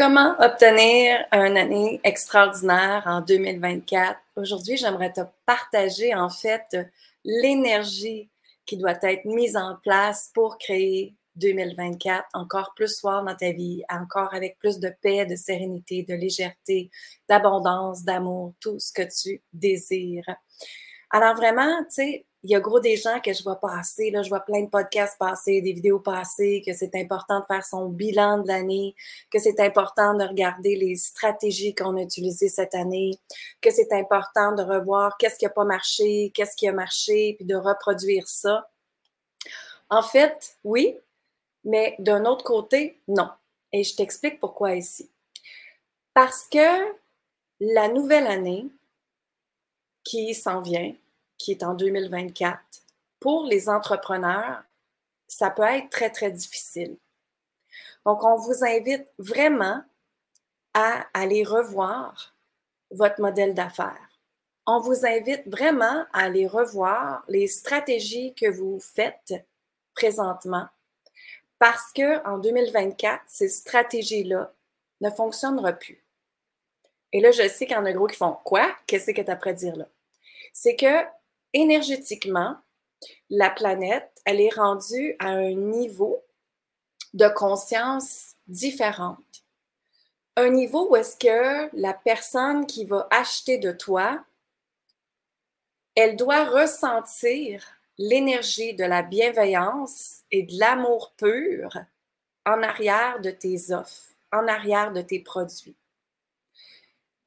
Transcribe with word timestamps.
Comment 0.00 0.34
obtenir 0.40 1.26
une 1.30 1.58
année 1.58 2.00
extraordinaire 2.04 3.02
en 3.04 3.20
2024? 3.20 4.18
Aujourd'hui, 4.34 4.78
j'aimerais 4.78 5.12
te 5.12 5.20
partager 5.44 6.14
en 6.14 6.30
fait 6.30 6.74
l'énergie 7.22 8.30
qui 8.64 8.78
doit 8.78 8.96
être 9.02 9.26
mise 9.26 9.58
en 9.58 9.76
place 9.82 10.30
pour 10.32 10.56
créer 10.56 11.14
2024 11.36 12.24
encore 12.32 12.72
plus 12.74 12.96
soir 12.96 13.22
dans 13.26 13.34
ta 13.34 13.52
vie, 13.52 13.82
encore 13.90 14.32
avec 14.32 14.58
plus 14.58 14.78
de 14.78 14.90
paix, 15.02 15.26
de 15.26 15.36
sérénité, 15.36 16.02
de 16.02 16.14
légèreté, 16.14 16.90
d'abondance, 17.28 18.02
d'amour, 18.02 18.54
tout 18.58 18.78
ce 18.78 18.94
que 18.94 19.02
tu 19.02 19.42
désires. 19.52 20.34
Alors 21.10 21.36
vraiment, 21.36 21.76
tu 21.80 21.90
sais, 21.90 22.26
il 22.42 22.50
y 22.50 22.54
a 22.54 22.60
gros 22.60 22.80
des 22.80 22.96
gens 22.96 23.20
que 23.20 23.32
je 23.32 23.42
vois 23.42 23.60
passer, 23.60 24.10
là, 24.10 24.22
je 24.22 24.30
vois 24.30 24.40
plein 24.40 24.62
de 24.62 24.70
podcasts 24.70 25.18
passer, 25.18 25.60
des 25.60 25.72
vidéos 25.72 26.00
passer, 26.00 26.62
que 26.64 26.72
c'est 26.72 26.94
important 26.94 27.40
de 27.40 27.44
faire 27.44 27.64
son 27.64 27.88
bilan 27.88 28.38
de 28.38 28.48
l'année, 28.48 28.94
que 29.30 29.38
c'est 29.38 29.60
important 29.60 30.14
de 30.14 30.24
regarder 30.24 30.76
les 30.76 30.96
stratégies 30.96 31.74
qu'on 31.74 31.96
a 31.98 32.02
utilisées 32.02 32.48
cette 32.48 32.74
année, 32.74 33.18
que 33.60 33.70
c'est 33.70 33.92
important 33.92 34.54
de 34.54 34.62
revoir 34.62 35.18
qu'est-ce 35.18 35.36
qui 35.36 35.44
n'a 35.44 35.50
pas 35.50 35.64
marché, 35.64 36.32
qu'est-ce 36.34 36.56
qui 36.56 36.66
a 36.66 36.72
marché, 36.72 37.34
puis 37.36 37.44
de 37.44 37.56
reproduire 37.56 38.26
ça. 38.26 38.70
En 39.90 40.02
fait, 40.02 40.56
oui, 40.64 40.96
mais 41.64 41.94
d'un 41.98 42.24
autre 42.24 42.44
côté, 42.44 43.00
non. 43.06 43.28
Et 43.72 43.84
je 43.84 43.94
t'explique 43.94 44.40
pourquoi 44.40 44.76
ici. 44.76 45.10
Parce 46.14 46.46
que 46.46 46.92
la 47.60 47.88
nouvelle 47.88 48.26
année 48.26 48.66
qui 50.04 50.34
s'en 50.34 50.62
vient, 50.62 50.94
qui 51.40 51.52
est 51.52 51.62
en 51.62 51.72
2024, 51.72 52.60
pour 53.18 53.44
les 53.44 53.70
entrepreneurs, 53.70 54.62
ça 55.26 55.48
peut 55.48 55.62
être 55.62 55.88
très, 55.88 56.10
très 56.10 56.30
difficile. 56.30 56.98
Donc, 58.04 58.22
on 58.24 58.36
vous 58.36 58.62
invite 58.62 59.08
vraiment 59.18 59.82
à 60.74 61.06
aller 61.14 61.42
revoir 61.42 62.34
votre 62.90 63.22
modèle 63.22 63.54
d'affaires. 63.54 64.10
On 64.66 64.80
vous 64.80 65.06
invite 65.06 65.48
vraiment 65.48 66.04
à 66.12 66.24
aller 66.24 66.46
revoir 66.46 67.24
les 67.26 67.46
stratégies 67.46 68.34
que 68.34 68.50
vous 68.50 68.78
faites 68.78 69.34
présentement 69.94 70.68
parce 71.58 71.92
qu'en 71.92 72.38
2024, 72.38 73.22
ces 73.26 73.48
stratégies-là 73.48 74.52
ne 75.00 75.10
fonctionneront 75.10 75.74
plus. 75.74 76.04
Et 77.12 77.20
là, 77.20 77.30
je 77.30 77.48
sais 77.48 77.66
qu'il 77.66 77.76
y 77.76 77.78
en 77.78 77.86
a 77.86 77.92
gros 77.92 78.06
qui 78.06 78.16
font 78.16 78.36
Quoi? 78.44 78.74
Qu'est-ce 78.86 79.10
que 79.10 79.20
tu 79.22 79.30
as 79.30 79.38
à 79.42 79.52
dire 79.52 79.76
là? 79.76 79.86
C'est 80.52 80.76
que 80.76 81.19
énergétiquement, 81.52 82.56
la 83.28 83.50
planète, 83.50 84.10
elle 84.24 84.40
est 84.40 84.54
rendue 84.54 85.16
à 85.18 85.28
un 85.28 85.52
niveau 85.52 86.22
de 87.14 87.28
conscience 87.28 88.34
différente. 88.46 89.44
Un 90.36 90.50
niveau 90.50 90.90
où 90.90 90.96
est-ce 90.96 91.16
que 91.16 91.70
la 91.76 91.92
personne 91.92 92.66
qui 92.66 92.84
va 92.84 93.08
acheter 93.10 93.58
de 93.58 93.72
toi, 93.72 94.24
elle 95.94 96.16
doit 96.16 96.44
ressentir 96.44 97.64
l'énergie 97.98 98.74
de 98.74 98.84
la 98.84 99.02
bienveillance 99.02 100.22
et 100.30 100.44
de 100.44 100.58
l'amour 100.58 101.12
pur 101.16 101.78
en 102.46 102.62
arrière 102.62 103.20
de 103.20 103.30
tes 103.30 103.72
offres, 103.72 104.08
en 104.32 104.48
arrière 104.48 104.92
de 104.92 105.02
tes 105.02 105.20
produits. 105.20 105.76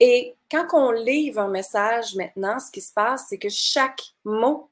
Et 0.05 0.35
quand 0.51 0.67
on 0.73 0.91
livre 0.91 1.39
un 1.39 1.47
message 1.47 2.13
maintenant, 2.15 2.59
ce 2.59 2.69
qui 2.69 2.81
se 2.81 2.91
passe, 2.91 3.27
c'est 3.29 3.37
que 3.37 3.47
chaque 3.47 4.01
mot, 4.25 4.69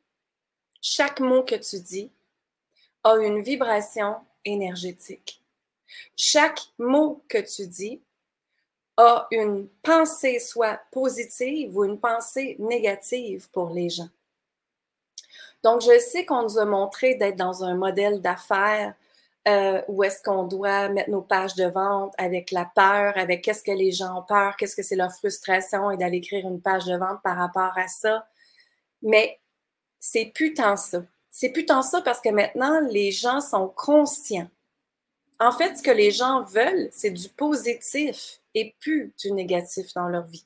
chaque 0.82 1.22
mot 1.22 1.42
que 1.42 1.56
tu 1.56 1.80
dis 1.80 2.12
a 3.06 3.16
une 3.16 3.42
vibration 3.42 4.18
énergétique. 4.44 5.42
Chaque 6.18 6.60
mot 6.78 7.24
que 7.30 7.38
tu 7.38 7.66
dis 7.66 8.02
a 8.98 9.30
une 9.32 9.70
pensée 9.82 10.38
soit 10.40 10.82
positive 10.92 11.78
ou 11.78 11.86
une 11.86 11.98
pensée 11.98 12.58
négative 12.60 13.50
pour 13.52 13.70
les 13.70 13.90
gens. 13.90 14.10
Donc, 15.64 15.80
je 15.80 15.98
sais 15.98 16.26
qu'on 16.26 16.44
nous 16.44 16.60
a 16.60 16.66
montré 16.66 17.16
d'être 17.16 17.38
dans 17.38 17.64
un 17.64 17.76
modèle 17.76 18.20
d'affaires 18.20 18.96
euh, 19.48 19.82
où 19.88 20.04
est-ce 20.04 20.22
qu'on 20.22 20.44
doit 20.44 20.90
mettre 20.90 21.10
nos 21.10 21.22
pages 21.22 21.56
de 21.56 21.66
vente 21.66 22.14
avec 22.18 22.52
la 22.52 22.66
peur, 22.66 23.18
avec 23.18 23.44
qu'est-ce 23.44 23.64
que 23.64 23.72
les 23.72 23.92
gens 23.92 24.20
ont 24.20 24.24
peur, 24.24 24.56
qu'est-ce 24.56 24.76
que 24.76 24.84
c'est 24.84 24.96
leur 24.96 25.12
frustration 25.12 25.90
et 25.90 25.98
d'aller 25.98 26.18
écrire 26.18 26.48
une 26.48 26.62
page 26.62 26.86
de 26.86 26.96
vente 26.96 27.22
par 27.24 27.38
rapport 27.38 27.76
à 27.76 27.88
ça. 27.88 28.28
Mais 29.02 29.40
c'est 30.00 30.26
plus 30.26 30.54
tant 30.54 30.78
ça. 30.78 31.04
C'est 31.32 31.50
plus 31.50 31.66
tant 31.66 31.82
ça 31.82 32.02
parce 32.02 32.22
que 32.22 32.30
maintenant, 32.30 32.82
les 32.82 33.12
gens 33.12 33.42
sont 33.42 33.70
conscients. 33.70 34.50
En 35.40 35.52
fait, 35.52 35.76
ce 35.78 35.82
que 35.82 35.92
les 35.92 36.12
gens 36.12 36.44
veulent, 36.44 36.90
c'est 36.92 37.10
du 37.10 37.28
positif 37.30 38.42
et 38.54 38.76
plus 38.80 39.14
du 39.20 39.32
négatif 39.32 39.94
dans 39.96 40.08
leur 40.08 40.26
vie. 40.26 40.46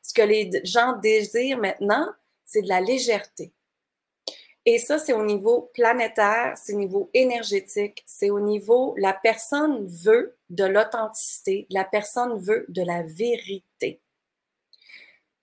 Ce 0.00 0.14
que 0.14 0.22
les 0.22 0.50
gens 0.64 0.92
désirent 0.92 1.58
maintenant, 1.58 2.06
c'est 2.46 2.62
de 2.62 2.68
la 2.68 2.80
légèreté. 2.80 3.52
Et 4.66 4.78
ça, 4.78 4.98
c'est 4.98 5.12
au 5.12 5.24
niveau 5.24 5.70
planétaire, 5.74 6.54
c'est 6.56 6.74
au 6.74 6.78
niveau 6.78 7.10
énergétique, 7.12 8.02
c'est 8.06 8.30
au 8.30 8.40
niveau, 8.40 8.94
la 8.96 9.12
personne 9.12 9.86
veut 9.86 10.36
de 10.48 10.64
l'authenticité, 10.64 11.66
la 11.68 11.84
personne 11.84 12.38
veut 12.38 12.64
de 12.68 12.82
la 12.82 13.02
vérité. 13.02 14.00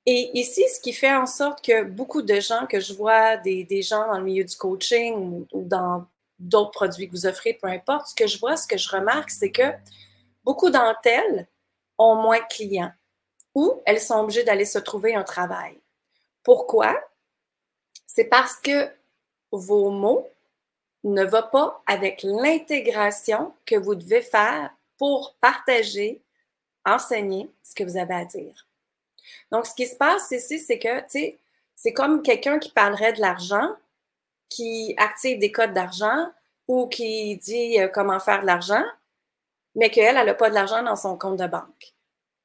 Et 0.08 0.32
ici, 0.40 0.64
ce 0.74 0.80
qui 0.80 0.94
fait 0.94 1.14
en 1.14 1.28
sorte 1.28 1.64
que 1.64 1.84
beaucoup 1.84 2.24
de 2.24 2.40
gens 2.40 2.66
que 2.66 2.80
je 2.80 2.94
vois, 2.94 3.38
des, 3.38 3.82
gens 3.84 4.08
dans 4.08 4.18
le 4.18 4.24
milieu 4.24 4.44
du 4.44 4.56
coaching 4.56 5.46
ou, 5.52 5.64
dans 5.64 6.08
d'autres 6.40 6.72
produits 6.72 7.08
que 7.08 7.12
vous 7.12 7.28
offrez, 7.28 7.54
peu 7.54 7.68
importe, 7.68 8.08
ce 8.08 8.16
que 8.16 8.26
je 8.26 8.40
vois, 8.40 8.58
ce 8.58 8.66
que 8.66 8.78
je 8.78 8.90
remarque, 8.90 9.30
c'est 9.30 9.52
que 9.52 9.72
beaucoup 10.44 10.72
d'entre 10.72 11.06
elles 11.06 11.48
ont 12.00 12.16
moins 12.16 12.40
de 12.40 12.48
clients 12.50 12.92
ou 13.54 13.80
elles 13.86 14.02
sont 14.02 14.22
obligées 14.22 14.44
d'aller 14.44 14.66
se 14.66 14.80
trouver 14.80 15.14
un 15.14 15.24
travail. 15.24 15.80
Pourquoi? 16.42 17.00
C'est 18.08 18.26
parce 18.26 18.56
que 18.56 18.90
vos 19.52 19.90
mots 19.90 20.28
ne 21.04 21.24
va 21.24 21.42
pas 21.44 21.82
avec 21.88 22.24
l'intégration 22.24 23.54
que 23.66 23.76
vous 23.76 23.96
devez 23.96 24.22
faire 24.22 24.72
pour 24.98 25.36
partager, 25.42 26.22
enseigner 26.86 27.50
ce 27.64 27.74
que 27.74 27.84
vous 27.84 27.98
avez 27.98 28.14
à 28.14 28.26
dire. 28.26 28.68
Donc, 29.52 29.66
ce 29.66 29.74
qui 29.74 29.88
se 29.88 29.96
passe 29.96 30.32
ici, 30.32 30.60
c'est 30.60 30.80
que, 30.80 31.00
tu 31.02 31.06
sais, 31.10 31.40
c'est 31.76 31.94
comme 31.94 32.22
quelqu'un 32.22 32.60
qui 32.60 32.70
parlerait 32.70 33.14
de 33.14 33.22
l'argent, 33.22 33.76
qui 34.50 34.94
active 34.98 35.40
des 35.40 35.52
codes 35.52 35.74
d'argent 35.74 36.32
ou 36.68 36.88
qui 36.88 37.38
dit 37.38 37.80
euh, 37.80 37.88
comment 37.88 38.20
faire 38.20 38.42
de 38.42 38.46
l'argent, 38.46 38.84
mais 39.76 39.90
qu'elle, 39.90 40.18
elle 40.18 40.26
n'a 40.26 40.34
pas 40.34 40.50
de 40.50 40.56
l'argent 40.56 40.84
dans 40.84 40.96
son 40.96 41.18
compte 41.18 41.38
de 41.38 41.48
banque. 41.48 41.94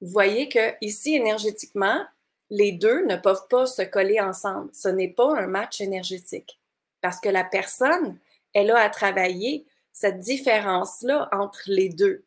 Vous 0.01 0.09
voyez 0.09 0.49
que 0.49 0.75
ici, 0.81 1.17
énergétiquement, 1.17 2.05
les 2.51 2.73
deux 2.73 3.05
ne 3.07 3.17
peuvent 3.17 3.47
pas 3.49 3.67
se 3.67 3.83
coller 3.83 4.21
ensemble. 4.21 4.71
Ce 4.73 4.89
n'est 4.89 5.13
pas 5.13 5.37
un 5.37 5.47
match 5.47 5.81
énergétique. 5.81 6.59
Parce 7.01 7.21
que 7.21 7.29
la 7.29 7.45
personne, 7.45 8.19
elle 8.53 8.71
a 8.71 8.79
à 8.79 8.91
travailler 8.91 9.67
cette 9.93 10.19
différence-là 10.19 11.29
entre 11.33 11.63
les 11.67 11.89
deux. 11.89 12.25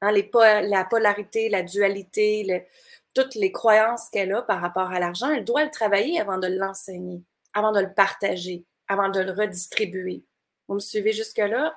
Hein, 0.00 0.12
la 0.12 0.84
polarité, 0.84 1.48
la 1.48 1.62
dualité, 1.62 2.66
toutes 3.14 3.34
les 3.34 3.52
croyances 3.52 4.08
qu'elle 4.10 4.32
a 4.32 4.42
par 4.42 4.60
rapport 4.60 4.90
à 4.90 4.98
l'argent, 4.98 5.30
elle 5.30 5.44
doit 5.44 5.64
le 5.64 5.70
travailler 5.70 6.20
avant 6.20 6.38
de 6.38 6.48
l'enseigner, 6.48 7.22
avant 7.52 7.72
de 7.72 7.80
le 7.80 7.92
partager, 7.92 8.64
avant 8.88 9.08
de 9.08 9.20
le 9.20 9.32
redistribuer. 9.32 10.24
Vous 10.68 10.74
me 10.74 10.80
suivez 10.80 11.12
jusque-là? 11.12 11.76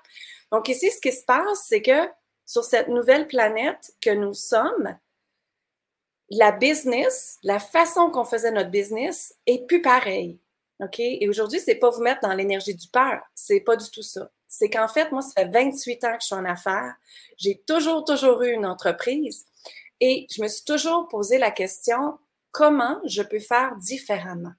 Donc 0.52 0.70
ici, 0.70 0.90
ce 0.92 1.00
qui 1.00 1.12
se 1.12 1.24
passe, 1.24 1.66
c'est 1.68 1.82
que 1.82 2.10
sur 2.46 2.64
cette 2.64 2.88
nouvelle 2.88 3.28
planète 3.28 3.94
que 4.02 4.10
nous 4.10 4.34
sommes, 4.34 4.98
la 6.30 6.52
business, 6.52 7.38
la 7.44 7.60
façon 7.60 8.10
qu'on 8.10 8.26
faisait 8.26 8.52
notre 8.52 8.70
business 8.70 9.36
est 9.46 9.66
plus 9.68 9.82
pareille. 9.82 10.40
OK? 10.80 11.00
Et 11.00 11.28
aujourd'hui, 11.28 11.60
c'est 11.60 11.76
pas 11.76 11.90
vous 11.90 12.02
mettre 12.02 12.22
dans 12.22 12.34
l'énergie 12.34 12.76
du 12.76 12.88
peur. 12.88 13.22
C'est 13.34 13.62
pas 13.62 13.76
du 13.76 13.90
tout 13.90 14.04
ça. 14.04 14.30
C'est 14.48 14.70
qu'en 14.70 14.88
fait, 14.88 15.12
moi, 15.12 15.22
ça 15.22 15.32
fait 15.36 15.50
28 15.50 16.04
ans 16.04 16.14
que 16.14 16.22
je 16.22 16.28
suis 16.28 16.36
en 16.36 16.46
affaires. 16.46 16.96
J'ai 17.38 17.62
toujours, 17.68 18.06
toujours 18.06 18.44
eu 18.44 18.52
une 18.52 18.66
entreprise 18.66 19.46
et 20.00 20.28
je 20.30 20.42
me 20.42 20.48
suis 20.48 20.64
toujours 20.64 21.08
posé 21.08 21.38
la 21.38 21.52
question 21.52 22.20
comment 22.52 23.00
je 23.06 23.22
peux 23.22 23.40
faire 23.40 23.76
différemment? 23.78 24.54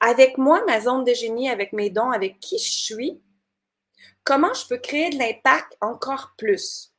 Avec 0.00 0.38
moi, 0.38 0.62
ma 0.66 0.80
zone 0.80 1.04
de 1.04 1.14
génie, 1.14 1.48
avec 1.48 1.72
mes 1.72 1.90
dons, 1.90 2.10
avec 2.10 2.40
qui 2.40 2.58
je 2.58 2.72
suis, 2.72 3.22
comment 4.24 4.52
je 4.54 4.66
peux 4.66 4.78
créer 4.78 5.10
de 5.10 5.18
l'impact 5.18 5.76
encore 5.80 6.34
plus? 6.36 6.92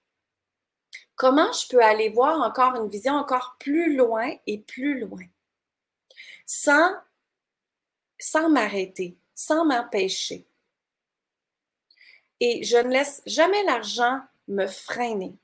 Comment 1.15 1.51
je 1.51 1.67
peux 1.67 1.83
aller 1.83 2.09
voir 2.09 2.41
encore 2.41 2.75
une 2.75 2.89
vision 2.89 3.13
encore 3.13 3.57
plus 3.59 3.95
loin 3.95 4.31
et 4.45 4.59
plus 4.59 4.99
loin? 4.99 5.23
Sans 6.45 6.93
sans 8.19 8.49
m'arrêter, 8.49 9.17
sans 9.35 9.65
m'empêcher. 9.65 10.45
Et 12.39 12.63
je 12.63 12.77
ne 12.77 12.89
laisse 12.89 13.21
jamais 13.25 13.63
l'argent 13.63 14.21
me 14.47 14.67
freiner. 14.67 15.35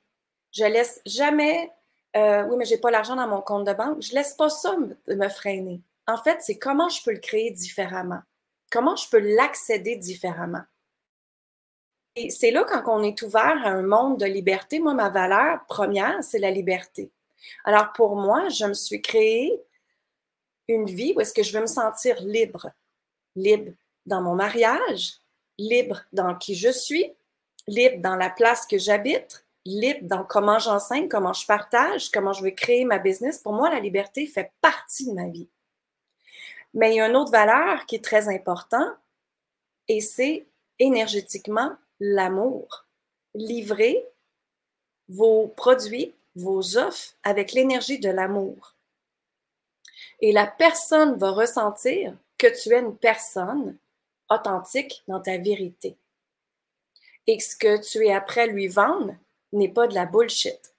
Je 0.52 0.66
laisse 0.66 1.02
jamais, 1.06 1.72
euh, 2.16 2.44
oui, 2.44 2.58
mais 2.58 2.66
j'ai 2.66 2.78
pas 2.78 2.92
l'argent 2.92 3.16
dans 3.16 3.28
mon 3.28 3.42
compte 3.42 3.66
de 3.66 3.74
banque. 3.74 4.02
Je 4.02 4.14
laisse 4.14 4.34
pas 4.34 4.50
ça 4.50 4.76
me, 4.78 5.30
freiner. 5.30 5.82
En 6.08 6.18
fait, 6.18 6.42
c'est 6.42 6.60
comment 6.60 6.90
je 6.90 7.04
peux 7.04 7.12
le 7.12 7.20
créer 7.20 7.52
différemment? 7.52 8.22
Comment 8.72 8.96
je 8.96 9.10
peux 9.10 9.20
l'accéder 9.20 9.96
différemment? 9.96 10.64
Et 12.16 12.30
c'est 12.30 12.52
là 12.52 12.64
quand 12.64 12.84
on 12.86 13.02
est 13.02 13.20
ouvert 13.24 13.60
à 13.64 13.70
un 13.70 13.82
monde 13.82 14.20
de 14.20 14.26
liberté. 14.26 14.80
Moi, 14.80 14.94
ma 14.94 15.10
valeur 15.10 15.66
première, 15.68 16.24
c'est 16.24 16.40
la 16.40 16.52
liberté. 16.52 17.12
Alors 17.66 17.92
pour 17.94 18.16
moi, 18.16 18.50
je 18.50 18.66
me 18.66 18.74
suis 18.74 19.02
créé 19.02 19.60
une 20.74 20.90
vie 20.90 21.14
où 21.16 21.22
est-ce 21.22 21.34
que 21.34 21.44
je 21.44 21.54
veux 21.54 21.62
me 21.62 21.68
sentir 21.68 22.22
libre. 22.22 22.70
Libre 23.36 23.72
dans 24.06 24.22
mon 24.22 24.36
mariage, 24.36 25.20
libre 25.58 26.02
dans 26.12 26.36
qui 26.36 26.56
je 26.56 26.70
suis, 26.70 27.14
libre 27.68 28.02
dans 28.02 28.16
la 28.16 28.30
place 28.30 28.66
que 28.66 28.78
j'habite, 28.78 29.46
libre 29.66 30.02
dans 30.04 30.24
comment 30.24 30.60
j'enseigne, 30.60 31.08
comment 31.08 31.34
je 31.34 31.46
partage, 31.46 32.12
comment 32.12 32.34
je 32.34 32.44
veux 32.44 32.52
créer 32.52 32.86
ma 32.86 33.00
business. 33.00 33.40
Pour 33.40 33.54
moi, 33.54 33.70
la 33.70 33.80
liberté 33.80 34.26
fait 34.26 34.52
partie 34.62 35.08
de 35.08 35.14
ma 35.14 35.28
vie. 35.28 35.48
Mais 36.74 36.92
il 36.92 36.98
y 36.98 37.02
a 37.02 37.08
une 37.08 37.16
autre 37.16 37.32
valeur 37.32 37.86
qui 37.86 37.96
est 37.96 38.04
très 38.04 38.28
importante 38.28 38.96
et 39.88 40.02
c'est 40.02 40.46
énergétiquement 40.80 41.72
l'amour. 42.00 42.86
Livrer 43.36 44.06
vos 45.08 45.48
produits, 45.48 46.14
vos 46.36 46.78
offres 46.78 47.14
avec 47.24 47.52
l'énergie 47.52 48.00
de 48.00 48.10
l'amour. 48.10 48.73
Et 50.24 50.32
la 50.32 50.48
personne 50.48 51.18
va 51.18 51.32
ressentir 51.32 52.14
que 52.38 52.48
tu 52.48 52.74
es 52.74 52.80
une 52.80 52.96
personne 52.96 53.78
authentique 54.30 55.04
dans 55.06 55.20
ta 55.20 55.38
vérité. 55.38 55.98
Et 57.28 57.38
que 57.38 57.44
ce 57.44 57.56
que 57.58 57.92
tu 57.92 58.08
es 58.08 58.14
après 58.14 58.48
lui 58.48 58.70
vendre 58.70 59.14
n'est 59.52 59.68
pas 59.68 59.86
de 59.86 59.94
la 59.94 60.06
bullshit. 60.06 60.74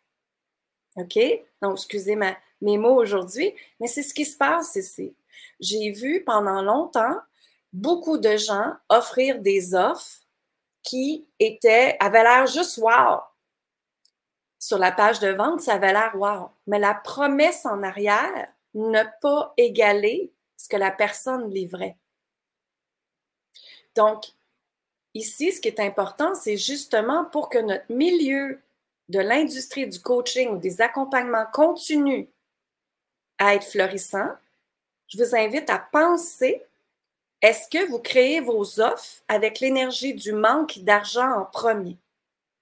OK? 0.97 1.19
Donc, 1.61 1.75
excusez 1.75 2.17
mes 2.17 2.79
mots 2.79 2.95
aujourd'hui, 2.95 3.55
mais 3.81 3.87
c'est 3.87 4.03
ce 4.03 4.15
qui 4.15 4.25
se 4.25 4.39
passe 4.39 4.77
ici. 4.77 5.15
J'ai 5.61 5.91
vu 5.91 6.25
pendant 6.25 6.63
longtemps 6.63 7.19
beaucoup 7.71 8.17
de 8.17 8.39
gens 8.39 8.73
offrir 8.89 9.43
des 9.43 9.75
offres 9.75 10.23
qui 10.83 11.29
étaient, 11.39 11.99
avaient 12.01 12.23
l'air 12.23 12.47
juste 12.47 12.79
wow. 12.79 13.21
Sur 14.59 14.79
la 14.79 14.91
page 14.91 15.21
de 15.21 15.29
vente, 15.29 15.61
ça 15.61 15.75
avait 15.75 15.93
l'air 15.93 16.13
wow. 16.15 16.49
Mais 16.67 16.79
la 16.79 16.95
promesse 16.95 17.67
en 17.67 17.83
arrière 17.83 18.49
n'a 18.75 19.05
pas 19.05 19.53
égalé 19.57 20.33
ce 20.57 20.69
que 20.69 20.77
la 20.77 20.91
personne 20.91 21.51
livrait. 21.51 21.97
Donc, 23.95 24.25
ici, 25.15 25.53
ce 25.53 25.61
qui 25.61 25.69
est 25.69 25.81
important, 25.81 26.35
c'est 26.35 26.57
justement 26.57 27.25
pour 27.27 27.49
que 27.49 27.59
notre 27.59 27.91
milieu 27.93 28.61
de 29.09 29.21
l'industrie 29.21 29.87
du 29.87 30.01
coaching 30.01 30.51
ou 30.51 30.59
des 30.59 30.81
accompagnements 30.81 31.47
continue 31.53 32.29
à 33.39 33.55
être 33.55 33.67
florissant, 33.67 34.31
je 35.09 35.23
vous 35.23 35.35
invite 35.37 35.71
à 35.71 35.79
penser 35.79 36.63
est-ce 37.43 37.69
que 37.69 37.87
vous 37.91 37.99
créez 37.99 38.41
vos 38.41 38.81
offres 38.81 39.23
avec 39.29 39.61
l'énergie 39.61 40.15
du 40.15 40.33
manque 40.33 40.79
d'argent 40.79 41.31
en 41.31 41.45
premier? 41.45 41.99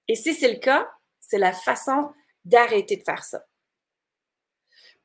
Et 0.08 0.16
si 0.16 0.34
c'est 0.34 0.52
le 0.52 0.58
cas, 0.58 0.90
c'est 1.20 1.38
la 1.38 1.52
façon 1.52 2.12
d'arrêter 2.44 2.96
de 2.96 3.04
faire 3.04 3.22
ça. 3.22 3.46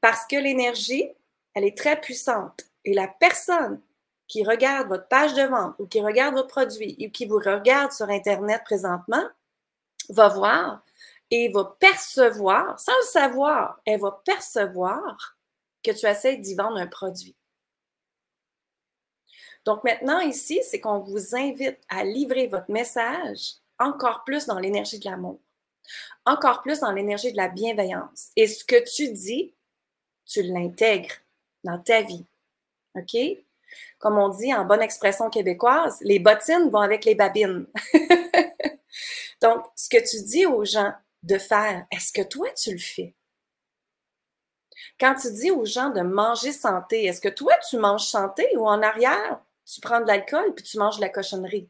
Parce 0.01 0.25
que 0.25 0.35
l'énergie, 0.35 1.09
elle 1.53 1.65
est 1.65 1.77
très 1.77 1.99
puissante. 1.99 2.65
Et 2.85 2.93
la 2.93 3.07
personne 3.07 3.81
qui 4.27 4.43
regarde 4.43 4.89
votre 4.89 5.07
page 5.07 5.33
de 5.33 5.43
vente 5.43 5.75
ou 5.79 5.87
qui 5.87 6.01
regarde 6.01 6.35
votre 6.35 6.47
produit 6.47 6.95
ou 6.99 7.09
qui 7.11 7.25
vous 7.25 7.39
regarde 7.39 7.91
sur 7.91 8.09
Internet 8.09 8.61
présentement 8.65 9.23
va 10.09 10.27
voir 10.29 10.83
et 11.31 11.49
va 11.49 11.75
percevoir, 11.79 12.79
sans 12.79 12.95
le 12.97 13.05
savoir, 13.05 13.81
elle 13.85 13.99
va 13.99 14.21
percevoir 14.23 15.37
que 15.83 15.91
tu 15.91 16.05
essaies 16.05 16.37
d'y 16.37 16.55
vendre 16.55 16.77
un 16.77 16.87
produit. 16.87 17.35
Donc 19.65 19.83
maintenant, 19.83 20.19
ici, 20.19 20.61
c'est 20.63 20.79
qu'on 20.79 20.99
vous 20.99 21.35
invite 21.35 21.79
à 21.89 22.05
livrer 22.05 22.47
votre 22.47 22.71
message 22.71 23.55
encore 23.79 24.23
plus 24.23 24.45
dans 24.45 24.59
l'énergie 24.59 24.99
de 24.99 25.09
l'amour, 25.09 25.39
encore 26.25 26.61
plus 26.61 26.79
dans 26.79 26.91
l'énergie 26.91 27.31
de 27.31 27.37
la 27.37 27.49
bienveillance. 27.49 28.29
Et 28.37 28.47
ce 28.47 28.63
que 28.63 28.81
tu 28.89 29.11
dis, 29.11 29.53
tu 30.27 30.43
l'intègres 30.43 31.15
dans 31.63 31.79
ta 31.79 32.01
vie. 32.01 32.25
OK? 32.95 33.17
Comme 33.99 34.17
on 34.17 34.29
dit 34.29 34.53
en 34.53 34.65
bonne 34.65 34.81
expression 34.81 35.29
québécoise, 35.29 35.97
les 36.01 36.19
bottines 36.19 36.69
vont 36.69 36.81
avec 36.81 37.05
les 37.05 37.15
babines. 37.15 37.67
Donc, 39.41 39.65
ce 39.75 39.89
que 39.89 40.09
tu 40.09 40.23
dis 40.23 40.45
aux 40.45 40.65
gens 40.65 40.93
de 41.23 41.37
faire, 41.37 41.85
est-ce 41.91 42.11
que 42.11 42.21
toi, 42.21 42.49
tu 42.51 42.71
le 42.71 42.79
fais? 42.79 43.13
Quand 44.99 45.15
tu 45.15 45.31
dis 45.31 45.51
aux 45.51 45.65
gens 45.65 45.89
de 45.89 46.01
manger 46.01 46.51
santé, 46.51 47.05
est-ce 47.05 47.21
que 47.21 47.29
toi, 47.29 47.53
tu 47.69 47.77
manges 47.77 48.05
santé 48.05 48.47
ou 48.55 48.67
en 48.67 48.81
arrière, 48.81 49.39
tu 49.65 49.81
prends 49.81 49.99
de 49.99 50.07
l'alcool 50.07 50.53
puis 50.55 50.63
tu 50.63 50.77
manges 50.77 50.97
de 50.97 51.01
la 51.01 51.09
cochonnerie? 51.09 51.69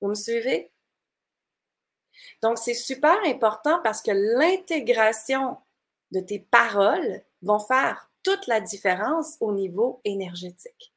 Vous 0.00 0.08
me 0.08 0.14
suivez? 0.14 0.72
Donc, 2.42 2.58
c'est 2.58 2.74
super 2.74 3.16
important 3.24 3.80
parce 3.82 4.02
que 4.02 4.10
l'intégration 4.10 5.58
de 6.12 6.20
tes 6.20 6.38
paroles 6.38 7.22
vont 7.42 7.58
faire 7.58 8.10
toute 8.22 8.46
la 8.46 8.60
différence 8.60 9.36
au 9.40 9.52
niveau 9.52 10.00
énergétique. 10.04 10.92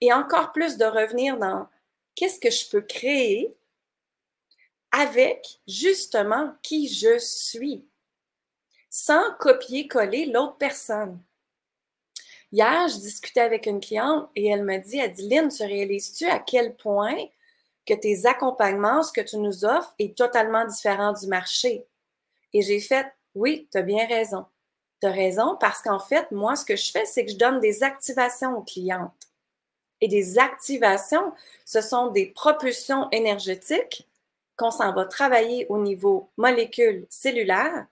Et 0.00 0.12
encore 0.12 0.52
plus 0.52 0.76
de 0.76 0.84
revenir 0.84 1.38
dans 1.38 1.68
qu'est-ce 2.14 2.40
que 2.40 2.50
je 2.50 2.68
peux 2.70 2.82
créer 2.82 3.54
avec 4.90 5.60
justement 5.66 6.54
qui 6.62 6.88
je 6.88 7.18
suis, 7.18 7.86
sans 8.88 9.34
copier-coller 9.38 10.26
l'autre 10.26 10.56
personne. 10.56 11.22
Hier, 12.50 12.88
je 12.88 12.96
discutais 12.96 13.40
avec 13.40 13.66
une 13.66 13.80
cliente 13.80 14.30
et 14.34 14.46
elle 14.46 14.64
me 14.64 14.78
dit, 14.78 14.98
elle 14.98 15.12
dit, 15.12 15.28
Lynn, 15.28 15.50
tu 15.50 15.62
réalises-tu 15.62 16.24
à 16.26 16.38
quel 16.38 16.74
point 16.76 17.16
que 17.84 17.92
tes 17.92 18.26
accompagnements, 18.26 19.02
ce 19.02 19.12
que 19.12 19.20
tu 19.20 19.36
nous 19.36 19.64
offres, 19.64 19.94
est 19.98 20.16
totalement 20.16 20.64
différent 20.64 21.12
du 21.12 21.26
marché? 21.26 21.86
Et 22.54 22.62
j'ai 22.62 22.80
fait, 22.80 23.06
oui, 23.34 23.68
tu 23.70 23.78
as 23.78 23.82
bien 23.82 24.06
raison. 24.06 24.46
Tu 25.00 25.06
as 25.06 25.12
raison 25.12 25.56
parce 25.60 25.80
qu'en 25.80 26.00
fait, 26.00 26.30
moi, 26.30 26.56
ce 26.56 26.64
que 26.64 26.76
je 26.76 26.90
fais, 26.90 27.04
c'est 27.04 27.24
que 27.24 27.32
je 27.32 27.36
donne 27.36 27.60
des 27.60 27.82
activations 27.82 28.56
aux 28.56 28.62
clientes. 28.62 29.12
Et 30.00 30.08
des 30.08 30.38
activations, 30.38 31.32
ce 31.64 31.80
sont 31.80 32.08
des 32.08 32.26
propulsions 32.26 33.08
énergétiques 33.10 34.08
qu'on 34.56 34.70
s'en 34.70 34.92
va 34.92 35.04
travailler 35.04 35.66
au 35.68 35.78
niveau 35.78 36.30
molécule 36.36 37.06
cellulaire 37.10 37.86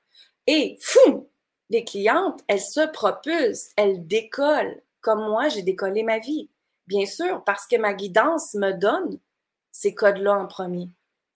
et 0.47 0.79
fou, 0.81 1.29
les 1.71 1.85
clientes, 1.85 2.43
elles 2.47 2.61
se 2.61 2.87
propulsent, 2.87 3.71
elles 3.77 4.07
décollent, 4.07 4.81
comme 5.01 5.29
moi, 5.29 5.49
j'ai 5.49 5.63
décollé 5.63 6.03
ma 6.03 6.19
vie. 6.19 6.49
Bien 6.87 7.07
sûr, 7.07 7.43
parce 7.45 7.67
que 7.67 7.77
ma 7.77 7.95
guidance 7.95 8.55
me 8.55 8.73
donne 8.73 9.19
ces 9.73 9.95
codes-là 9.95 10.39
en 10.39 10.47
premier, 10.47 10.89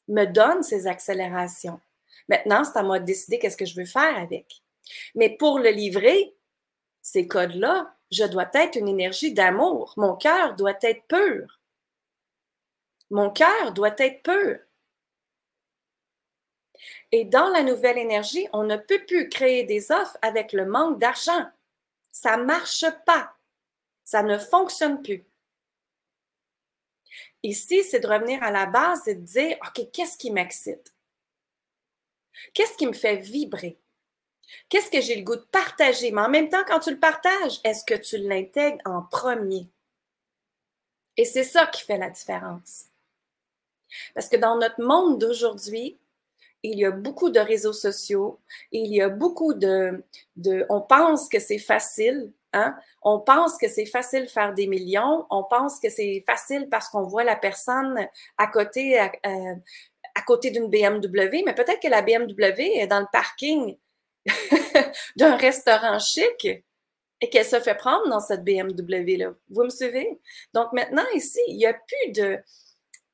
me 0.09 0.25
donne 0.27 0.63
ces 0.63 0.87
accélérations. 0.87 1.81
Maintenant, 2.29 2.63
c'est 2.63 2.79
à 2.79 2.83
moi 2.85 3.01
de 3.01 3.05
décider 3.05 3.41
qu'est-ce 3.41 3.57
que 3.57 3.67
je 3.67 3.75
veux 3.75 3.87
faire 3.87 4.17
avec. 4.17 4.63
Mais 5.15 5.37
pour 5.37 5.59
le 5.59 5.71
livrer, 5.71 6.35
ces 7.03 7.27
codes-là, 7.27 7.97
je 8.11 8.25
dois 8.25 8.51
être 8.55 8.77
une 8.77 8.89
énergie 8.89 9.33
d'amour. 9.33 9.95
Mon 9.97 10.17
cœur 10.17 10.57
doit 10.57 10.79
être 10.83 11.07
pur. 11.07 11.61
Mon 13.11 13.31
cœur 13.31 13.73
doit 13.73 13.95
être 13.99 14.23
pur. 14.23 14.59
Et 17.13 17.25
dans 17.25 17.49
la 17.49 17.63
nouvelle 17.63 17.99
énergie, 17.99 18.49
on 18.53 18.65
ne 18.65 18.77
peut 18.77 19.05
plus 19.05 19.29
créer 19.29 19.65
des 19.65 19.91
offres 19.91 20.17
avec 20.23 20.53
le 20.53 20.67
manque 20.67 20.99
d'argent. 20.99 21.47
Ça 22.13 22.37
ne 22.37 22.45
marche 22.45 22.85
pas. 23.05 23.35
Ça 24.05 24.23
ne 24.23 24.39
fonctionne 24.39 25.03
plus. 25.03 25.25
Ici, 27.43 27.83
c'est 27.85 28.01
de 28.01 28.07
revenir 28.07 28.43
à 28.43 28.51
la 28.51 28.67
base 28.67 29.09
et 29.09 29.15
de 29.15 29.25
dire, 29.25 29.57
OK, 29.67 29.91
qu'est-ce 29.93 30.19
qui 30.19 30.31
m'excite? 30.31 30.95
Qu'est-ce 32.55 32.77
qui 32.77 32.87
me 32.87 32.93
fait 32.93 33.17
vibrer? 33.17 33.79
Qu'est-ce 34.69 34.91
que 34.91 35.01
j'ai 35.01 35.17
le 35.17 35.23
goût 35.23 35.37
de 35.37 35.47
partager? 35.53 36.11
Mais 36.11 36.23
en 36.23 36.29
même 36.29 36.49
temps, 36.49 36.65
quand 36.67 36.81
tu 36.81 36.91
le 36.91 36.99
partages, 36.99 37.61
est-ce 37.65 37.85
que 37.85 37.95
tu 37.95 38.19
l'intègres 38.19 38.81
en 38.85 39.03
premier? 39.03 39.69
Et 41.17 41.25
c'est 41.25 41.45
ça 41.45 41.67
qui 41.67 41.83
fait 41.83 41.99
la 41.99 42.11
différence. 42.11 42.87
Parce 44.15 44.29
que 44.29 44.37
dans 44.37 44.57
notre 44.57 44.81
monde 44.81 45.19
d'aujourd'hui, 45.19 45.99
il 46.63 46.79
y 46.79 46.85
a 46.85 46.91
beaucoup 46.91 47.31
de 47.31 47.41
réseaux 47.41 47.73
sociaux, 47.73 48.39
il 48.71 48.93
y 48.95 49.01
a 49.01 49.09
beaucoup 49.09 49.55
de, 49.55 50.05
on 50.69 50.81
pense 50.81 51.29
que 51.29 51.39
c'est 51.39 51.59
facile, 51.59 52.33
hein? 52.53 52.77
On 53.03 53.21
pense 53.21 53.57
que 53.57 53.69
c'est 53.69 53.87
facile 53.87 54.29
faire 54.29 54.53
des 54.53 54.67
millions, 54.67 55.27
on 55.31 55.45
pense 55.45 55.81
que 55.81 55.89
c'est 55.89 56.23
facile 56.27 56.69
parce 56.71 56.89
qu'on 56.89 57.03
voit 57.03 57.25
la 57.25 57.37
personne 57.37 58.07
à 58.37 58.47
côté, 58.47 59.01
euh, 59.01 59.55
à 60.15 60.23
côté 60.27 60.51
d'une 60.51 60.69
BMW, 60.69 61.43
mais 61.47 61.55
peut-être 61.55 61.81
que 61.81 61.89
la 61.89 62.03
BMW 62.03 62.79
est 62.79 62.87
dans 62.87 63.01
le 63.01 63.07
parking 63.11 63.77
d'un 65.17 65.37
restaurant 65.37 65.99
chic 65.99 66.47
et 67.23 67.29
qu'elle 67.29 67.45
se 67.45 67.61
fait 67.61 67.75
prendre 67.75 68.09
dans 68.09 68.21
cette 68.21 68.45
BMW-là. 68.45 69.35
Vous 69.49 69.65
me 69.65 69.71
suivez? 69.71 70.21
Donc 70.55 70.73
maintenant, 70.73 71.05
ici, 71.15 71.41
il 71.49 71.57
n'y 71.57 71.67
a 71.67 71.75
plus 71.75 72.13
de, 72.13 72.39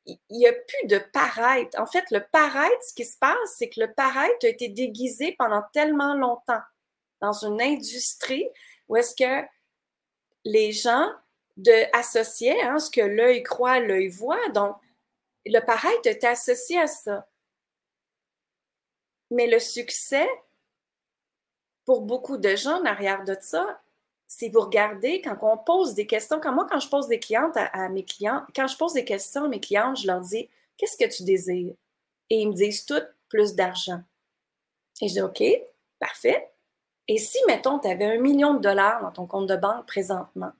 il 0.06 0.18
n'y 0.30 0.46
a 0.46 0.52
plus 0.52 0.86
de 0.86 0.98
paraître. 0.98 1.78
En 1.80 1.86
fait, 1.86 2.04
le 2.10 2.24
paraître, 2.32 2.82
ce 2.82 2.94
qui 2.94 3.04
se 3.04 3.18
passe, 3.18 3.36
c'est 3.56 3.68
que 3.68 3.80
le 3.80 3.92
paraître 3.92 4.44
a 4.44 4.48
été 4.48 4.68
déguisé 4.68 5.34
pendant 5.38 5.62
tellement 5.72 6.14
longtemps 6.14 6.62
dans 7.20 7.32
une 7.32 7.60
industrie 7.60 8.48
où 8.88 8.96
est-ce 8.96 9.14
que 9.16 9.46
les 10.44 10.72
gens 10.72 11.10
de, 11.56 11.96
associaient 11.96 12.62
hein, 12.62 12.78
ce 12.78 12.90
que 12.90 13.00
l'œil 13.00 13.42
croit, 13.42 13.80
l'œil 13.80 14.08
voit. 14.08 14.48
Donc, 14.50 14.76
le 15.44 15.60
paraître 15.60 16.02
t'es 16.02 16.24
associé 16.26 16.78
à 16.78 16.86
ça. 16.86 17.26
Mais 19.30 19.46
le 19.48 19.58
succès, 19.58 20.28
pour 21.86 22.02
beaucoup 22.02 22.36
de 22.36 22.54
gens 22.56 22.82
en 22.82 22.84
arrière 22.84 23.24
de 23.24 23.36
ça, 23.40 23.80
c'est 24.26 24.48
vous 24.48 24.60
regardez 24.60 25.22
quand 25.22 25.38
on 25.42 25.56
pose 25.56 25.94
des 25.94 26.06
questions. 26.06 26.40
Quand 26.40 26.52
moi, 26.52 26.66
quand 26.68 26.80
je 26.80 26.88
pose 26.88 27.06
des 27.06 27.20
clientes 27.20 27.56
à, 27.56 27.88
mes 27.88 28.04
clients, 28.04 28.44
quand 28.54 28.66
je 28.66 28.76
pose 28.76 28.92
des 28.92 29.04
questions 29.04 29.44
à 29.44 29.48
mes 29.48 29.60
clientes, 29.60 29.98
je 29.98 30.06
leur 30.08 30.20
dis 30.20 30.50
Qu'est-ce 30.76 30.96
que 30.96 31.10
tu 31.10 31.22
désires? 31.22 31.74
Et 32.28 32.40
ils 32.40 32.48
me 32.48 32.52
disent 32.52 32.84
toutes 32.84 33.08
plus 33.28 33.54
d'argent. 33.54 34.02
Et 35.00 35.08
je 35.08 35.14
dis 35.14 35.22
OK, 35.22 35.42
parfait. 36.00 36.50
Et 37.08 37.18
si, 37.18 37.38
mettons, 37.46 37.78
tu 37.78 37.88
avais 37.88 38.04
un 38.04 38.18
million 38.18 38.54
de 38.54 38.58
dollars 38.58 39.00
dans 39.00 39.12
ton 39.12 39.26
compte 39.26 39.46
de 39.46 39.56
banque 39.56 39.86
présentement, 39.86 40.52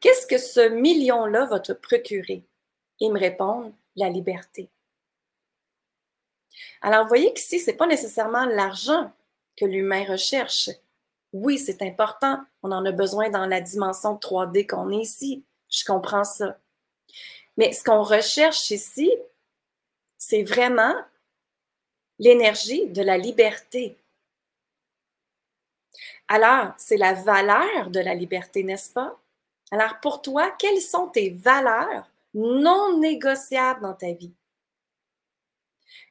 qu'est-ce 0.00 0.26
que 0.26 0.38
ce 0.38 0.68
million-là 0.70 1.44
va 1.44 1.60
te 1.60 1.72
procurer? 1.72 2.42
Ils 2.98 3.12
me 3.12 3.20
répondent 3.20 3.74
la 3.94 4.08
liberté. 4.08 4.70
Alors, 6.80 7.02
vous 7.02 7.08
voyez 7.08 7.32
qu'ici, 7.34 7.60
ce 7.60 7.70
n'est 7.70 7.76
pas 7.76 7.86
nécessairement 7.86 8.46
l'argent 8.46 9.12
que 9.58 9.64
l'humain 9.64 10.04
recherche. 10.04 10.70
Oui, 11.32 11.58
c'est 11.58 11.82
important. 11.82 12.40
On 12.62 12.72
en 12.72 12.84
a 12.84 12.92
besoin 12.92 13.28
dans 13.28 13.46
la 13.46 13.60
dimension 13.60 14.16
3D 14.16 14.66
qu'on 14.66 14.90
est 14.90 15.02
ici. 15.02 15.44
Je 15.68 15.84
comprends 15.84 16.24
ça. 16.24 16.58
Mais 17.56 17.72
ce 17.72 17.82
qu'on 17.82 18.02
recherche 18.02 18.70
ici, 18.70 19.12
c'est 20.16 20.42
vraiment 20.42 20.94
l'énergie 22.18 22.86
de 22.88 23.02
la 23.02 23.18
liberté. 23.18 23.96
Alors, 26.28 26.72
c'est 26.76 26.96
la 26.96 27.14
valeur 27.14 27.90
de 27.90 28.00
la 28.00 28.14
liberté, 28.14 28.62
n'est-ce 28.62 28.92
pas? 28.92 29.18
Alors, 29.70 30.00
pour 30.00 30.22
toi, 30.22 30.50
quelles 30.58 30.80
sont 30.80 31.08
tes 31.08 31.30
valeurs 31.30 32.10
non 32.34 32.98
négociables 32.98 33.80
dans 33.82 33.94
ta 33.94 34.12
vie? 34.12 34.34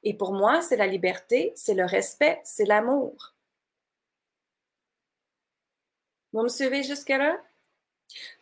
Et 0.03 0.13
pour 0.13 0.33
moi, 0.33 0.61
c'est 0.61 0.77
la 0.77 0.87
liberté, 0.87 1.53
c'est 1.55 1.73
le 1.73 1.85
respect, 1.85 2.39
c'est 2.43 2.65
l'amour. 2.65 3.33
Vous 6.33 6.43
me 6.43 6.49
suivez 6.49 6.83
jusque-là? 6.83 7.37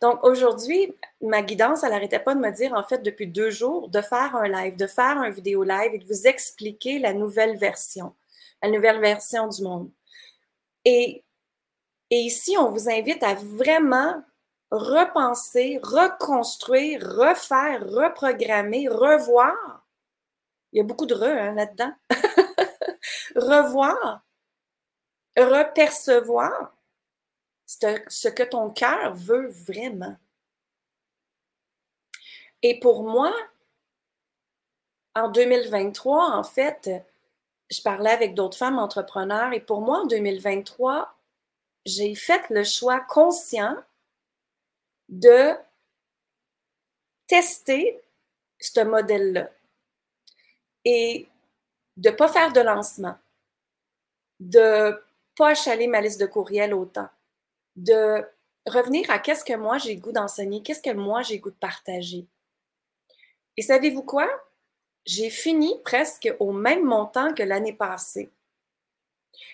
Donc 0.00 0.22
aujourd'hui, 0.24 0.94
ma 1.20 1.42
guidance, 1.42 1.82
elle 1.82 1.90
n'arrêtait 1.90 2.20
pas 2.20 2.34
de 2.34 2.40
me 2.40 2.50
dire, 2.50 2.72
en 2.74 2.82
fait, 2.82 3.02
depuis 3.02 3.26
deux 3.26 3.50
jours, 3.50 3.88
de 3.88 4.00
faire 4.00 4.36
un 4.36 4.48
live, 4.48 4.76
de 4.76 4.86
faire 4.86 5.18
un 5.18 5.30
vidéo 5.30 5.64
live 5.64 5.94
et 5.94 5.98
de 5.98 6.06
vous 6.06 6.26
expliquer 6.26 6.98
la 6.98 7.12
nouvelle 7.12 7.56
version, 7.56 8.14
la 8.62 8.70
nouvelle 8.70 9.00
version 9.00 9.48
du 9.48 9.62
monde. 9.62 9.90
Et, 10.84 11.24
et 12.10 12.20
ici, 12.20 12.56
on 12.58 12.70
vous 12.70 12.88
invite 12.88 13.22
à 13.22 13.34
vraiment 13.34 14.22
repenser, 14.70 15.80
reconstruire, 15.82 17.00
refaire, 17.00 17.84
reprogrammer, 17.86 18.88
revoir. 18.88 19.84
Il 20.72 20.78
y 20.78 20.80
a 20.80 20.84
beaucoup 20.84 21.06
de 21.06 21.14
re 21.14 21.24
hein, 21.24 21.54
là-dedans. 21.54 21.92
revoir, 23.36 24.22
repercevoir 25.36 26.75
ce 27.66 28.28
que 28.28 28.42
ton 28.42 28.70
cœur 28.70 29.14
veut 29.14 29.48
vraiment. 29.48 30.16
Et 32.62 32.78
pour 32.80 33.02
moi, 33.02 33.34
en 35.14 35.28
2023, 35.28 36.32
en 36.32 36.44
fait, 36.44 36.90
je 37.70 37.82
parlais 37.82 38.10
avec 38.10 38.34
d'autres 38.34 38.56
femmes 38.56 38.78
entrepreneurs 38.78 39.52
et 39.52 39.60
pour 39.60 39.80
moi, 39.80 40.00
en 40.00 40.06
2023, 40.06 41.14
j'ai 41.84 42.14
fait 42.14 42.48
le 42.50 42.64
choix 42.64 43.00
conscient 43.00 43.76
de 45.08 45.52
tester 47.26 48.00
ce 48.60 48.80
modèle-là 48.80 49.50
et 50.84 51.28
de 51.96 52.10
ne 52.10 52.14
pas 52.14 52.28
faire 52.28 52.52
de 52.52 52.60
lancement, 52.60 53.16
de 54.40 54.90
ne 54.90 55.02
pas 55.36 55.50
achaler 55.50 55.86
ma 55.86 56.00
liste 56.00 56.20
de 56.20 56.26
courriels 56.26 56.74
autant, 56.74 57.08
de 57.76 58.24
revenir 58.66 59.10
à 59.10 59.18
qu'est-ce 59.18 59.44
que 59.44 59.56
moi 59.56 59.78
j'ai 59.78 59.96
goût 59.96 60.12
d'enseigner, 60.12 60.62
qu'est-ce 60.62 60.82
que 60.82 60.94
moi 60.94 61.22
j'ai 61.22 61.38
goût 61.38 61.50
de 61.50 61.56
partager. 61.56 62.26
Et 63.56 63.62
savez-vous 63.62 64.02
quoi? 64.02 64.28
J'ai 65.04 65.30
fini 65.30 65.80
presque 65.84 66.34
au 66.40 66.52
même 66.52 66.84
montant 66.84 67.32
que 67.32 67.42
l'année 67.42 67.72
passée. 67.72 68.30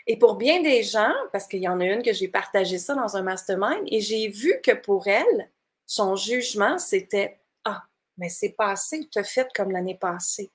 Et 0.07 0.19
pour 0.19 0.37
bien 0.37 0.63
des 0.63 0.83
gens, 0.83 1.13
parce 1.33 1.47
qu'il 1.47 1.61
y 1.61 1.69
en 1.69 1.81
a 1.81 1.85
une 1.85 2.03
que 2.03 2.13
j'ai 2.13 2.29
partagé 2.29 2.79
ça 2.79 2.95
dans 2.95 3.17
un 3.17 3.23
mastermind, 3.23 3.83
et 3.87 4.01
j'ai 4.01 4.29
vu 4.29 4.61
que 4.63 4.73
pour 4.73 5.07
elle, 5.07 5.51
son 5.87 6.17
jugement, 6.17 6.79
c'était 6.79 7.41
Ah, 7.65 7.85
mais 8.17 8.29
c'est 8.29 8.51
passé, 8.51 9.09
tu 9.11 9.19
as 9.19 9.25
fait 9.25 9.53
comme 9.55 9.71
l'année 9.71 9.97
passée. 9.97 10.51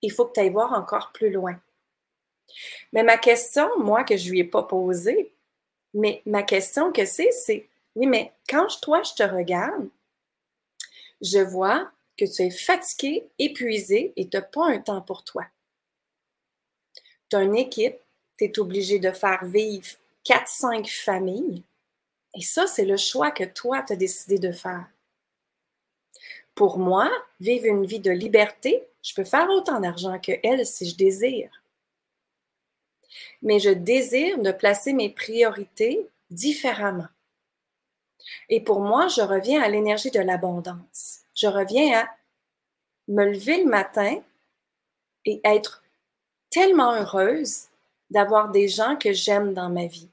Il 0.00 0.12
faut 0.12 0.26
que 0.26 0.32
tu 0.32 0.40
ailles 0.40 0.50
voir 0.50 0.72
encore 0.72 1.12
plus 1.12 1.30
loin. 1.30 1.60
Mais 2.92 3.02
ma 3.02 3.18
question, 3.18 3.68
moi, 3.78 4.04
que 4.04 4.16
je 4.16 4.26
ne 4.26 4.30
lui 4.30 4.40
ai 4.40 4.44
pas 4.44 4.62
posée, 4.62 5.34
mais 5.94 6.22
ma 6.26 6.42
question 6.42 6.92
que 6.92 7.04
c'est, 7.04 7.30
c'est 7.30 7.68
oui, 7.94 8.06
mais 8.06 8.32
quand 8.48 8.66
toi, 8.80 9.02
je 9.02 9.12
te 9.12 9.22
regarde, 9.22 9.88
je 11.20 11.38
vois 11.38 11.90
que 12.16 12.24
tu 12.24 12.42
es 12.42 12.50
fatigué, 12.50 13.28
épuisé 13.38 14.12
et 14.16 14.28
tu 14.28 14.36
n'as 14.36 14.42
pas 14.42 14.66
un 14.66 14.78
temps 14.78 15.02
pour 15.02 15.24
toi. 15.24 15.44
Tu 17.28 17.36
as 17.36 17.42
une 17.42 17.56
équipe, 17.56 17.98
tu 18.38 18.44
es 18.44 18.58
obligé 18.58 18.98
de 18.98 19.10
faire 19.10 19.44
vivre 19.44 19.86
4-5 20.24 20.86
familles. 20.88 21.62
Et 22.34 22.42
ça, 22.42 22.66
c'est 22.66 22.84
le 22.84 22.96
choix 22.96 23.30
que 23.30 23.44
toi, 23.44 23.82
tu 23.82 23.92
as 23.92 23.96
décidé 23.96 24.38
de 24.38 24.52
faire. 24.52 24.86
Pour 26.54 26.78
moi, 26.78 27.10
vivre 27.40 27.66
une 27.66 27.86
vie 27.86 28.00
de 28.00 28.10
liberté, 28.10 28.86
je 29.02 29.14
peux 29.14 29.24
faire 29.24 29.48
autant 29.50 29.80
d'argent 29.80 30.18
que 30.18 30.32
elle 30.42 30.66
si 30.66 30.88
je 30.88 30.96
désire 30.96 31.61
mais 33.42 33.58
je 33.58 33.70
désire 33.70 34.38
de 34.38 34.52
placer 34.52 34.92
mes 34.92 35.10
priorités 35.10 36.06
différemment. 36.30 37.08
Et 38.48 38.60
pour 38.60 38.80
moi, 38.80 39.08
je 39.08 39.20
reviens 39.20 39.62
à 39.62 39.68
l'énergie 39.68 40.10
de 40.10 40.20
l'abondance. 40.20 41.20
Je 41.34 41.46
reviens 41.46 42.00
à 42.00 42.08
me 43.08 43.24
lever 43.24 43.64
le 43.64 43.70
matin 43.70 44.16
et 45.24 45.40
être 45.44 45.82
tellement 46.50 46.92
heureuse 46.94 47.68
d'avoir 48.10 48.50
des 48.50 48.68
gens 48.68 48.96
que 48.96 49.12
j'aime 49.12 49.54
dans 49.54 49.70
ma 49.70 49.86
vie. 49.86 50.10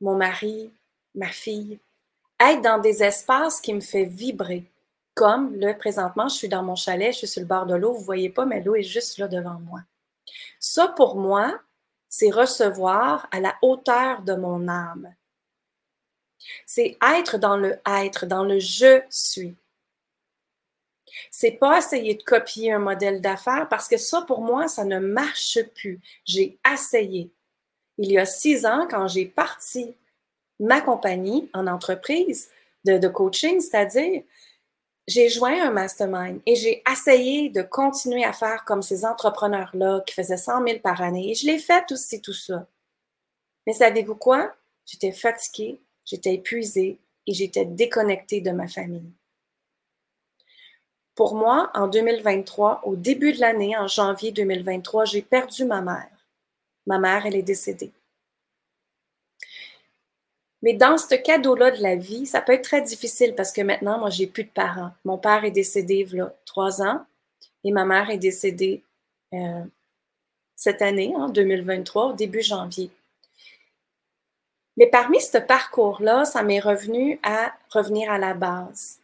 Mon 0.00 0.16
mari, 0.16 0.70
ma 1.14 1.28
fille. 1.28 1.78
Être 2.38 2.62
dans 2.62 2.78
des 2.78 3.02
espaces 3.02 3.60
qui 3.60 3.72
me 3.72 3.80
fait 3.80 4.04
vibrer. 4.04 4.64
Comme 5.14 5.54
le 5.56 5.76
présentement, 5.76 6.28
je 6.28 6.36
suis 6.36 6.48
dans 6.48 6.62
mon 6.62 6.74
chalet, 6.74 7.12
je 7.12 7.18
suis 7.18 7.28
sur 7.28 7.40
le 7.40 7.46
bord 7.46 7.66
de 7.66 7.74
l'eau, 7.74 7.92
vous 7.92 8.04
voyez 8.04 8.30
pas, 8.30 8.46
mais 8.46 8.62
l'eau 8.62 8.74
est 8.74 8.82
juste 8.82 9.18
là 9.18 9.28
devant 9.28 9.60
moi. 9.60 9.80
Ça, 10.58 10.88
pour 10.88 11.16
moi, 11.16 11.58
c'est 12.12 12.30
recevoir 12.30 13.26
à 13.30 13.40
la 13.40 13.56
hauteur 13.62 14.20
de 14.20 14.34
mon 14.34 14.68
âme. 14.68 15.14
C'est 16.66 16.98
être 17.16 17.38
dans 17.38 17.56
le 17.56 17.80
être, 17.86 18.26
dans 18.26 18.44
le 18.44 18.58
je 18.58 19.00
suis. 19.08 19.56
C'est 21.30 21.52
pas 21.52 21.78
essayer 21.78 22.14
de 22.14 22.22
copier 22.22 22.70
un 22.70 22.80
modèle 22.80 23.22
d'affaires 23.22 23.66
parce 23.70 23.88
que 23.88 23.96
ça, 23.96 24.20
pour 24.26 24.42
moi, 24.42 24.68
ça 24.68 24.84
ne 24.84 24.98
marche 24.98 25.58
plus. 25.74 26.00
J'ai 26.26 26.58
essayé. 26.70 27.30
Il 27.96 28.12
y 28.12 28.18
a 28.18 28.26
six 28.26 28.66
ans, 28.66 28.86
quand 28.90 29.08
j'ai 29.08 29.24
parti 29.24 29.96
ma 30.60 30.82
compagnie 30.82 31.48
en 31.54 31.66
entreprise 31.66 32.50
de, 32.84 32.98
de 32.98 33.08
coaching, 33.08 33.58
c'est-à-dire 33.58 34.22
j'ai 35.08 35.28
joint 35.28 35.66
un 35.66 35.70
mastermind 35.70 36.40
et 36.46 36.54
j'ai 36.54 36.82
essayé 36.90 37.48
de 37.50 37.62
continuer 37.62 38.24
à 38.24 38.32
faire 38.32 38.64
comme 38.64 38.82
ces 38.82 39.04
entrepreneurs-là 39.04 40.02
qui 40.06 40.14
faisaient 40.14 40.36
100 40.36 40.66
000 40.66 40.78
par 40.80 41.02
année. 41.02 41.30
Et 41.30 41.34
je 41.34 41.46
l'ai 41.46 41.58
fait 41.58 41.90
aussi, 41.90 42.20
tout 42.20 42.32
ça. 42.32 42.66
Mais 43.66 43.72
savez-vous 43.72 44.14
quoi? 44.14 44.54
J'étais 44.86 45.12
fatiguée, 45.12 45.80
j'étais 46.04 46.34
épuisée 46.34 46.98
et 47.26 47.34
j'étais 47.34 47.64
déconnectée 47.64 48.40
de 48.40 48.50
ma 48.50 48.68
famille. 48.68 49.12
Pour 51.14 51.34
moi, 51.34 51.70
en 51.74 51.88
2023, 51.88 52.82
au 52.84 52.96
début 52.96 53.32
de 53.32 53.40
l'année, 53.40 53.76
en 53.76 53.86
janvier 53.86 54.32
2023, 54.32 55.04
j'ai 55.04 55.22
perdu 55.22 55.64
ma 55.64 55.82
mère. 55.82 56.10
Ma 56.86 56.98
mère, 56.98 57.26
elle 57.26 57.36
est 57.36 57.42
décédée. 57.42 57.92
Mais 60.62 60.74
dans 60.74 60.96
ce 60.96 61.14
cadeau-là 61.16 61.72
de 61.72 61.82
la 61.82 61.96
vie, 61.96 62.24
ça 62.24 62.40
peut 62.40 62.52
être 62.52 62.64
très 62.64 62.82
difficile 62.82 63.34
parce 63.34 63.52
que 63.52 63.62
maintenant, 63.62 63.98
moi, 63.98 64.10
j'ai 64.10 64.28
plus 64.28 64.44
de 64.44 64.50
parents. 64.50 64.92
Mon 65.04 65.18
père 65.18 65.44
est 65.44 65.50
décédé 65.50 66.06
il 66.08 66.16
y 66.16 66.20
a 66.20 66.32
trois 66.44 66.82
ans 66.82 67.04
et 67.64 67.72
ma 67.72 67.84
mère 67.84 68.10
est 68.10 68.18
décédée 68.18 68.82
euh, 69.34 69.64
cette 70.54 70.82
année, 70.82 71.12
en 71.16 71.28
2023, 71.28 72.10
au 72.10 72.12
début 72.12 72.42
janvier. 72.42 72.90
Mais 74.76 74.86
parmi 74.86 75.20
ce 75.20 75.38
parcours-là, 75.38 76.24
ça 76.24 76.42
m'est 76.42 76.60
revenu 76.60 77.18
à 77.22 77.52
revenir 77.70 78.10
à 78.10 78.18
la 78.18 78.34
base 78.34 79.00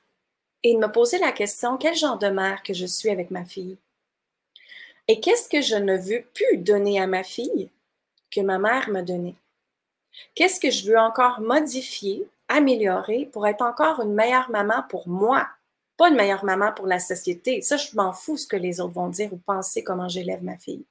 et 0.62 0.74
de 0.74 0.78
me 0.78 0.90
poser 0.90 1.18
la 1.18 1.32
question, 1.32 1.76
quel 1.76 1.94
genre 1.94 2.18
de 2.18 2.28
mère 2.28 2.62
que 2.62 2.74
je 2.74 2.86
suis 2.86 3.10
avec 3.10 3.30
ma 3.30 3.44
fille? 3.44 3.76
Et 5.08 5.20
qu'est-ce 5.20 5.48
que 5.48 5.60
je 5.60 5.76
ne 5.76 5.96
veux 5.96 6.24
plus 6.34 6.58
donner 6.58 7.00
à 7.00 7.06
ma 7.06 7.22
fille 7.22 7.70
que 8.30 8.40
ma 8.40 8.58
mère 8.58 8.88
m'a 8.90 9.02
donné? 9.02 9.34
Qu'est-ce 10.34 10.60
que 10.60 10.70
je 10.70 10.86
veux 10.90 10.98
encore 10.98 11.40
modifier, 11.40 12.26
améliorer 12.48 13.28
pour 13.32 13.46
être 13.46 13.62
encore 13.62 14.00
une 14.00 14.14
meilleure 14.14 14.50
maman 14.50 14.82
pour 14.88 15.08
moi 15.08 15.48
pas 15.98 16.08
une 16.08 16.14
meilleure 16.14 16.44
maman 16.44 16.72
pour 16.72 16.86
la 16.86 17.00
société? 17.00 17.60
Ça, 17.60 17.76
je 17.76 17.94
m'en 17.94 18.12
fous 18.12 18.38
ce 18.38 18.46
que 18.46 18.56
les 18.56 18.80
autres 18.80 18.94
vont 18.94 19.08
dire 19.08 19.32
ou 19.32 19.36
penser 19.36 19.82
comment 19.82 20.08
j'élève 20.08 20.42
ma 20.42 20.56
fille. 20.56 20.86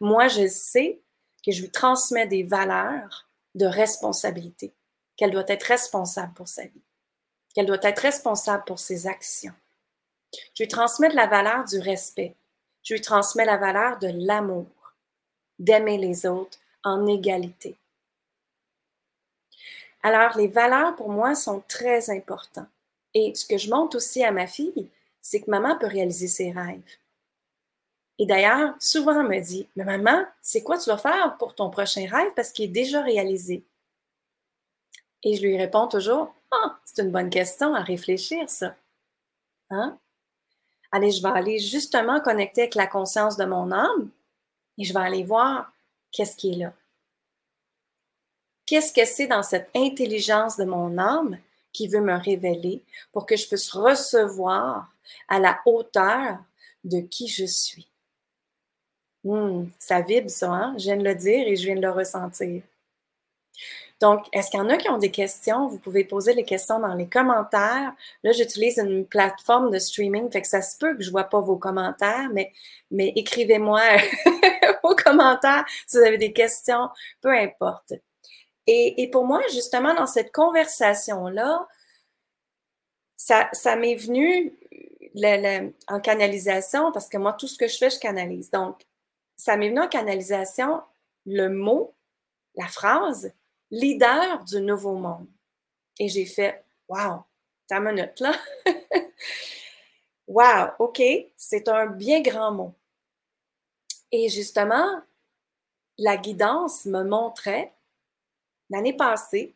Moi, 0.00 0.28
je 0.28 0.46
sais 0.48 1.00
que 1.46 1.52
je 1.52 1.62
lui 1.62 1.70
transmets 1.70 2.26
des 2.26 2.42
valeurs 2.42 3.28
de 3.54 3.64
responsabilité, 3.64 4.74
qu'elle 5.16 5.30
doit 5.30 5.44
être 5.46 5.62
responsable 5.62 6.34
pour 6.34 6.48
sa 6.48 6.64
vie, 6.64 6.82
qu'elle 7.54 7.66
doit 7.66 7.78
être 7.82 8.00
responsable 8.00 8.64
pour 8.64 8.80
ses 8.80 9.06
actions. 9.06 9.54
Je 10.54 10.64
lui 10.64 10.68
transmets 10.68 11.08
de 11.08 11.16
la 11.16 11.26
valeur 11.26 11.64
du 11.64 11.78
respect. 11.78 12.34
Je 12.82 12.94
lui 12.94 13.00
transmets 13.00 13.44
la 13.44 13.56
valeur 13.56 13.98
de 13.98 14.10
l'amour, 14.12 14.66
d'aimer 15.58 15.98
les 15.98 16.26
autres 16.26 16.58
en 16.82 17.06
égalité. 17.06 17.76
Alors, 20.02 20.36
les 20.36 20.48
valeurs 20.48 20.96
pour 20.96 21.10
moi 21.10 21.34
sont 21.34 21.62
très 21.68 22.10
importantes. 22.10 22.68
Et 23.14 23.34
ce 23.34 23.44
que 23.44 23.58
je 23.58 23.70
montre 23.70 23.96
aussi 23.96 24.24
à 24.24 24.32
ma 24.32 24.46
fille, 24.46 24.88
c'est 25.20 25.40
que 25.40 25.50
maman 25.50 25.76
peut 25.78 25.86
réaliser 25.86 26.28
ses 26.28 26.52
rêves. 26.52 26.80
Et 28.18 28.26
d'ailleurs, 28.26 28.74
souvent, 28.78 29.20
elle 29.20 29.28
me 29.28 29.40
dit, 29.40 29.68
mais 29.76 29.84
maman, 29.84 30.24
c'est 30.42 30.62
quoi 30.62 30.78
tu 30.78 30.90
vas 30.90 30.98
faire 30.98 31.36
pour 31.38 31.54
ton 31.54 31.70
prochain 31.70 32.06
rêve 32.06 32.32
parce 32.34 32.52
qu'il 32.52 32.66
est 32.66 32.68
déjà 32.68 33.02
réalisé? 33.02 33.64
Et 35.22 35.36
je 35.36 35.42
lui 35.42 35.56
réponds 35.56 35.88
toujours, 35.88 36.34
ah, 36.50 36.78
c'est 36.84 37.02
une 37.02 37.10
bonne 37.10 37.30
question 37.30 37.74
à 37.74 37.80
réfléchir, 37.80 38.48
ça. 38.48 38.74
Hein? 39.70 39.98
Allez, 40.92 41.12
je 41.12 41.22
vais 41.22 41.28
aller 41.28 41.58
justement 41.58 42.20
connecter 42.20 42.62
avec 42.62 42.74
la 42.74 42.86
conscience 42.86 43.36
de 43.36 43.44
mon 43.44 43.70
âme 43.70 44.10
et 44.78 44.84
je 44.84 44.92
vais 44.92 45.00
aller 45.00 45.24
voir 45.24 45.72
qu'est-ce 46.10 46.36
qui 46.36 46.52
est 46.52 46.56
là. 46.56 46.72
Qu'est-ce 48.70 48.92
que 48.92 49.04
c'est 49.04 49.26
dans 49.26 49.42
cette 49.42 49.68
intelligence 49.74 50.56
de 50.56 50.64
mon 50.64 50.96
âme 50.96 51.36
qui 51.72 51.88
veut 51.88 52.00
me 52.00 52.14
révéler 52.14 52.84
pour 53.10 53.26
que 53.26 53.36
je 53.36 53.48
puisse 53.48 53.72
recevoir 53.72 54.94
à 55.26 55.40
la 55.40 55.58
hauteur 55.66 56.38
de 56.84 57.00
qui 57.00 57.26
je 57.26 57.46
suis? 57.46 57.88
Hmm, 59.24 59.64
ça 59.80 60.02
vibre 60.02 60.30
ça, 60.30 60.52
hein? 60.52 60.74
je 60.78 60.84
viens 60.84 60.96
de 60.96 61.02
le 61.02 61.16
dire 61.16 61.48
et 61.48 61.56
je 61.56 61.64
viens 61.64 61.74
de 61.74 61.80
le 61.80 61.90
ressentir. 61.90 62.62
Donc, 64.00 64.26
est-ce 64.32 64.52
qu'il 64.52 64.60
y 64.60 64.62
en 64.62 64.70
a 64.70 64.76
qui 64.76 64.88
ont 64.88 64.98
des 64.98 65.10
questions? 65.10 65.66
Vous 65.66 65.80
pouvez 65.80 66.04
poser 66.04 66.32
les 66.32 66.44
questions 66.44 66.78
dans 66.78 66.94
les 66.94 67.08
commentaires. 67.08 67.92
Là, 68.22 68.30
j'utilise 68.30 68.78
une 68.78 69.04
plateforme 69.04 69.72
de 69.72 69.80
streaming, 69.80 70.30
fait 70.30 70.42
que 70.42 70.48
ça 70.48 70.62
se 70.62 70.78
peut 70.78 70.94
que 70.94 71.02
je 71.02 71.08
ne 71.08 71.12
vois 71.12 71.24
pas 71.24 71.40
vos 71.40 71.56
commentaires, 71.56 72.28
mais, 72.32 72.52
mais 72.92 73.12
écrivez-moi 73.16 73.82
vos 74.84 74.94
commentaires 74.94 75.64
si 75.88 75.98
vous 75.98 76.04
avez 76.04 76.18
des 76.18 76.32
questions, 76.32 76.88
peu 77.20 77.36
importe. 77.36 77.94
Et, 78.66 79.08
pour 79.10 79.24
moi, 79.24 79.40
justement, 79.52 79.94
dans 79.94 80.06
cette 80.06 80.32
conversation-là, 80.32 81.66
ça, 83.16 83.76
m'est 83.76 83.96
venu 83.96 84.56
en 85.88 86.00
canalisation, 86.00 86.92
parce 86.92 87.08
que 87.08 87.18
moi, 87.18 87.32
tout 87.32 87.48
ce 87.48 87.58
que 87.58 87.66
je 87.66 87.76
fais, 87.76 87.90
je 87.90 87.98
canalise. 87.98 88.50
Donc, 88.50 88.82
ça 89.36 89.56
m'est 89.56 89.70
venu 89.70 89.80
en 89.80 89.88
canalisation 89.88 90.82
le 91.26 91.48
mot, 91.48 91.94
la 92.54 92.68
phrase, 92.68 93.32
leader 93.70 94.44
du 94.44 94.60
nouveau 94.60 94.94
monde. 94.94 95.26
Et 95.98 96.08
j'ai 96.08 96.26
fait, 96.26 96.64
wow, 96.88 97.24
ta 97.66 97.80
minute 97.80 98.20
là. 98.20 98.32
wow, 100.26 100.70
OK, 100.78 101.02
c'est 101.36 101.68
un 101.68 101.86
bien 101.86 102.20
grand 102.20 102.52
mot. 102.52 102.74
Et 104.12 104.28
justement, 104.28 105.00
la 105.98 106.16
guidance 106.16 106.86
me 106.86 107.04
montrait 107.04 107.72
l'année 108.70 108.96
passée, 108.96 109.54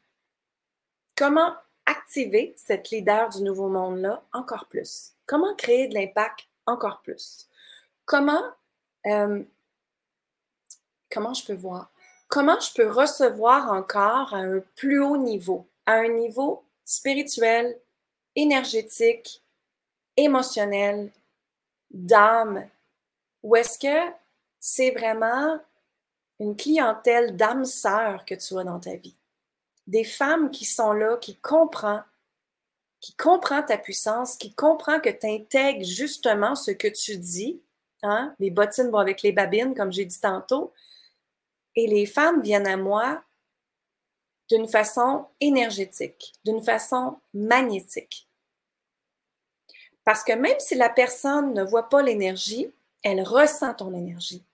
comment 1.16 1.54
activer 1.86 2.54
cette 2.56 2.90
leader 2.90 3.28
du 3.30 3.42
nouveau 3.42 3.68
monde-là 3.68 4.22
encore 4.32 4.66
plus? 4.66 5.12
Comment 5.26 5.54
créer 5.54 5.88
de 5.88 5.94
l'impact 5.94 6.48
encore 6.66 7.00
plus? 7.02 7.48
Comment, 8.04 8.42
euh, 9.06 9.42
comment 11.10 11.32
je 11.32 11.46
peux 11.46 11.54
voir? 11.54 11.90
Comment 12.28 12.58
je 12.58 12.72
peux 12.74 12.90
recevoir 12.90 13.72
encore 13.72 14.34
à 14.34 14.38
un 14.38 14.60
plus 14.74 14.98
haut 14.98 15.16
niveau, 15.16 15.68
à 15.86 15.94
un 15.94 16.08
niveau 16.08 16.64
spirituel, 16.84 17.78
énergétique, 18.34 19.42
émotionnel, 20.16 21.10
d'âme? 21.90 22.68
Ou 23.42 23.56
est-ce 23.56 23.78
que 23.78 24.12
c'est 24.58 24.90
vraiment 24.90 25.60
une 26.40 26.56
clientèle 26.56 27.36
d'âmes 27.36 27.64
sœurs 27.64 28.24
que 28.24 28.34
tu 28.34 28.58
as 28.58 28.64
dans 28.64 28.80
ta 28.80 28.96
vie. 28.96 29.16
Des 29.86 30.04
femmes 30.04 30.50
qui 30.50 30.64
sont 30.64 30.92
là, 30.92 31.16
qui 31.18 31.36
comprennent, 31.36 32.04
qui 33.00 33.14
comprend 33.16 33.62
ta 33.62 33.76
puissance, 33.76 34.36
qui 34.36 34.54
comprend 34.54 34.98
que 34.98 35.10
tu 35.10 35.26
intègres 35.26 35.84
justement 35.84 36.54
ce 36.54 36.70
que 36.70 36.88
tu 36.88 37.18
dis. 37.18 37.62
Hein? 38.02 38.34
Les 38.38 38.50
bottines 38.50 38.90
vont 38.90 38.98
avec 38.98 39.22
les 39.22 39.32
babines, 39.32 39.74
comme 39.74 39.92
j'ai 39.92 40.06
dit 40.06 40.20
tantôt. 40.20 40.72
Et 41.76 41.86
les 41.86 42.06
femmes 42.06 42.40
viennent 42.40 42.66
à 42.66 42.78
moi 42.78 43.22
d'une 44.48 44.68
façon 44.68 45.26
énergétique, 45.40 46.32
d'une 46.44 46.62
façon 46.62 47.18
magnétique. 47.34 48.28
Parce 50.04 50.22
que 50.22 50.32
même 50.32 50.58
si 50.58 50.74
la 50.74 50.88
personne 50.88 51.54
ne 51.54 51.62
voit 51.62 51.88
pas 51.88 52.02
l'énergie, 52.02 52.72
elle 53.02 53.22
ressent 53.22 53.74
ton 53.74 53.92
énergie. 53.92 54.44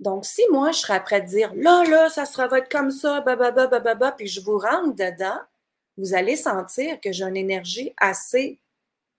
Donc, 0.00 0.24
si 0.24 0.42
moi, 0.50 0.72
je 0.72 0.78
serais 0.78 1.02
prêt 1.02 1.16
à 1.16 1.20
dire, 1.20 1.52
là, 1.54 1.84
là, 1.84 2.08
ça 2.08 2.24
sera, 2.24 2.48
va 2.48 2.58
être 2.58 2.70
comme 2.70 2.90
ça, 2.90 3.20
bababa, 3.20 4.12
puis 4.12 4.26
je 4.26 4.40
vous 4.40 4.58
rentre 4.58 4.96
dedans, 4.96 5.38
vous 5.98 6.14
allez 6.14 6.36
sentir 6.36 6.98
que 7.02 7.12
j'ai 7.12 7.24
une 7.24 7.36
énergie 7.36 7.92
assez 7.98 8.58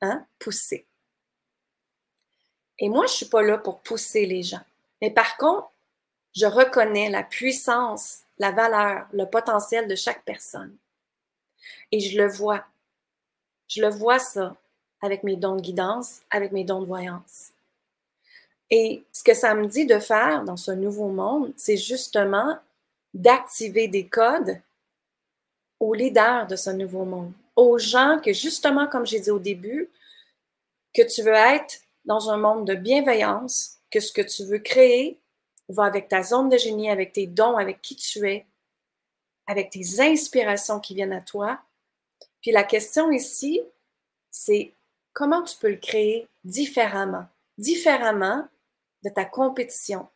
hein, 0.02 0.26
poussée. 0.40 0.88
Et 2.80 2.90
moi, 2.90 3.06
je 3.06 3.12
ne 3.12 3.16
suis 3.16 3.26
pas 3.28 3.44
là 3.44 3.60
pour 3.60 3.82
pousser 3.82 4.26
les 4.26 4.42
gens. 4.42 4.64
Mais 5.02 5.12
par 5.12 5.38
contre, 5.38 5.70
je 6.34 6.48
reconnais 6.48 7.12
la 7.12 7.22
puissance, 7.22 8.22
la 8.40 8.52
valeur, 8.52 9.08
le 9.14 9.26
potentiel 9.26 9.88
de 9.88 9.96
chaque 9.96 10.26
personne. 10.26 10.76
Et 11.92 12.00
je 12.00 12.18
le 12.18 12.28
vois. 12.28 12.66
Je 13.68 13.82
le 13.82 13.90
vois 13.90 14.18
ça 14.18 14.56
avec 15.02 15.22
mes 15.22 15.36
dons 15.36 15.58
de 15.58 15.62
guidance, 15.62 16.22
avec 16.32 16.52
mes 16.52 16.64
dons 16.64 16.82
de 16.82 16.88
voyance. 16.88 17.52
Et 18.72 19.04
ce 19.12 19.22
que 19.22 19.34
ça 19.34 19.54
me 19.54 19.68
dit 19.68 19.86
de 19.86 20.00
faire 20.00 20.44
dans 20.46 20.56
ce 20.56 20.72
nouveau 20.72 21.10
monde, 21.10 21.54
c'est 21.58 21.76
justement 21.76 22.58
d'activer 23.14 23.90
des 23.90 24.08
codes 24.08 24.58
aux 25.82 25.94
leaders 25.94 26.48
de 26.48 26.56
ce 26.56 26.70
nouveau 26.70 27.04
monde, 27.04 27.34
aux 27.58 27.78
gens 27.78 28.20
que 28.24 28.32
justement, 28.32 28.88
comme 28.88 29.06
j'ai 29.06 29.20
dit 29.20 29.32
au 29.32 29.40
début, 29.40 29.90
que 30.94 31.02
tu 31.02 31.22
veux 31.22 31.34
être 31.34 31.82
dans 32.06 32.30
un 32.30 32.38
monde 32.38 32.66
de 32.66 32.76
bienveillance, 32.76 33.78
que 33.90 34.00
ce 34.00 34.14
que 34.14 34.22
tu 34.22 34.46
veux 34.46 34.60
créer 34.60 35.20
va 35.68 35.84
avec 35.84 36.08
ta 36.08 36.24
zone 36.24 36.50
de 36.50 36.58
génie, 36.58 36.90
avec 36.90 37.12
tes 37.12 37.28
dons, 37.28 37.58
avec 37.58 37.82
qui 37.82 37.98
tu 37.98 38.28
es, 38.30 38.46
avec 39.48 39.70
tes 39.70 40.00
inspirations 40.00 40.80
qui 40.80 40.96
viennent 40.96 41.14
à 41.14 41.22
toi. 41.22 41.60
Puis 42.42 42.52
la 42.52 42.64
question 42.64 43.12
ici, 43.12 43.62
c'est 44.30 44.72
comment 45.12 45.44
tu 45.44 45.58
peux 45.58 45.70
le 45.70 45.78
créer 45.78 46.28
différemment? 46.46 47.26
Différemment 47.58 48.48
de 49.04 49.10
ta 49.10 49.26
compétition. 49.26 50.08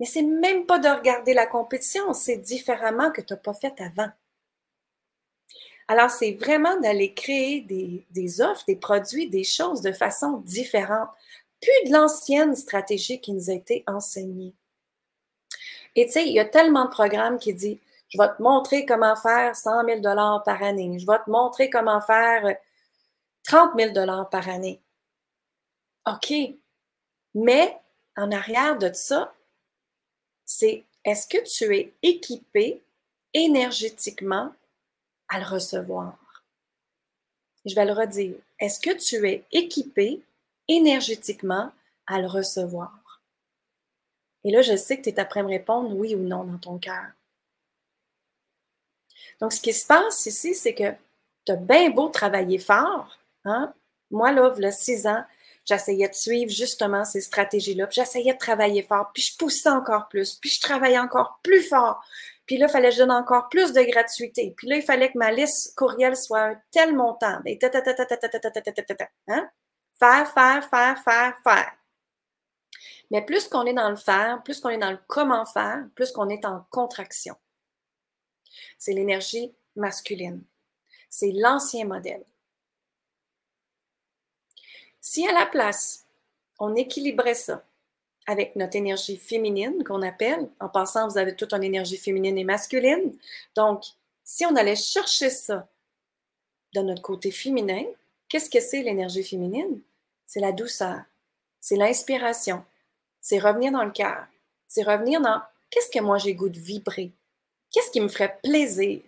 Mais 0.00 0.06
c'est 0.06 0.22
même 0.22 0.66
pas 0.66 0.78
de 0.78 0.88
regarder 0.88 1.34
la 1.34 1.46
compétition, 1.46 2.12
c'est 2.12 2.36
différemment 2.36 3.10
que 3.10 3.20
tu 3.20 3.32
n'as 3.32 3.38
pas 3.38 3.54
fait 3.54 3.80
avant. 3.80 4.10
Alors, 5.88 6.10
c'est 6.10 6.32
vraiment 6.32 6.78
d'aller 6.80 7.14
créer 7.14 7.62
des, 7.62 8.06
des, 8.10 8.40
offres, 8.42 8.64
des 8.68 8.76
produits, 8.76 9.28
des 9.30 9.44
choses 9.44 9.80
de 9.80 9.92
façon 9.92 10.38
différente, 10.44 11.08
plus 11.60 11.88
de 11.88 11.92
l'ancienne 11.92 12.54
stratégie 12.54 13.20
qui 13.20 13.32
nous 13.32 13.50
a 13.50 13.54
été 13.54 13.84
enseignée. 13.86 14.54
Et 15.96 16.06
tu 16.06 16.12
sais, 16.12 16.26
il 16.26 16.32
y 16.32 16.40
a 16.40 16.44
tellement 16.44 16.84
de 16.84 16.90
programmes 16.90 17.38
qui 17.38 17.54
disent 17.54 17.78
Je 18.10 18.18
vais 18.18 18.28
te 18.28 18.42
montrer 18.42 18.84
comment 18.86 19.16
faire 19.16 19.56
100 19.56 19.84
000 19.86 20.02
par 20.44 20.62
année, 20.62 20.98
je 20.98 21.06
vais 21.06 21.18
te 21.24 21.30
montrer 21.30 21.70
comment 21.70 22.00
faire 22.00 22.56
30 23.44 23.72
000 23.76 23.94
par 24.30 24.48
année. 24.48 24.82
OK, 26.06 26.32
mais 27.34 27.80
en 28.18 28.32
arrière 28.32 28.78
de 28.78 28.92
ça, 28.92 29.32
c'est 30.44 30.84
est-ce 31.04 31.28
que 31.28 31.38
tu 31.44 31.76
es 31.76 31.94
équipé 32.02 32.82
énergétiquement 33.32 34.52
à 35.28 35.38
le 35.38 35.46
recevoir? 35.46 36.18
Je 37.64 37.74
vais 37.74 37.84
le 37.84 37.92
redire. 37.92 38.34
Est-ce 38.58 38.80
que 38.80 38.96
tu 38.96 39.28
es 39.28 39.44
équipé 39.52 40.20
énergétiquement 40.66 41.70
à 42.06 42.20
le 42.20 42.26
recevoir? 42.26 43.22
Et 44.42 44.50
là, 44.50 44.62
je 44.62 44.76
sais 44.76 44.98
que 44.98 45.02
tu 45.02 45.10
es 45.10 45.20
après 45.20 45.42
me 45.42 45.48
répondre 45.48 45.94
oui 45.94 46.14
ou 46.14 46.20
non 46.20 46.44
dans 46.44 46.58
ton 46.58 46.78
cœur. 46.78 47.06
Donc, 49.40 49.52
ce 49.52 49.60
qui 49.60 49.72
se 49.72 49.86
passe 49.86 50.26
ici, 50.26 50.54
c'est 50.54 50.74
que 50.74 50.92
tu 51.44 51.52
as 51.52 51.56
bien 51.56 51.90
beau 51.90 52.08
travailler 52.08 52.58
fort. 52.58 53.16
Hein? 53.44 53.72
Moi, 54.10 54.32
là, 54.32 54.52
il 54.56 54.64
y 54.64 54.72
six 54.72 55.06
ans, 55.06 55.24
J'essayais 55.68 56.08
de 56.08 56.14
suivre 56.14 56.50
justement 56.50 57.04
ces 57.04 57.20
stratégies-là. 57.20 57.86
Puis 57.86 58.00
j'essayais 58.00 58.32
de 58.32 58.38
travailler 58.38 58.82
fort. 58.82 59.10
Puis 59.12 59.22
je 59.22 59.36
poussais 59.36 59.68
encore 59.68 60.08
plus. 60.08 60.36
Puis 60.36 60.48
je 60.48 60.62
travaillais 60.62 60.98
encore 60.98 61.40
plus 61.42 61.62
fort. 61.62 62.02
Puis 62.46 62.56
là, 62.56 62.68
il 62.68 62.72
fallait 62.72 62.88
que 62.88 62.94
je 62.94 63.00
donne 63.00 63.10
encore 63.10 63.50
plus 63.50 63.74
de 63.74 63.82
gratuité. 63.82 64.54
Puis 64.56 64.66
là, 64.66 64.76
il 64.76 64.82
fallait 64.82 65.12
que 65.12 65.18
ma 65.18 65.30
liste 65.30 65.76
courriel 65.76 66.16
soit 66.16 66.40
un 66.40 66.60
tel 66.70 66.96
montant. 66.96 67.42
Hein? 69.28 69.50
Faire, 69.98 70.32
faire, 70.32 70.70
faire, 70.70 70.98
faire, 71.04 71.36
faire. 71.44 71.72
Mais 73.10 73.22
plus 73.22 73.46
qu'on 73.48 73.66
est 73.66 73.74
dans 73.74 73.90
le 73.90 73.96
faire, 73.96 74.42
plus 74.42 74.60
qu'on 74.60 74.70
est 74.70 74.78
dans 74.78 74.90
le 74.90 75.00
comment 75.06 75.44
faire, 75.44 75.84
plus 75.94 76.12
qu'on 76.12 76.30
est 76.30 76.46
en 76.46 76.64
contraction. 76.70 77.36
C'est 78.78 78.94
l'énergie 78.94 79.54
masculine. 79.76 80.42
C'est 81.10 81.32
l'ancien 81.32 81.84
modèle. 81.84 82.24
Si 85.00 85.26
à 85.26 85.32
la 85.32 85.46
place, 85.46 86.06
on 86.58 86.74
équilibrait 86.74 87.34
ça 87.34 87.64
avec 88.26 88.56
notre 88.56 88.76
énergie 88.76 89.16
féminine 89.16 89.82
qu'on 89.84 90.02
appelle, 90.02 90.50
en 90.60 90.68
passant, 90.68 91.08
vous 91.08 91.16
avez 91.16 91.34
toute 91.34 91.54
une 91.54 91.64
énergie 91.64 91.96
féminine 91.96 92.36
et 92.36 92.44
masculine. 92.44 93.16
Donc, 93.54 93.84
si 94.22 94.44
on 94.44 94.54
allait 94.54 94.76
chercher 94.76 95.30
ça 95.30 95.66
dans 96.74 96.82
notre 96.82 97.00
côté 97.00 97.30
féminin, 97.30 97.84
qu'est-ce 98.28 98.50
que 98.50 98.60
c'est 98.60 98.82
l'énergie 98.82 99.24
féminine? 99.24 99.80
C'est 100.26 100.40
la 100.40 100.52
douceur, 100.52 101.00
c'est 101.58 101.76
l'inspiration, 101.76 102.62
c'est 103.22 103.38
revenir 103.38 103.72
dans 103.72 103.84
le 103.84 103.92
cœur, 103.92 104.26
c'est 104.66 104.82
revenir 104.82 105.22
dans 105.22 105.40
qu'est-ce 105.70 105.90
que 105.90 106.04
moi 106.04 106.18
j'ai 106.18 106.34
goût 106.34 106.50
de 106.50 106.60
vibrer, 106.60 107.12
qu'est-ce 107.70 107.90
qui 107.90 108.02
me 108.02 108.08
ferait 108.08 108.38
plaisir, 108.42 109.00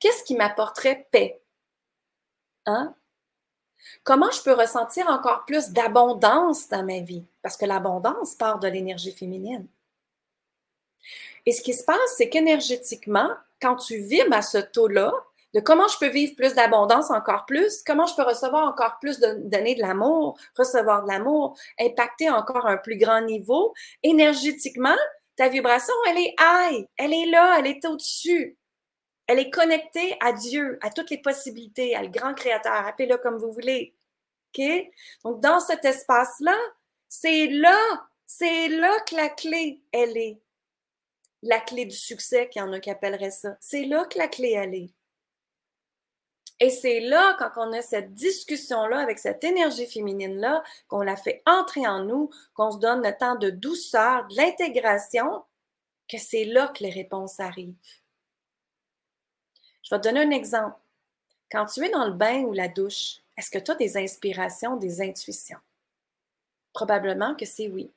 qu'est-ce 0.00 0.24
qui 0.24 0.34
m'apporterait 0.34 1.06
paix? 1.12 1.40
Hein? 2.66 2.92
Comment 4.04 4.30
je 4.30 4.42
peux 4.42 4.52
ressentir 4.52 5.08
encore 5.08 5.44
plus 5.46 5.70
d'abondance 5.70 6.68
dans 6.68 6.84
ma 6.84 7.00
vie? 7.00 7.24
Parce 7.42 7.56
que 7.56 7.66
l'abondance 7.66 8.34
part 8.34 8.58
de 8.58 8.68
l'énergie 8.68 9.12
féminine. 9.12 9.66
Et 11.46 11.52
ce 11.52 11.62
qui 11.62 11.74
se 11.74 11.84
passe, 11.84 12.14
c'est 12.16 12.28
qu'énergétiquement, 12.28 13.30
quand 13.60 13.76
tu 13.76 13.98
vibres 13.98 14.34
à 14.34 14.42
ce 14.42 14.58
taux-là, 14.58 15.12
de 15.54 15.60
comment 15.60 15.88
je 15.88 15.98
peux 15.98 16.08
vivre 16.08 16.36
plus 16.36 16.54
d'abondance 16.54 17.10
encore 17.10 17.46
plus, 17.46 17.82
comment 17.86 18.06
je 18.06 18.14
peux 18.14 18.22
recevoir 18.22 18.68
encore 18.68 18.98
plus 19.00 19.18
de 19.18 19.48
donner 19.48 19.74
de 19.74 19.80
l'amour, 19.80 20.38
recevoir 20.56 21.04
de 21.04 21.08
l'amour, 21.08 21.56
impacter 21.80 22.28
encore 22.28 22.66
un 22.66 22.76
plus 22.76 22.98
grand 22.98 23.22
niveau, 23.22 23.72
énergétiquement, 24.02 24.96
ta 25.36 25.48
vibration, 25.48 25.94
elle 26.08 26.18
est 26.18 26.34
high, 26.38 26.86
elle 26.96 27.14
est 27.14 27.30
là, 27.30 27.56
elle 27.58 27.66
est 27.66 27.84
au-dessus. 27.86 28.58
Elle 29.28 29.38
est 29.38 29.50
connectée 29.50 30.16
à 30.20 30.32
Dieu, 30.32 30.78
à 30.82 30.90
toutes 30.90 31.10
les 31.10 31.18
possibilités, 31.18 31.94
à 31.94 32.02
le 32.02 32.08
grand 32.08 32.34
créateur, 32.34 32.86
appelez-le 32.86 33.18
comme 33.18 33.36
vous 33.36 33.52
voulez. 33.52 33.94
OK? 34.56 34.64
Donc, 35.22 35.40
dans 35.40 35.60
cet 35.60 35.84
espace-là, 35.84 36.56
c'est 37.08 37.46
là, 37.48 37.78
c'est 38.26 38.68
là 38.68 38.98
que 39.06 39.14
la 39.14 39.28
clé, 39.28 39.82
elle 39.92 40.16
est. 40.16 40.40
La 41.42 41.60
clé 41.60 41.84
du 41.84 41.96
succès, 41.96 42.48
qu'il 42.48 42.60
y 42.60 42.64
en 42.64 42.72
a 42.72 42.80
qui 42.80 42.90
appelleraient 42.90 43.30
ça. 43.30 43.56
C'est 43.60 43.84
là 43.84 44.06
que 44.06 44.18
la 44.18 44.28
clé, 44.28 44.52
elle 44.52 44.74
est. 44.74 44.90
Et 46.60 46.70
c'est 46.70 47.00
là, 47.00 47.36
quand 47.38 47.50
on 47.56 47.72
a 47.72 47.82
cette 47.82 48.14
discussion-là 48.14 48.98
avec 48.98 49.18
cette 49.18 49.44
énergie 49.44 49.86
féminine-là, 49.86 50.64
qu'on 50.88 51.02
la 51.02 51.16
fait 51.16 51.42
entrer 51.46 51.86
en 51.86 52.02
nous, 52.02 52.30
qu'on 52.54 52.72
se 52.72 52.78
donne 52.78 53.06
le 53.06 53.16
temps 53.16 53.36
de 53.36 53.50
douceur, 53.50 54.26
de 54.26 54.36
l'intégration, 54.36 55.44
que 56.08 56.18
c'est 56.18 56.46
là 56.46 56.68
que 56.68 56.82
les 56.82 56.90
réponses 56.90 57.38
arrivent. 57.38 57.76
Je 59.88 59.94
vais 59.94 60.00
te 60.02 60.08
donner 60.08 60.20
un 60.20 60.30
exemple. 60.30 60.76
Quand 61.50 61.64
tu 61.64 61.82
es 61.82 61.88
dans 61.88 62.04
le 62.04 62.12
bain 62.12 62.42
ou 62.42 62.52
la 62.52 62.68
douche, 62.68 63.22
est-ce 63.38 63.50
que 63.50 63.58
tu 63.58 63.70
as 63.70 63.74
des 63.74 63.96
inspirations, 63.96 64.76
des 64.76 65.00
intuitions? 65.00 65.58
Probablement 66.74 67.34
que 67.34 67.46
c'est 67.46 67.68
oui. 67.68 67.90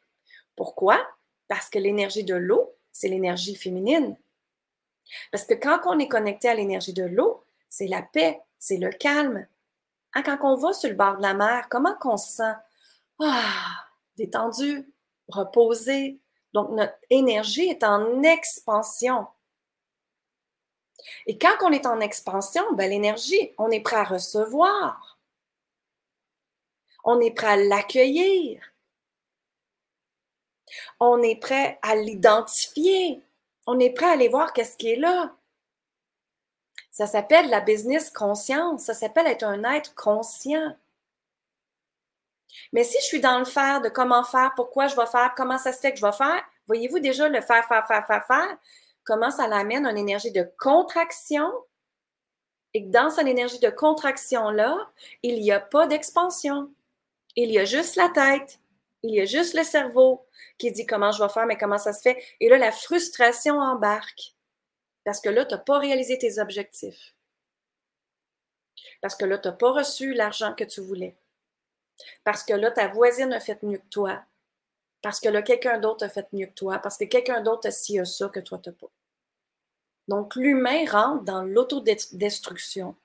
Pourquoi? 0.56 1.06
Parce 1.50 1.70
que 1.70 1.80
l'énergie 1.80 2.24
de 2.24 2.36
l'eau, 2.36 2.74
c'est 2.94 3.10
l'énergie 3.10 3.56
féminine. 3.56 4.16
Parce 5.34 5.44
que 5.44 5.54
quand 5.54 5.82
on 5.86 6.00
est 6.00 6.08
connecté 6.08 6.48
à 6.48 6.54
l'énergie 6.54 6.94
de 6.94 7.04
l'eau, 7.04 7.44
c'est 7.68 7.88
la 7.88 8.02
paix, 8.02 8.40
c'est 8.58 8.78
le 8.78 8.90
calme. 8.92 9.46
Hein, 10.14 10.24
quand 10.24 10.38
on 10.44 10.56
va 10.56 10.72
sur 10.72 10.90
le 10.90 10.96
bord 10.96 11.18
de 11.18 11.22
la 11.22 11.34
mer, 11.34 11.68
comment 11.70 11.96
qu'on 11.96 12.16
se 12.16 12.32
sent? 12.32 12.56
Ah, 13.20 13.86
détendu, 14.16 14.90
reposé. 15.28 16.22
Donc, 16.54 16.70
notre 16.70 16.96
énergie 17.10 17.68
est 17.68 17.84
en 17.84 18.24
expansion. 18.24 19.28
Et 21.28 21.38
quand 21.38 21.56
on 21.62 21.72
est 21.72 21.86
en 21.86 22.00
expansion, 22.00 22.64
ben, 22.74 22.90
l'énergie, 22.90 23.54
on 23.58 23.70
est 23.72 23.82
prêt 23.82 23.98
à 23.98 24.04
recevoir. 24.04 25.20
On 27.04 27.20
est 27.20 27.32
prêt 27.32 27.48
à 27.48 27.58
l'accueillir. 27.58 28.62
On 31.00 31.22
est 31.22 31.40
prêt 31.40 31.80
à 31.82 31.96
l'identifier. 31.96 33.22
On 33.68 33.80
est 33.80 33.92
prêt 33.92 34.08
à 34.08 34.12
aller 34.12 34.30
voir 34.30 34.54
qu'est-ce 34.54 34.78
qui 34.78 34.92
est 34.92 34.98
là. 34.98 35.36
Ça 36.92 37.08
s'appelle 37.08 37.50
la 37.50 37.62
business 37.62 38.10
conscience. 38.10 38.84
Ça 38.84 38.94
s'appelle 38.94 39.28
être 39.28 39.44
un 39.44 39.64
être 39.64 39.96
conscient. 39.96 40.76
Mais 42.74 42.84
si 42.84 42.98
je 43.00 43.06
suis 43.06 43.22
dans 43.22 43.40
le 43.40 43.46
faire 43.46 43.82
de 43.82 43.90
comment 43.90 44.24
faire, 44.24 44.54
pourquoi 44.56 44.88
je 44.88 44.96
vais 44.96 45.06
faire, 45.06 45.34
comment 45.36 45.58
ça 45.58 45.74
se 45.74 45.80
fait 45.80 45.92
que 45.92 46.00
je 46.00 46.06
vais 46.06 46.12
faire, 46.12 46.44
voyez-vous 46.68 47.00
déjà 47.00 47.28
le 47.30 47.42
faire, 47.42 47.66
faire, 47.68 47.86
faire, 47.88 48.06
faire, 48.06 48.26
faire, 48.26 48.58
comment 49.04 49.32
ça 49.32 49.48
l'amène 49.48 49.86
une 49.86 49.98
énergie 49.98 50.32
de 50.32 50.50
contraction 50.58 51.52
et 52.74 52.82
dans 52.82 53.10
cette 53.10 53.28
énergie 53.28 53.60
de 53.60 53.70
contraction-là, 53.70 54.90
il 55.24 55.42
n'y 55.42 55.52
a 55.52 55.60
pas 55.60 55.88
d'expansion. 55.88 56.72
Il 57.36 57.52
y 57.52 57.60
a 57.60 57.66
juste 57.66 57.96
la 57.96 58.10
tête, 58.10 58.60
il 59.04 59.14
y 59.14 59.22
a 59.22 59.26
juste 59.26 59.54
le 59.56 59.64
cerveau 59.64 60.26
qui 60.58 60.72
dit 60.72 60.86
comment 60.86 61.12
je 61.12 61.22
vais 61.22 61.30
faire, 61.30 61.46
mais 61.46 61.58
comment 61.58 61.78
ça 61.78 61.94
se 61.94 62.02
fait. 62.02 62.22
Et 62.40 62.50
là, 62.50 62.58
la 62.58 62.72
frustration 62.72 63.60
embarque. 63.60 64.36
Parce 65.04 65.20
que 65.20 65.30
là, 65.30 65.46
tu 65.46 65.56
n'as 65.56 65.60
pas 65.60 65.80
réalisé 65.80 66.18
tes 66.18 66.40
objectifs. 66.40 67.16
Parce 69.02 69.16
que 69.16 69.26
là, 69.26 69.38
tu 69.38 69.48
n'as 69.48 69.54
pas 69.54 69.72
reçu 69.72 70.14
l'argent 70.14 70.54
que 70.54 70.64
tu 70.64 70.82
voulais. 70.82 71.16
Parce 72.24 72.44
que 72.44 72.54
là, 72.54 72.72
ta 72.72 72.88
voisine 72.88 73.34
a 73.34 73.40
fait 73.40 73.62
mieux 73.64 73.80
que 73.80 73.90
toi. 73.90 74.24
Parce 75.02 75.20
que 75.20 75.30
là, 75.30 75.42
quelqu'un 75.42 75.80
d'autre 75.80 76.06
a 76.06 76.10
fait 76.10 76.28
mieux 76.34 76.48
que 76.48 76.54
toi. 76.54 76.78
Parce 76.80 76.98
que 76.98 77.06
quelqu'un 77.06 77.42
d'autre 77.42 77.68
a 77.68 77.72
ci, 77.72 78.00
a 78.00 78.06
ça 78.06 78.30
que 78.30 78.40
toi, 78.40 78.60
tu 78.60 78.70
n'as 78.70 78.76
pas. 78.76 78.92
Donc, 80.08 80.36
l'humain 80.36 80.86
rentre 80.90 81.24
dans 81.24 81.44
l'autodestruction, 81.44 82.96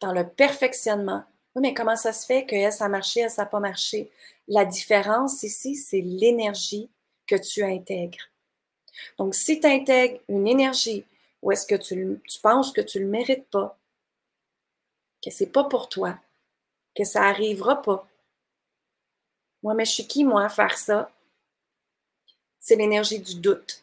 dans 0.00 0.12
le 0.12 0.28
perfectionnement. 0.28 1.24
Oui, 1.54 1.62
mais 1.62 1.74
comment 1.74 1.96
ça 1.96 2.12
se 2.12 2.26
fait 2.26 2.46
que 2.46 2.70
ça 2.70 2.86
a 2.86 2.88
marché, 2.88 3.28
ça 3.28 3.42
n'a 3.42 3.46
pas 3.46 3.60
marché? 3.60 4.10
La 4.46 4.64
différence 4.64 5.42
ici, 5.42 5.74
c'est 5.74 6.00
l'énergie 6.00 6.90
que 7.26 7.36
tu 7.36 7.62
intègres. 7.62 8.30
Donc, 9.18 9.34
si 9.34 9.60
tu 9.60 9.66
intègres 9.66 10.20
une 10.28 10.46
énergie 10.46 11.04
où 11.42 11.52
est-ce 11.52 11.66
que 11.66 11.74
tu, 11.74 12.20
tu, 12.26 12.40
penses 12.40 12.72
que 12.72 12.80
tu 12.80 12.98
ne 12.98 13.04
le 13.04 13.10
mérites 13.10 13.48
pas, 13.50 13.78
que 15.22 15.30
ce 15.30 15.44
n'est 15.44 15.50
pas 15.50 15.64
pour 15.64 15.88
toi, 15.88 16.18
que 16.94 17.04
ça 17.04 17.20
n'arrivera 17.20 17.80
pas. 17.82 18.07
Moi, 19.62 19.74
mais 19.74 19.84
je 19.84 19.92
suis 19.92 20.06
qui, 20.06 20.24
moi, 20.24 20.44
à 20.44 20.48
faire 20.48 20.76
ça? 20.76 21.10
C'est 22.60 22.76
l'énergie 22.76 23.18
du 23.18 23.36
doute. 23.36 23.82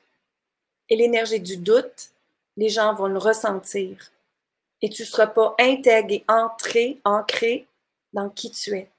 Et 0.90 0.96
l'énergie 0.96 1.40
du 1.40 1.58
doute, 1.58 2.12
les 2.58 2.70
gens 2.70 2.94
vont 2.94 3.08
le 3.08 3.18
ressentir. 3.18 4.12
Et 4.82 4.90
tu 4.90 5.02
ne 5.02 5.08
seras 5.08 5.28
pas 5.28 5.56
intègre 5.60 6.12
et 6.12 6.26
entré, 6.28 7.00
ancré 7.04 7.68
dans 8.14 8.30
qui 8.30 8.52
tu 8.52 8.78
es. 8.78 8.90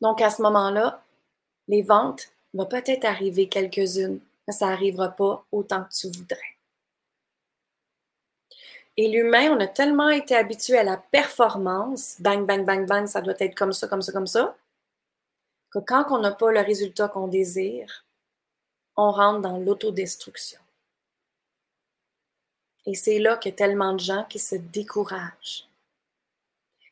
Donc, 0.00 0.20
à 0.20 0.30
ce 0.30 0.42
moment-là, 0.42 1.02
les 1.66 1.82
ventes 1.82 2.30
vont 2.54 2.66
peut-être 2.66 3.04
arriver 3.04 3.48
quelques-unes, 3.48 4.20
mais 4.46 4.54
ça 4.54 4.66
n'arrivera 4.66 5.10
pas 5.10 5.44
autant 5.52 5.84
que 5.84 5.92
tu 5.92 6.06
voudrais. 6.06 6.56
Et 8.96 9.08
l'humain, 9.08 9.52
on 9.52 9.60
a 9.60 9.68
tellement 9.68 10.08
été 10.08 10.34
habitué 10.34 10.76
à 10.76 10.82
la 10.82 10.96
performance, 10.96 12.16
bang, 12.20 12.44
bang, 12.44 12.64
bang, 12.64 12.86
bang, 12.86 13.06
ça 13.06 13.20
doit 13.20 13.34
être 13.38 13.54
comme 13.54 13.72
ça, 13.72 13.86
comme 13.86 14.02
ça, 14.02 14.12
comme 14.12 14.26
ça, 14.26 14.56
que 15.70 15.78
quand 15.78 16.06
on 16.10 16.20
n'a 16.20 16.32
pas 16.32 16.50
le 16.50 16.60
résultat 16.60 17.08
qu'on 17.08 17.28
désire, 17.28 18.04
on 18.96 19.10
rentre 19.10 19.40
dans 19.40 19.58
l'autodestruction. 19.58 20.60
Et 22.86 22.94
c'est 22.94 23.18
là 23.18 23.36
qu'il 23.36 23.52
y 23.52 23.54
a 23.54 23.56
tellement 23.56 23.92
de 23.92 24.00
gens 24.00 24.24
qui 24.24 24.38
se 24.38 24.56
découragent. 24.56 25.68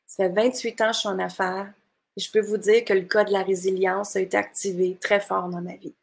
Ça 0.07 0.25
fait 0.25 0.29
28 0.29 0.81
ans 0.83 0.89
que 0.89 0.93
je 0.93 0.99
suis 0.99 1.09
en 1.09 1.19
affaires 1.19 1.73
et 2.17 2.21
je 2.21 2.31
peux 2.31 2.41
vous 2.41 2.59
dire 2.59 2.85
que 2.85 2.93
le 2.93 3.07
code 3.07 3.29
de 3.29 3.33
la 3.33 3.43
résilience 3.43 4.15
a 4.15 4.21
été 4.21 4.37
activé 4.37 4.97
très 5.01 5.21
fort 5.21 5.49
dans 5.49 5.61
ma 5.61 5.75
vie. 5.77 5.95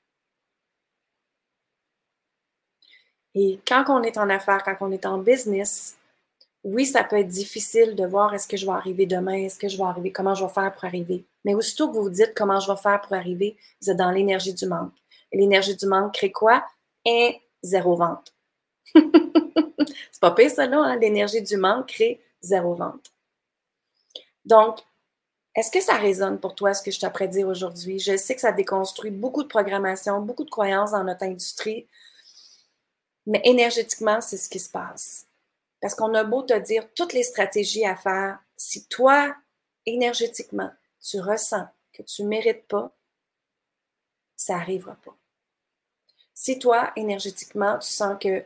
Et 3.35 3.59
quand 3.67 3.85
on 3.87 4.03
est 4.03 4.17
en 4.17 4.29
affaires, 4.29 4.63
quand 4.63 4.77
on 4.81 4.91
est 4.91 5.05
en 5.05 5.17
business, 5.17 5.97
oui, 6.63 6.85
ça 6.85 7.03
peut 7.03 7.17
être 7.17 7.27
difficile 7.27 7.95
de 7.95 8.05
voir 8.05 8.33
est-ce 8.33 8.47
que 8.47 8.55
je 8.55 8.65
vais 8.65 8.71
arriver 8.71 9.05
demain, 9.05 9.33
est-ce 9.33 9.59
que 9.59 9.67
je 9.67 9.77
vais 9.77 9.83
arriver, 9.83 10.11
comment 10.11 10.33
je 10.33 10.45
vais 10.45 10.51
faire 10.51 10.73
pour 10.73 10.85
arriver. 10.85 11.25
Mais 11.43 11.55
aussitôt 11.55 11.89
que 11.89 11.95
vous 11.95 12.03
vous 12.03 12.09
dites 12.09 12.33
comment 12.35 12.59
je 12.59 12.71
vais 12.71 12.77
faire 12.77 13.01
pour 13.01 13.13
arriver, 13.13 13.57
vous 13.81 13.89
êtes 13.89 13.97
dans 13.97 14.11
l'énergie 14.11 14.53
du 14.53 14.65
manque. 14.65 14.93
L'énergie 15.33 15.75
du 15.75 15.85
manque 15.85 16.13
crée 16.13 16.31
quoi? 16.31 16.63
Et 17.05 17.41
zéro 17.61 17.95
vente. 17.95 18.33
c'est 18.95 20.21
pas 20.21 20.31
pire 20.31 20.51
ça, 20.51 20.65
là. 20.67 20.77
Hein? 20.79 20.95
L'énergie 20.97 21.41
du 21.41 21.57
manque 21.57 21.87
crée 21.87 22.21
zéro 22.41 22.75
vente. 22.75 23.11
Donc, 24.45 24.79
est-ce 25.55 25.69
que 25.69 25.81
ça 25.81 25.95
résonne 25.95 26.39
pour 26.39 26.55
toi, 26.55 26.73
ce 26.73 26.81
que 26.81 26.91
je 26.91 26.99
t'apprête 26.99 27.29
dire 27.29 27.47
aujourd'hui? 27.47 27.99
Je 27.99 28.15
sais 28.15 28.35
que 28.35 28.41
ça 28.41 28.51
déconstruit 28.51 29.11
beaucoup 29.11 29.43
de 29.43 29.47
programmation, 29.47 30.21
beaucoup 30.21 30.45
de 30.45 30.49
croyances 30.49 30.91
dans 30.91 31.03
notre 31.03 31.23
industrie, 31.23 31.87
mais 33.25 33.41
énergétiquement, 33.43 34.21
c'est 34.21 34.37
ce 34.37 34.49
qui 34.49 34.59
se 34.59 34.69
passe. 34.69 35.27
Parce 35.83 35.95
qu'on 35.95 36.13
a 36.13 36.23
beau 36.23 36.43
te 36.43 36.57
dire 36.57 36.87
toutes 36.93 37.11
les 37.11 37.23
stratégies 37.23 37.85
à 37.85 37.97
faire, 37.97 38.39
si 38.55 38.87
toi, 38.87 39.35
énergétiquement, 39.85 40.71
tu 41.01 41.19
ressens 41.19 41.67
que 41.91 42.01
tu 42.03 42.23
ne 42.23 42.29
mérites 42.29 42.65
pas, 42.69 42.95
ça 44.37 44.53
n'arrivera 44.53 44.95
pas. 44.95 45.13
Si 46.33 46.57
toi, 46.57 46.93
énergétiquement, 46.95 47.79
tu 47.79 47.89
sens 47.89 48.17
que 48.17 48.45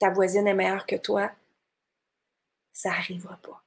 ta 0.00 0.10
voisine 0.10 0.48
est 0.48 0.54
meilleure 0.54 0.86
que 0.86 0.96
toi, 0.96 1.30
ça 2.72 2.88
n'arrivera 2.88 3.36
pas. 3.36 3.62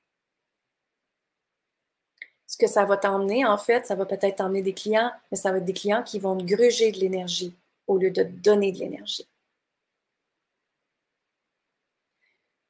Ce 2.48 2.58
que 2.58 2.68
ça 2.68 2.84
va 2.84 2.98
t'emmener, 2.98 3.46
en 3.46 3.58
fait, 3.58 3.88
ça 3.88 3.96
va 3.96 4.06
peut-être 4.06 4.36
t'emmener 4.36 4.62
des 4.62 4.74
clients, 4.74 5.14
mais 5.32 5.38
ça 5.38 5.54
va 5.54 5.60
être 5.60 5.64
des 5.64 5.72
clients 5.72 6.04
qui 6.04 6.20
vont 6.20 6.36
te 6.36 6.44
gruger 6.44 6.92
de 6.92 7.00
l'énergie 7.00 7.56
au 7.88 7.98
lieu 7.98 8.12
de 8.12 8.24
te 8.24 8.28
donner 8.28 8.74
de 8.74 8.80
l'énergie. 8.80 9.26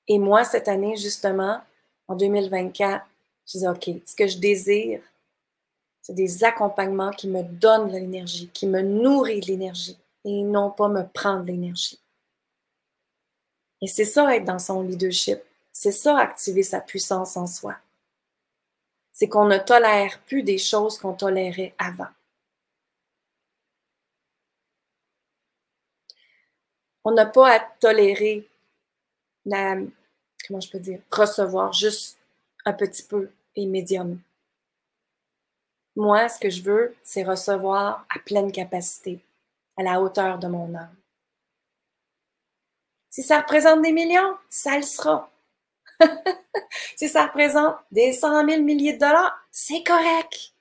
Et 0.09 0.17
moi, 0.17 0.43
cette 0.43 0.67
année, 0.67 0.97
justement, 0.97 1.61
en 2.07 2.15
2024, 2.15 3.05
je 3.45 3.51
disais, 3.51 3.67
OK, 3.67 3.89
ce 4.05 4.15
que 4.15 4.27
je 4.27 4.39
désire, 4.39 5.01
c'est 6.01 6.13
des 6.13 6.43
accompagnements 6.43 7.11
qui 7.11 7.27
me 7.27 7.43
donnent 7.43 7.89
de 7.89 7.93
l'énergie, 7.93 8.49
qui 8.49 8.65
me 8.65 8.81
nourrissent 8.81 9.45
de 9.45 9.51
l'énergie 9.51 9.97
et 10.25 10.41
non 10.43 10.71
pas 10.71 10.87
me 10.87 11.03
prendre 11.03 11.45
l'énergie. 11.45 11.99
Et 13.81 13.87
c'est 13.87 14.05
ça 14.05 14.35
être 14.35 14.45
dans 14.45 14.59
son 14.59 14.81
leadership. 14.81 15.39
C'est 15.71 15.91
ça 15.91 16.17
activer 16.17 16.63
sa 16.63 16.81
puissance 16.81 17.37
en 17.37 17.45
soi. 17.45 17.75
C'est 19.13 19.29
qu'on 19.29 19.45
ne 19.45 19.59
tolère 19.59 20.19
plus 20.25 20.41
des 20.41 20.57
choses 20.57 20.97
qu'on 20.97 21.13
tolérait 21.13 21.75
avant. 21.77 22.07
On 27.03 27.11
n'a 27.11 27.27
pas 27.27 27.53
à 27.53 27.59
tolérer 27.59 28.48
la, 29.45 29.75
comment 30.47 30.59
je 30.59 30.69
peux 30.69 30.79
dire, 30.79 31.01
recevoir 31.11 31.73
juste 31.73 32.17
un 32.65 32.73
petit 32.73 33.03
peu 33.03 33.31
et 33.55 33.65
médium. 33.65 34.19
Moi, 35.95 36.29
ce 36.29 36.39
que 36.39 36.49
je 36.49 36.61
veux, 36.61 36.95
c'est 37.03 37.23
recevoir 37.23 38.05
à 38.09 38.19
pleine 38.19 38.51
capacité, 38.51 39.19
à 39.77 39.83
la 39.83 40.01
hauteur 40.01 40.39
de 40.39 40.47
mon 40.47 40.73
âme. 40.75 40.95
Si 43.09 43.23
ça 43.23 43.39
représente 43.39 43.81
des 43.81 43.91
millions, 43.91 44.37
ça 44.49 44.77
le 44.77 44.83
sera. 44.83 45.29
si 46.95 47.09
ça 47.09 47.25
représente 47.25 47.75
des 47.91 48.13
cent 48.13 48.43
mille 48.45 48.63
milliers 48.63 48.93
de 48.93 48.99
dollars, 48.99 49.37
c'est 49.51 49.83
correct. 49.83 50.53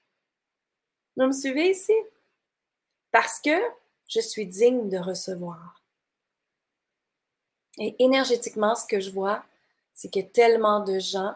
Vous 1.17 1.27
me 1.27 1.33
suivez 1.33 1.71
ici? 1.71 1.93
Parce 3.13 3.41
que 3.41 3.57
je 4.09 4.21
suis 4.21 4.47
digne 4.47 4.89
de 4.89 4.99
recevoir. 4.99 5.78
Et 7.79 7.95
énergétiquement, 7.99 8.75
ce 8.75 8.87
que 8.87 9.01
je 9.01 9.11
vois, 9.11 9.45
c'est 9.95 10.09
qu'il 10.09 10.23
y 10.23 10.27
a 10.27 10.29
tellement 10.29 10.81
de 10.81 10.99
gens 10.99 11.35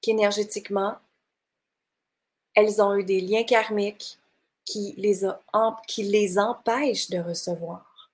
qui 0.00 0.10
énergétiquement, 0.10 0.96
elles 2.54 2.82
ont 2.82 2.94
eu 2.94 3.04
des 3.04 3.20
liens 3.20 3.44
karmiques 3.44 4.18
qui 4.64 4.94
les, 4.96 5.20
qui 5.86 6.02
les 6.04 6.38
empêchent 6.38 7.10
de 7.10 7.18
recevoir. 7.18 8.10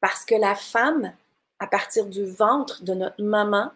Parce 0.00 0.24
que 0.24 0.34
la 0.34 0.54
femme, 0.54 1.14
à 1.58 1.66
partir 1.66 2.06
du 2.06 2.24
ventre 2.24 2.82
de 2.82 2.94
notre 2.94 3.22
maman, 3.22 3.72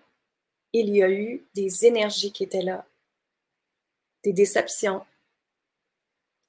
il 0.73 0.91
y 0.91 1.03
a 1.03 1.11
eu 1.11 1.45
des 1.55 1.85
énergies 1.85 2.33
qui 2.33 2.45
étaient 2.45 2.63
là, 2.63 2.85
des 4.23 4.33
déceptions. 4.33 5.05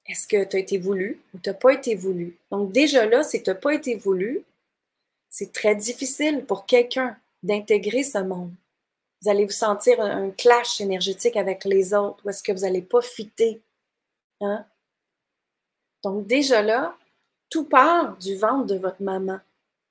Est-ce 0.06 0.26
que 0.26 0.44
tu 0.44 0.56
as 0.56 0.60
été 0.60 0.78
voulu 0.78 1.20
ou 1.34 1.38
tu 1.38 1.50
n'as 1.50 1.54
pas 1.54 1.74
été 1.74 1.94
voulu? 1.94 2.36
Donc 2.50 2.72
déjà 2.72 3.06
là, 3.06 3.22
si 3.22 3.42
tu 3.42 3.50
n'as 3.50 3.56
pas 3.56 3.74
été 3.74 3.96
voulu, 3.96 4.44
c'est 5.38 5.52
très 5.52 5.74
difficile 5.74 6.46
pour 6.46 6.64
quelqu'un 6.64 7.14
d'intégrer 7.42 8.02
ce 8.02 8.16
monde. 8.16 8.54
Vous 9.20 9.28
allez 9.28 9.44
vous 9.44 9.50
sentir 9.50 10.00
un 10.00 10.30
clash 10.30 10.80
énergétique 10.80 11.36
avec 11.36 11.66
les 11.66 11.92
autres 11.92 12.24
ou 12.24 12.30
est-ce 12.30 12.42
que 12.42 12.52
vous 12.52 12.60
n'allez 12.60 12.80
pas 12.80 13.02
fitter. 13.02 13.60
Hein? 14.40 14.64
Donc 16.02 16.26
déjà 16.26 16.62
là, 16.62 16.96
tout 17.50 17.64
part 17.64 18.16
du 18.16 18.34
ventre 18.34 18.64
de 18.64 18.78
votre 18.78 19.02
maman, 19.02 19.38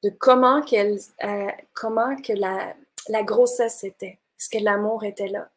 de 0.01 0.09
comment, 0.09 0.63
qu'elle, 0.63 0.97
euh, 1.23 1.51
comment 1.75 2.19
que 2.19 2.33
la, 2.33 2.75
la 3.07 3.21
grossesse 3.21 3.83
était. 3.83 4.17
Est-ce 4.39 4.49
que 4.49 4.63
l'amour 4.63 5.03
était 5.03 5.27
là? 5.27 5.47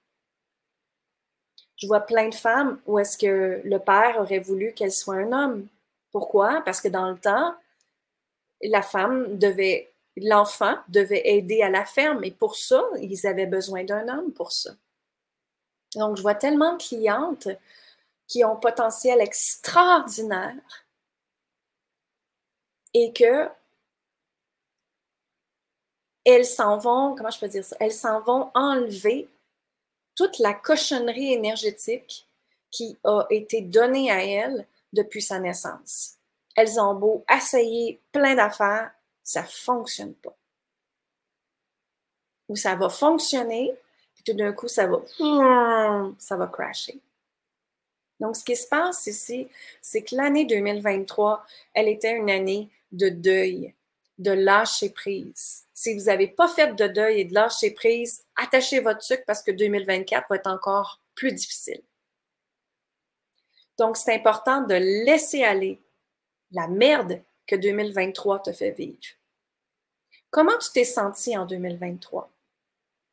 Je 1.79 1.87
vois 1.87 2.01
plein 2.01 2.29
de 2.29 2.35
femmes 2.35 2.79
où 2.85 2.99
est-ce 2.99 3.17
que 3.17 3.63
le 3.65 3.79
père 3.79 4.19
aurait 4.21 4.39
voulu 4.39 4.75
qu'elle 4.75 4.93
soit 4.93 5.15
un 5.15 5.33
homme. 5.33 5.67
Pourquoi? 6.13 6.61
Parce 6.67 6.83
que 6.83 6.89
dans 6.89 7.09
le 7.09 7.17
temps, 7.17 7.55
la 8.63 8.83
femme 8.83 9.39
devait 9.39 9.93
l'enfant 10.21 10.77
devait 10.89 11.23
aider 11.29 11.63
à 11.63 11.71
la 11.71 11.85
ferme 11.85 12.25
et 12.25 12.31
pour 12.31 12.57
ça, 12.57 12.83
ils 13.01 13.27
avaient 13.27 13.47
besoin 13.47 13.85
d'un 13.85 14.09
homme 14.09 14.33
pour 14.33 14.53
ça. 14.53 14.71
Donc, 15.95 16.17
je 16.17 16.23
vois 16.23 16.35
tellement 16.35 16.75
de 16.75 16.83
clientes 16.83 17.49
qui 18.27 18.45
ont 18.45 18.53
un 18.53 18.57
potentiel 18.57 19.21
extraordinaire 19.21 20.55
et 22.95 23.13
que 23.13 23.49
elles 26.25 26.45
s'en 26.45 26.77
vont, 26.77 27.15
comment 27.15 27.31
je 27.31 27.41
peux 27.41 27.49
dire 27.49 27.65
ça, 27.65 27.77
elles 27.81 27.93
s'en 27.93 28.21
vont 28.21 28.51
enlever 28.55 29.29
toute 30.15 30.39
la 30.41 30.53
cochonnerie 30.53 31.33
énergétique 31.33 32.29
qui 32.71 32.99
a 33.05 33.25
été 33.31 33.63
donnée 33.63 34.11
à 34.11 34.23
elles 34.23 34.67
depuis 34.93 35.23
sa 35.23 35.39
naissance. 35.39 36.18
Elles 36.59 36.81
ont 36.81 36.97
beau 36.97 37.25
essayer 37.33 38.01
plein 38.11 38.35
d'affaires, 38.35 38.91
ça 39.23 39.43
ne 39.43 39.47
fonctionne 39.47 40.15
pas. 40.15 40.37
Ou 42.49 42.57
ça 42.57 42.75
va 42.75 42.89
fonctionner, 42.89 43.73
puis 44.13 44.25
tout 44.25 44.33
d'un 44.33 44.53
coup, 44.53 44.67
ça 44.67 44.89
va, 44.89 45.01
ça 46.19 46.37
va 46.37 46.49
crasher. 46.49 47.01
Donc, 48.19 48.35
ce 48.35 48.43
qui 48.43 48.57
se 48.57 48.67
passe 48.67 49.07
ici, 49.07 49.47
c'est 49.81 50.03
que 50.03 50.17
l'année 50.17 50.47
2023, 50.47 51.47
elle 51.75 51.87
était 51.87 52.17
une 52.17 52.29
année 52.29 52.69
de 52.91 53.09
deuil, 53.09 53.73
de 54.19 54.33
lâcher 54.33 54.91
prise. 54.91 55.65
Si 55.73 55.97
vous 55.97 56.07
n'avez 56.07 56.27
pas 56.27 56.49
fait 56.49 56.75
de 56.75 56.89
deuil 56.89 57.21
et 57.21 57.25
de 57.25 57.35
lâcher 57.35 57.71
prise, 57.71 58.25
attachez 58.35 58.81
votre 58.81 59.05
sucre 59.05 59.23
parce 59.29 59.45
que 59.45 59.53
2024 59.53 60.29
va 60.29 60.35
être 60.35 60.51
encore 60.51 61.01
plus 61.15 61.33
difficile. 61.33 61.83
Donc, 63.79 63.97
c'est 63.97 64.13
important 64.13 64.63
de 64.63 64.75
laisser 64.75 65.45
aller 65.45 65.81
la 66.51 66.69
merde 66.69 67.21
que 67.47 67.57
2023 67.57 68.43
te 68.43 68.53
fait 68.53 68.71
vivre. 68.71 68.99
Comment 70.31 70.59
tu 70.59 70.71
t'es 70.73 70.85
senti 70.85 71.37
en 71.37 71.47
2023? 71.47 72.31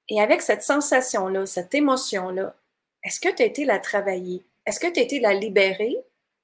Et 0.09 0.21
avec 0.21 0.41
cette 0.41 0.63
sensation-là, 0.63 1.45
cette 1.45 1.73
émotion-là, 1.73 2.55
est-ce 3.03 3.19
que 3.19 3.33
tu 3.33 3.41
as 3.41 3.45
été 3.45 3.65
la 3.65 3.79
travailler? 3.79 4.45
Est-ce 4.65 4.79
que 4.79 4.91
tu 4.91 4.99
as 4.99 5.03
été 5.03 5.19
la 5.19 5.33
libérer 5.33 5.97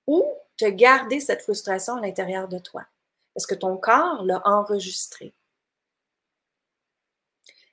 ou 0.07 0.25
te 0.57 0.65
garder 0.65 1.19
cette 1.19 1.41
frustration 1.41 1.97
à 1.97 2.01
l'intérieur 2.01 2.47
de 2.47 2.59
toi? 2.59 2.85
Est-ce 3.35 3.47
que 3.47 3.55
ton 3.55 3.77
corps 3.77 4.23
l'a 4.23 4.41
enregistré? 4.45 5.33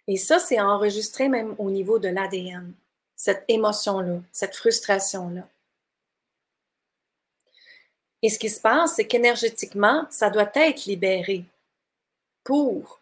Et 0.06 0.16
ça, 0.16 0.38
c'est 0.38 0.60
enregistré 0.60 1.28
même 1.28 1.54
au 1.58 1.70
niveau 1.70 1.98
de 1.98 2.08
l'ADN, 2.08 2.72
cette 3.14 3.44
émotion-là, 3.48 4.20
cette 4.32 4.56
frustration-là. 4.56 5.46
Et 8.22 8.30
ce 8.30 8.38
qui 8.38 8.50
se 8.50 8.60
passe, 8.60 8.96
c'est 8.96 9.06
qu'énergétiquement, 9.06 10.06
ça 10.10 10.30
doit 10.30 10.50
être 10.54 10.86
libéré 10.86 11.44
pour 12.44 13.00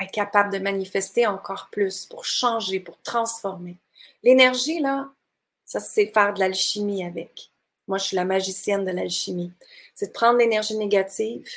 être 0.00 0.12
capable 0.12 0.52
de 0.52 0.58
manifester 0.58 1.26
encore 1.26 1.68
plus, 1.70 2.06
pour 2.06 2.24
changer, 2.24 2.80
pour 2.80 3.00
transformer. 3.02 3.76
L'énergie, 4.22 4.80
là, 4.80 5.10
ça, 5.64 5.80
c'est 5.80 6.06
faire 6.06 6.34
de 6.34 6.40
l'alchimie 6.40 7.04
avec. 7.04 7.50
Moi, 7.86 7.98
je 7.98 8.04
suis 8.04 8.16
la 8.16 8.24
magicienne 8.24 8.84
de 8.84 8.90
l'alchimie. 8.90 9.52
C'est 9.94 10.08
de 10.08 10.12
prendre 10.12 10.38
l'énergie 10.38 10.76
négative 10.76 11.48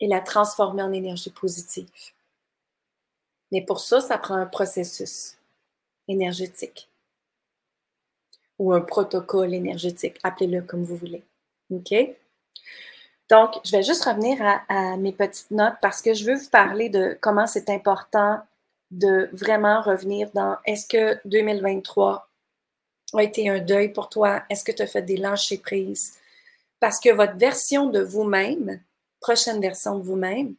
et 0.00 0.08
la 0.08 0.20
transformer 0.20 0.82
en 0.82 0.92
énergie 0.92 1.30
positive. 1.30 1.88
Mais 3.52 3.62
pour 3.62 3.80
ça, 3.80 4.00
ça 4.00 4.18
prend 4.18 4.34
un 4.34 4.46
processus 4.46 5.36
énergétique 6.08 6.88
ou 8.58 8.72
un 8.72 8.80
protocole 8.80 9.54
énergétique, 9.54 10.16
appelez-le 10.22 10.62
comme 10.62 10.84
vous 10.84 10.96
voulez. 10.96 11.22
OK? 11.70 11.94
Donc, 13.28 13.54
je 13.64 13.72
vais 13.72 13.82
juste 13.82 14.04
revenir 14.04 14.38
à, 14.68 14.96
mes 14.96 15.12
petites 15.12 15.50
notes 15.50 15.74
parce 15.82 16.00
que 16.00 16.14
je 16.14 16.24
veux 16.24 16.36
vous 16.36 16.50
parler 16.50 16.88
de 16.88 17.18
comment 17.20 17.46
c'est 17.46 17.70
important 17.70 18.40
de 18.92 19.28
vraiment 19.32 19.82
revenir 19.82 20.30
dans 20.32 20.56
est-ce 20.64 20.86
que 20.86 21.20
2023 21.28 22.28
a 23.14 23.22
été 23.22 23.48
un 23.48 23.58
deuil 23.58 23.92
pour 23.92 24.08
toi? 24.08 24.44
Est-ce 24.48 24.62
que 24.62 24.70
tu 24.70 24.82
as 24.82 24.86
fait 24.86 25.02
des 25.02 25.16
lâcher 25.16 25.58
prises? 25.58 26.14
Parce 26.78 27.00
que 27.00 27.12
votre 27.12 27.36
version 27.36 27.86
de 27.86 28.00
vous-même, 28.00 28.80
prochaine 29.20 29.60
version 29.60 29.98
de 29.98 30.04
vous-même, 30.04 30.54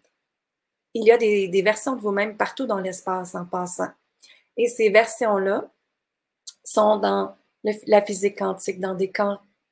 il 0.94 1.06
y 1.06 1.12
a 1.12 1.18
des, 1.18 1.48
des 1.48 1.62
versions 1.62 1.96
de 1.96 2.02
vous-même 2.02 2.36
partout 2.36 2.66
dans 2.66 2.80
l'espace 2.80 3.34
en 3.36 3.46
passant. 3.46 3.92
Et 4.58 4.68
ces 4.68 4.90
versions-là 4.90 5.70
sont 6.66 6.98
dans 6.98 7.38
la 7.64 8.02
physique 8.02 8.40
quantique, 8.40 8.80
dans 8.82 8.96
des, 8.96 9.12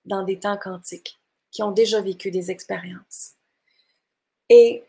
dans 0.06 0.24
des 0.24 0.40
temps 0.40 0.58
quantiques 0.58 1.20
qui 1.56 1.64
ont 1.64 1.72
déjà 1.72 2.02
vécu 2.02 2.32
des 2.32 2.52
expériences. 2.52 3.36
Et 4.50 4.84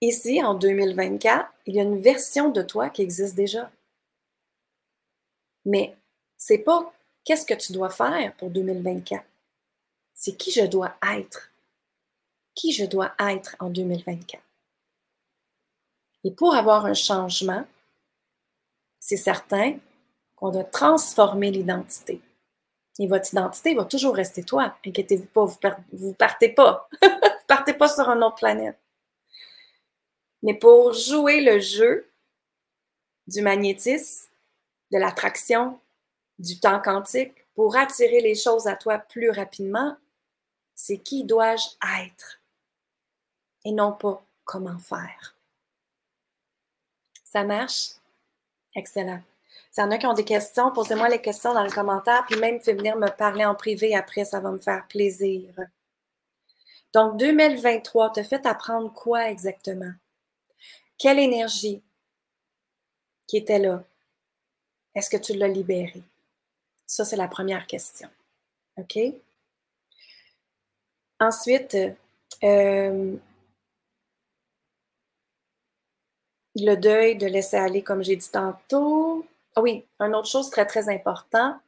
ici, 0.00 0.42
en 0.42 0.54
2024, 0.54 1.52
il 1.66 1.74
y 1.74 1.80
a 1.80 1.82
une 1.82 2.00
version 2.00 2.48
de 2.48 2.62
toi 2.62 2.88
qui 2.88 3.02
existe 3.02 3.34
déjà. 3.34 3.70
Mais 5.66 5.94
c'est 6.38 6.60
pas 6.64 6.90
qu'est-ce 7.24 7.44
que 7.44 7.52
tu 7.52 7.74
dois 7.74 7.90
faire 7.90 8.34
pour 8.36 8.48
2024. 8.48 9.22
C'est 10.14 10.34
qui 10.34 10.50
je 10.50 10.64
dois 10.64 10.96
être. 11.14 11.52
Qui 12.54 12.72
je 12.72 12.86
dois 12.86 13.12
être 13.18 13.54
en 13.60 13.68
2024. 13.68 14.42
Et 16.24 16.30
pour 16.30 16.54
avoir 16.54 16.86
un 16.86 16.94
changement, 16.94 17.66
c'est 18.98 19.18
certain 19.18 19.78
qu'on 20.36 20.52
doit 20.52 20.64
transformer 20.64 21.50
l'identité. 21.50 22.22
Et 22.98 23.06
votre 23.06 23.32
identité 23.32 23.74
va 23.74 23.84
toujours 23.84 24.14
rester 24.14 24.42
toi. 24.42 24.76
Inquiétez-vous 24.84 25.26
pas, 25.26 25.46
vous, 25.92 26.08
ne 26.08 26.12
partez 26.12 26.48
pas. 26.48 26.88
vous 27.02 27.46
partez 27.46 27.74
pas 27.74 27.88
sur 27.88 28.08
une 28.08 28.24
autre 28.24 28.36
planète. 28.36 28.78
Mais 30.42 30.54
pour 30.54 30.92
jouer 30.92 31.40
le 31.40 31.60
jeu 31.60 32.08
du 33.26 33.42
magnétisme, 33.42 34.30
de 34.90 34.98
l'attraction, 34.98 35.78
du 36.38 36.58
temps 36.58 36.80
quantique, 36.80 37.46
pour 37.54 37.76
attirer 37.76 38.20
les 38.20 38.34
choses 38.34 38.66
à 38.66 38.76
toi 38.76 38.98
plus 38.98 39.30
rapidement, 39.30 39.96
c'est 40.74 40.98
qui 40.98 41.24
dois-je 41.24 41.66
être? 42.02 42.40
Et 43.64 43.72
non 43.72 43.92
pas 43.92 44.24
comment 44.44 44.78
faire. 44.78 45.36
Ça 47.24 47.44
marche? 47.44 47.90
Excellent. 48.74 49.22
S'il 49.78 49.84
y 49.84 49.86
en 49.86 49.92
a 49.92 49.98
qui 49.98 50.06
ont 50.06 50.12
des 50.12 50.24
questions, 50.24 50.72
posez-moi 50.72 51.08
les 51.08 51.20
questions 51.20 51.54
dans 51.54 51.62
les 51.62 51.70
commentaires, 51.70 52.26
puis 52.28 52.36
même 52.40 52.60
faites 52.60 52.76
venir 52.76 52.96
me 52.96 53.06
parler 53.16 53.44
en 53.44 53.54
privé 53.54 53.94
après, 53.94 54.24
ça 54.24 54.40
va 54.40 54.50
me 54.50 54.58
faire 54.58 54.84
plaisir. 54.88 55.54
Donc, 56.92 57.16
2023, 57.16 58.10
te 58.10 58.24
fait 58.24 58.44
apprendre 58.44 58.92
quoi 58.92 59.30
exactement? 59.30 59.92
Quelle 60.98 61.20
énergie 61.20 61.80
qui 63.28 63.36
était 63.36 63.60
là? 63.60 63.84
Est-ce 64.96 65.10
que 65.10 65.16
tu 65.16 65.34
l'as 65.34 65.46
libérée? 65.46 66.02
Ça, 66.84 67.04
c'est 67.04 67.14
la 67.14 67.28
première 67.28 67.68
question. 67.68 68.08
OK? 68.78 68.98
Ensuite, 71.20 71.76
euh, 72.42 73.16
le 76.56 76.74
deuil 76.74 77.16
de 77.16 77.28
laisser 77.28 77.58
aller, 77.58 77.84
comme 77.84 78.02
j'ai 78.02 78.16
dit 78.16 78.28
tantôt. 78.28 79.24
Ah 79.58 79.60
oui, 79.60 79.84
une 79.98 80.14
autre 80.14 80.28
chose 80.28 80.50
très, 80.50 80.66
très 80.66 80.88
important. 80.88 81.58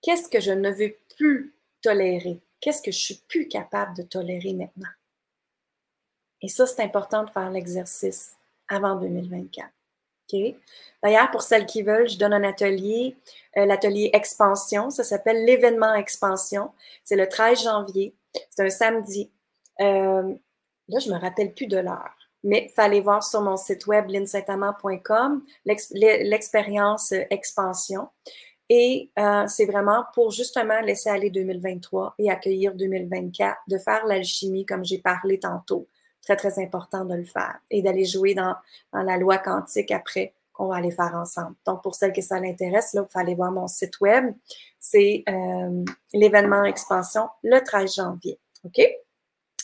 Qu'est-ce 0.00 0.26
que 0.30 0.40
je 0.40 0.52
ne 0.52 0.70
veux 0.70 0.96
plus 1.18 1.54
tolérer? 1.82 2.40
Qu'est-ce 2.62 2.80
que 2.80 2.90
je 2.90 2.98
suis 2.98 3.20
plus 3.28 3.46
capable 3.46 3.94
de 3.94 4.02
tolérer 4.02 4.54
maintenant? 4.54 4.88
Et 6.40 6.48
ça, 6.48 6.66
c'est 6.66 6.82
important 6.82 7.24
de 7.24 7.30
faire 7.30 7.50
l'exercice 7.50 8.38
avant 8.68 8.96
2024. 8.96 9.68
D'ailleurs, 11.02 11.30
pour 11.30 11.42
celles 11.42 11.66
qui 11.66 11.82
veulent, 11.82 12.08
je 12.08 12.16
donne 12.16 12.32
un 12.32 12.44
atelier, 12.44 13.18
euh, 13.58 13.66
l'atelier 13.66 14.08
Expansion. 14.14 14.88
Ça 14.88 15.04
s'appelle 15.04 15.44
l'événement 15.44 15.92
Expansion. 15.92 16.72
C'est 17.04 17.16
le 17.16 17.28
13 17.28 17.64
janvier. 17.64 18.14
C'est 18.48 18.64
un 18.64 18.70
samedi. 18.70 19.30
Euh, 19.80 20.34
là, 20.88 20.98
je 21.00 21.10
me 21.10 21.18
rappelle 21.18 21.52
plus 21.52 21.66
de 21.66 21.76
l'heure 21.76 22.15
mais 22.44 22.66
il 22.68 22.74
fallait 22.74 23.00
voir 23.00 23.22
sur 23.22 23.40
mon 23.40 23.56
site 23.56 23.86
web 23.86 24.08
linsaintamant.com 24.08 25.42
l'expérience 25.64 27.12
euh, 27.12 27.22
expansion. 27.30 28.08
Et 28.68 29.10
euh, 29.18 29.46
c'est 29.46 29.66
vraiment 29.66 30.04
pour 30.14 30.30
justement 30.32 30.80
laisser 30.80 31.08
aller 31.08 31.30
2023 31.30 32.14
et 32.18 32.30
accueillir 32.30 32.74
2024, 32.74 33.56
de 33.68 33.78
faire 33.78 34.04
l'alchimie 34.06 34.66
comme 34.66 34.84
j'ai 34.84 34.98
parlé 34.98 35.38
tantôt. 35.38 35.88
Très, 36.22 36.36
très 36.36 36.58
important 36.60 37.04
de 37.04 37.14
le 37.14 37.24
faire 37.24 37.56
et 37.70 37.82
d'aller 37.82 38.04
jouer 38.04 38.34
dans, 38.34 38.56
la 38.92 39.16
loi 39.16 39.38
quantique 39.38 39.92
après 39.92 40.34
qu'on 40.52 40.66
va 40.66 40.76
aller 40.76 40.90
faire 40.90 41.14
ensemble. 41.14 41.54
Donc, 41.64 41.82
pour 41.84 41.94
celles 41.94 42.12
que 42.12 42.22
ça 42.22 42.40
l'intéresse, 42.40 42.94
là, 42.94 43.04
il 43.08 43.12
faut 43.12 43.18
aller 43.20 43.36
voir 43.36 43.52
mon 43.52 43.68
site 43.68 44.00
web. 44.00 44.34
C'est 44.80 45.22
euh, 45.28 45.84
l'événement 46.12 46.64
expansion 46.64 47.28
le 47.44 47.60
13 47.60 47.94
janvier. 47.94 48.40
OK? 48.64 48.80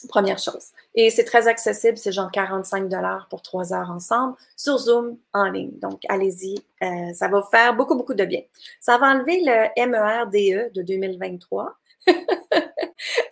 Première 0.09 0.39
chose. 0.39 0.69
Et 0.95 1.11
c'est 1.11 1.25
très 1.25 1.49
accessible, 1.49 1.97
c'est 1.97 2.13
genre 2.13 2.31
45 2.31 2.89
dollars 2.89 3.27
pour 3.29 3.43
trois 3.43 3.73
heures 3.73 3.91
ensemble 3.91 4.37
sur 4.57 4.79
Zoom 4.79 5.19
en 5.33 5.45
ligne. 5.45 5.79
Donc, 5.79 6.03
allez-y, 6.09 6.57
euh, 6.83 7.13
ça 7.15 7.29
va 7.29 7.43
faire 7.51 7.75
beaucoup, 7.75 7.95
beaucoup 7.95 8.15
de 8.15 8.25
bien. 8.25 8.43
Ça 8.81 8.99
va 8.99 9.09
enlever 9.09 9.43
le 9.45 9.87
MERDE 9.87 10.35
e 10.35 10.71
de 10.73 10.83
2023 10.83 11.77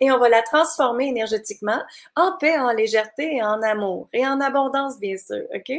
et 0.01 0.11
on 0.11 0.17
va 0.17 0.29
la 0.29 0.41
transformer 0.41 1.07
énergétiquement 1.07 1.81
en 2.15 2.37
paix, 2.37 2.57
en 2.57 2.71
légèreté 2.71 3.37
et 3.37 3.43
en 3.43 3.61
amour 3.61 4.09
et 4.13 4.25
en 4.25 4.39
abondance, 4.39 4.99
bien 4.99 5.17
sûr. 5.17 5.43
OK? 5.53 5.71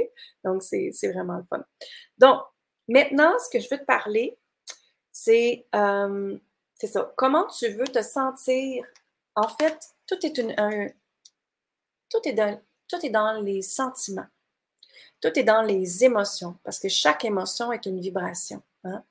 Donc, 0.45 0.63
c'est 0.63 1.13
vraiment 1.13 1.39
le 1.39 1.45
fun. 1.45 1.65
Donc, 2.19 2.41
maintenant, 2.89 3.33
ce 3.39 3.49
que 3.51 3.63
je 3.63 3.69
veux 3.71 3.79
te 3.79 3.85
parler, 3.85 4.37
c'est 5.11 5.67
euh, 5.75 6.37
ça. 6.83 7.13
Comment 7.17 7.47
tu 7.47 7.69
veux 7.69 7.87
te 7.87 8.03
sentir 8.03 8.85
en 9.35 9.49
fait, 9.49 9.79
tout 12.09 12.21
est, 12.25 13.11
dans, 13.11 13.43
les 13.43 13.63
sentiments. 13.63 14.27
Tout 15.21 15.39
est 15.39 15.45
dans 15.45 15.63
les 15.63 16.05
émotions, 16.05 16.57
parce 16.65 16.79
que 16.79 16.89
chaque 16.89 17.25
émotion 17.25 17.73
est 17.73 17.87
une 17.87 18.01
vibration. 18.01 18.63
Hein. 18.85 19.03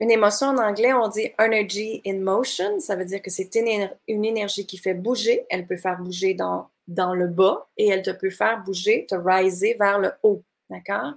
Une 0.00 0.10
émotion 0.10 0.48
en 0.48 0.58
anglais, 0.58 0.92
on 0.92 1.08
dit 1.08 1.32
energy 1.38 2.02
in 2.06 2.20
motion. 2.20 2.78
Ça 2.78 2.94
veut 2.94 3.04
dire 3.04 3.20
que 3.20 3.30
c'est 3.30 3.52
une, 3.56 4.24
énergie 4.24 4.64
qui 4.64 4.78
fait 4.78 4.94
bouger. 4.94 5.44
Elle 5.50 5.66
peut 5.66 5.76
faire 5.76 5.98
bouger 5.98 6.34
dans, 6.34 6.70
dans 6.86 7.14
le 7.14 7.26
bas 7.26 7.68
et 7.76 7.88
elle 7.88 8.02
te 8.02 8.10
peut 8.10 8.30
faire 8.30 8.62
bouger, 8.62 9.06
te 9.06 9.16
riser 9.16 9.74
vers 9.74 9.98
le 9.98 10.12
haut. 10.22 10.44
D'accord? 10.70 11.14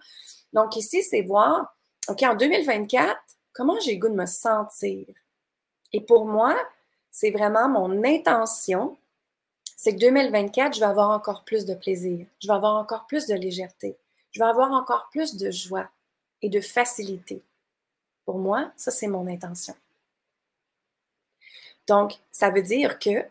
Donc 0.54 0.76
ici, 0.76 1.04
c'est 1.04 1.22
voir, 1.22 1.78
OK, 2.08 2.24
en 2.24 2.36
2024, 2.36 3.20
comment 3.54 3.80
j'ai 3.80 3.94
le 3.94 4.00
goût 4.00 4.10
de 4.10 4.16
me 4.16 4.26
sentir? 4.26 5.06
Et 5.94 6.02
pour 6.02 6.26
moi, 6.26 6.58
c'est 7.12 7.32
vraiment 7.32 7.68
mon 7.68 8.04
intention, 8.04 8.98
c'est 9.76 9.96
que 9.96 10.00
2024, 10.00 10.76
je 10.76 10.80
vais 10.80 10.86
avoir 10.86 11.10
encore 11.10 11.44
plus 11.44 11.66
de 11.66 11.74
plaisir, 11.74 12.26
je 12.40 12.48
vais 12.48 12.54
avoir 12.54 12.76
encore 12.76 13.06
plus 13.06 13.28
de 13.28 13.36
légèreté, 13.36 13.98
je 14.32 14.40
vais 14.40 14.46
avoir 14.46 14.72
encore 14.72 15.10
plus 15.12 15.36
de 15.36 15.52
joie 15.52 15.90
et 16.42 16.50
de 16.50 16.62
facilité. 16.62 17.42
Pour 18.26 18.38
moi, 18.38 18.72
ça, 18.78 18.92
c'est 18.92 19.08
mon 19.08 19.28
intention. 19.28 19.76
Donc, 21.88 22.14
ça 22.32 22.50
veut 22.50 22.62
dire 22.62 23.00
que 23.00 23.26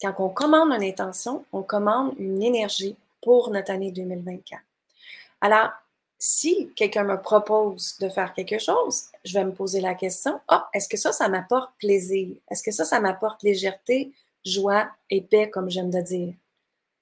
quand 0.00 0.14
on 0.18 0.28
commande 0.28 0.72
une 0.72 0.88
intention, 0.88 1.44
on 1.52 1.62
commande 1.62 2.14
une 2.18 2.42
énergie 2.42 2.96
pour 3.22 3.50
notre 3.50 3.72
année 3.72 3.90
2024. 3.90 4.62
Alors, 5.40 5.70
si 6.18 6.72
quelqu'un 6.74 7.04
me 7.04 7.20
propose 7.20 7.96
de 7.98 8.08
faire 8.08 8.34
quelque 8.34 8.58
chose, 8.58 9.04
je 9.24 9.34
vais 9.34 9.44
me 9.44 9.54
poser 9.54 9.80
la 9.80 9.94
question, 9.94 10.40
ah, 10.48 10.68
est-ce 10.74 10.88
que 10.88 10.96
ça, 10.96 11.12
ça 11.12 11.28
m'apporte 11.28 11.72
plaisir? 11.78 12.36
Est-ce 12.50 12.62
que 12.62 12.72
ça, 12.72 12.84
ça 12.84 12.98
m'apporte 12.98 13.42
légèreté, 13.42 14.12
joie 14.44 14.90
et 15.10 15.20
paix, 15.20 15.48
comme 15.48 15.70
j'aime 15.70 15.90
de 15.90 16.00
dire? 16.00 16.34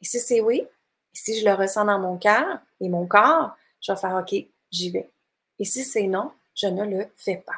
Et 0.03 0.05
si 0.05 0.21
c'est 0.21 0.43
oui, 0.43 0.67
si 1.15 1.41
je 1.41 1.47
le 1.47 1.55
ressens 1.55 1.87
dans 1.87 1.99
mon 1.99 2.19
cœur 2.19 2.59
et 2.81 2.89
mon 2.91 3.07
corps, 3.07 3.57
je 3.81 3.93
vais 3.93 3.99
faire 3.99 4.17
OK, 4.17 4.35
j'y 4.71 4.91
vais. 4.91 5.09
Et 5.59 5.65
si 5.65 5.83
c'est 5.83 6.07
non, 6.07 6.33
je 6.55 6.67
ne 6.67 6.85
le 6.85 7.07
fais 7.17 7.37
pas. 7.37 7.57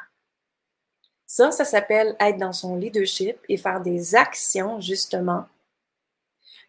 Ça, 1.25 1.51
ça 1.51 1.65
s'appelle 1.65 2.15
être 2.19 2.37
dans 2.37 2.53
son 2.53 2.77
leadership 2.77 3.37
et 3.49 3.57
faire 3.57 3.81
des 3.81 4.15
actions, 4.15 4.79
justement, 4.79 5.45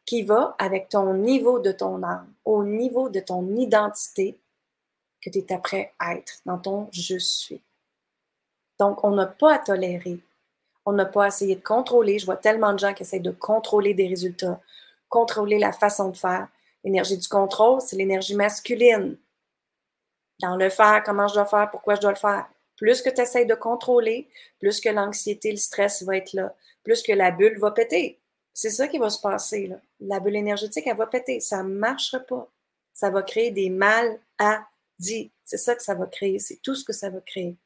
qui 0.05 0.23
va 0.23 0.57
avec 0.59 0.89
ton 0.89 1.15
niveau 1.15 1.61
de 1.61 1.71
ton 1.71 2.03
âme, 2.03 2.31
au 2.45 2.65
niveau 2.65 3.09
de 3.09 3.21
ton 3.21 3.57
identité 3.57 4.37
que 5.21 5.31
tu 5.31 5.39
es 5.39 5.53
après 5.53 5.93
être, 6.11 6.41
dans 6.47 6.59
ton 6.59 6.89
je 6.93 7.19
suis. 7.19 7.63
Donc, 8.79 9.05
on 9.05 9.11
n'a 9.11 9.27
pas 9.27 9.55
à 9.55 9.59
tolérer. 9.59 10.19
On 10.87 10.93
n'a 10.93 11.05
pas 11.05 11.25
à 11.25 11.29
essayer 11.29 11.57
de 11.57 11.63
contrôler. 11.63 12.19
Je 12.19 12.25
vois 12.25 12.37
tellement 12.37 12.73
de 12.73 12.79
gens 12.79 12.95
qui 12.95 13.03
essayent 13.03 13.21
de 13.21 13.31
contrôler 13.31 13.93
des 13.93 14.09
résultats, 14.09 14.61
contrôler 15.09 15.59
la 15.59 15.73
façon 15.73 16.09
de 16.09 16.17
faire. 16.17 16.49
L'énergie 16.83 17.19
du 17.19 17.29
contrôle, 17.29 17.81
c'est 17.83 17.97
l'énergie 17.97 18.35
masculine. 18.35 19.19
Dans 20.41 20.57
le 20.57 20.71
faire, 20.71 21.03
comment 21.05 21.29
je 21.29 21.35
dois 21.35 21.45
faire, 21.45 21.71
pourquoi 21.71 21.97
je 21.97 22.01
dois 22.01 22.13
le 22.13 22.17
faire. 22.17 22.49
Plus 22.79 23.03
que 23.03 23.11
tu 23.11 23.21
essaies 23.21 23.45
de 23.45 23.55
contrôler, 23.55 24.27
plus 24.59 24.81
que 24.81 24.89
l'anxiété, 24.89 25.51
le 25.51 25.59
stress 25.59 26.03
va 26.03 26.17
être 26.17 26.33
là, 26.33 26.55
plus 26.83 27.03
que 27.03 27.13
la 27.13 27.31
bulle 27.31 27.59
va 27.59 27.73
péter. 27.73 28.19
C'est 28.55 28.71
ça 28.71 28.89
qui 28.89 28.97
va 28.97 29.11
se 29.11 29.21
passer. 29.21 29.71
La 30.01 30.19
bulle 30.19 30.37
énergétique, 30.37 30.87
elle 30.87 30.97
va 30.97 31.07
péter. 31.07 31.41
Ça 31.41 31.63
ne 31.63 31.69
marchera 31.69 32.21
pas. 32.21 32.49
Ça 32.95 33.11
va 33.11 33.23
créer 33.23 33.51
des 33.51 33.69
mal 33.69 34.19
à 34.39 34.67
dit. 35.01 35.33
C'est 35.45 35.57
ça 35.57 35.75
que 35.75 35.83
ça 35.83 35.95
va 35.95 36.07
créer, 36.07 36.39
c'est 36.39 36.61
tout 36.63 36.75
ce 36.75 36.85
que 36.85 36.93
ça 36.93 37.11
va 37.11 37.21
créer. 37.21 37.57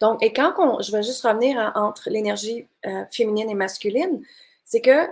Donc, 0.00 0.22
et 0.22 0.32
quand 0.32 0.54
on, 0.58 0.80
je 0.80 0.92
vais 0.92 1.02
juste 1.02 1.22
revenir 1.22 1.72
entre 1.74 2.10
l'énergie 2.10 2.68
euh, 2.86 3.04
féminine 3.10 3.50
et 3.50 3.54
masculine, 3.54 4.22
c'est 4.64 4.80
que 4.80 5.06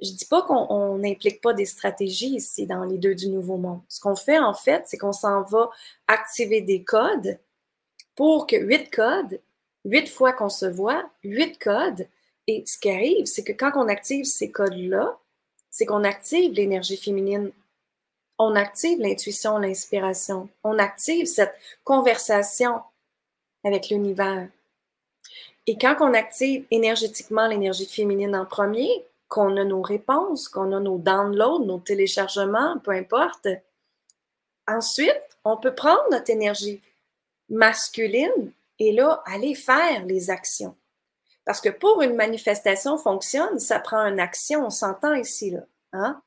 je 0.00 0.12
dis 0.12 0.26
pas 0.26 0.42
qu'on 0.42 0.98
n'implique 0.98 1.40
pas 1.40 1.52
des 1.52 1.64
stratégies 1.64 2.36
ici 2.36 2.66
dans 2.66 2.84
les 2.84 2.98
deux 2.98 3.16
du 3.16 3.28
Nouveau 3.28 3.56
Monde. 3.56 3.80
Ce 3.88 4.00
qu'on 4.00 4.14
fait, 4.14 4.38
en 4.38 4.54
fait, 4.54 4.84
c'est 4.86 4.96
qu'on 4.96 5.12
s'en 5.12 5.42
va 5.42 5.70
activer 6.06 6.60
des 6.60 6.84
codes 6.84 7.38
pour 8.14 8.46
que 8.46 8.56
huit 8.56 8.90
codes, 8.90 9.40
huit 9.84 10.08
fois 10.08 10.32
qu'on 10.32 10.48
se 10.48 10.66
voit, 10.66 11.10
huit 11.24 11.58
codes. 11.58 12.06
Et 12.46 12.62
ce 12.66 12.78
qui 12.78 12.90
arrive, 12.90 13.26
c'est 13.26 13.42
que 13.42 13.52
quand 13.52 13.72
on 13.74 13.88
active 13.88 14.24
ces 14.24 14.52
codes-là, 14.52 15.18
c'est 15.70 15.84
qu'on 15.84 16.04
active 16.04 16.52
l'énergie 16.52 16.96
féminine 16.96 17.50
on 18.38 18.54
active 18.54 19.00
l'intuition, 19.00 19.58
l'inspiration. 19.58 20.48
On 20.64 20.78
active 20.78 21.26
cette 21.26 21.54
conversation 21.84 22.80
avec 23.64 23.90
l'univers. 23.90 24.48
Et 25.66 25.76
quand 25.76 25.96
on 26.00 26.14
active 26.14 26.64
énergétiquement 26.70 27.46
l'énergie 27.46 27.86
féminine 27.86 28.34
en 28.34 28.46
premier, 28.46 29.04
qu'on 29.28 29.56
a 29.58 29.64
nos 29.64 29.82
réponses, 29.82 30.48
qu'on 30.48 30.72
a 30.72 30.80
nos 30.80 30.98
downloads, 30.98 31.64
nos 31.66 31.78
téléchargements, 31.78 32.78
peu 32.78 32.92
importe, 32.92 33.48
ensuite, 34.66 35.20
on 35.44 35.56
peut 35.58 35.74
prendre 35.74 36.04
notre 36.10 36.30
énergie 36.30 36.80
masculine 37.50 38.52
et 38.78 38.92
là, 38.92 39.22
aller 39.26 39.54
faire 39.54 40.04
les 40.06 40.30
actions. 40.30 40.74
Parce 41.44 41.60
que 41.60 41.68
pour 41.68 42.02
une 42.02 42.14
manifestation 42.14 42.96
fonctionne, 42.96 43.58
ça 43.58 43.80
prend 43.80 44.06
une 44.06 44.20
action, 44.20 44.66
on 44.66 44.70
s'entend 44.70 45.14
ici, 45.14 45.50
là. 45.50 45.60
Hein? 45.92 46.22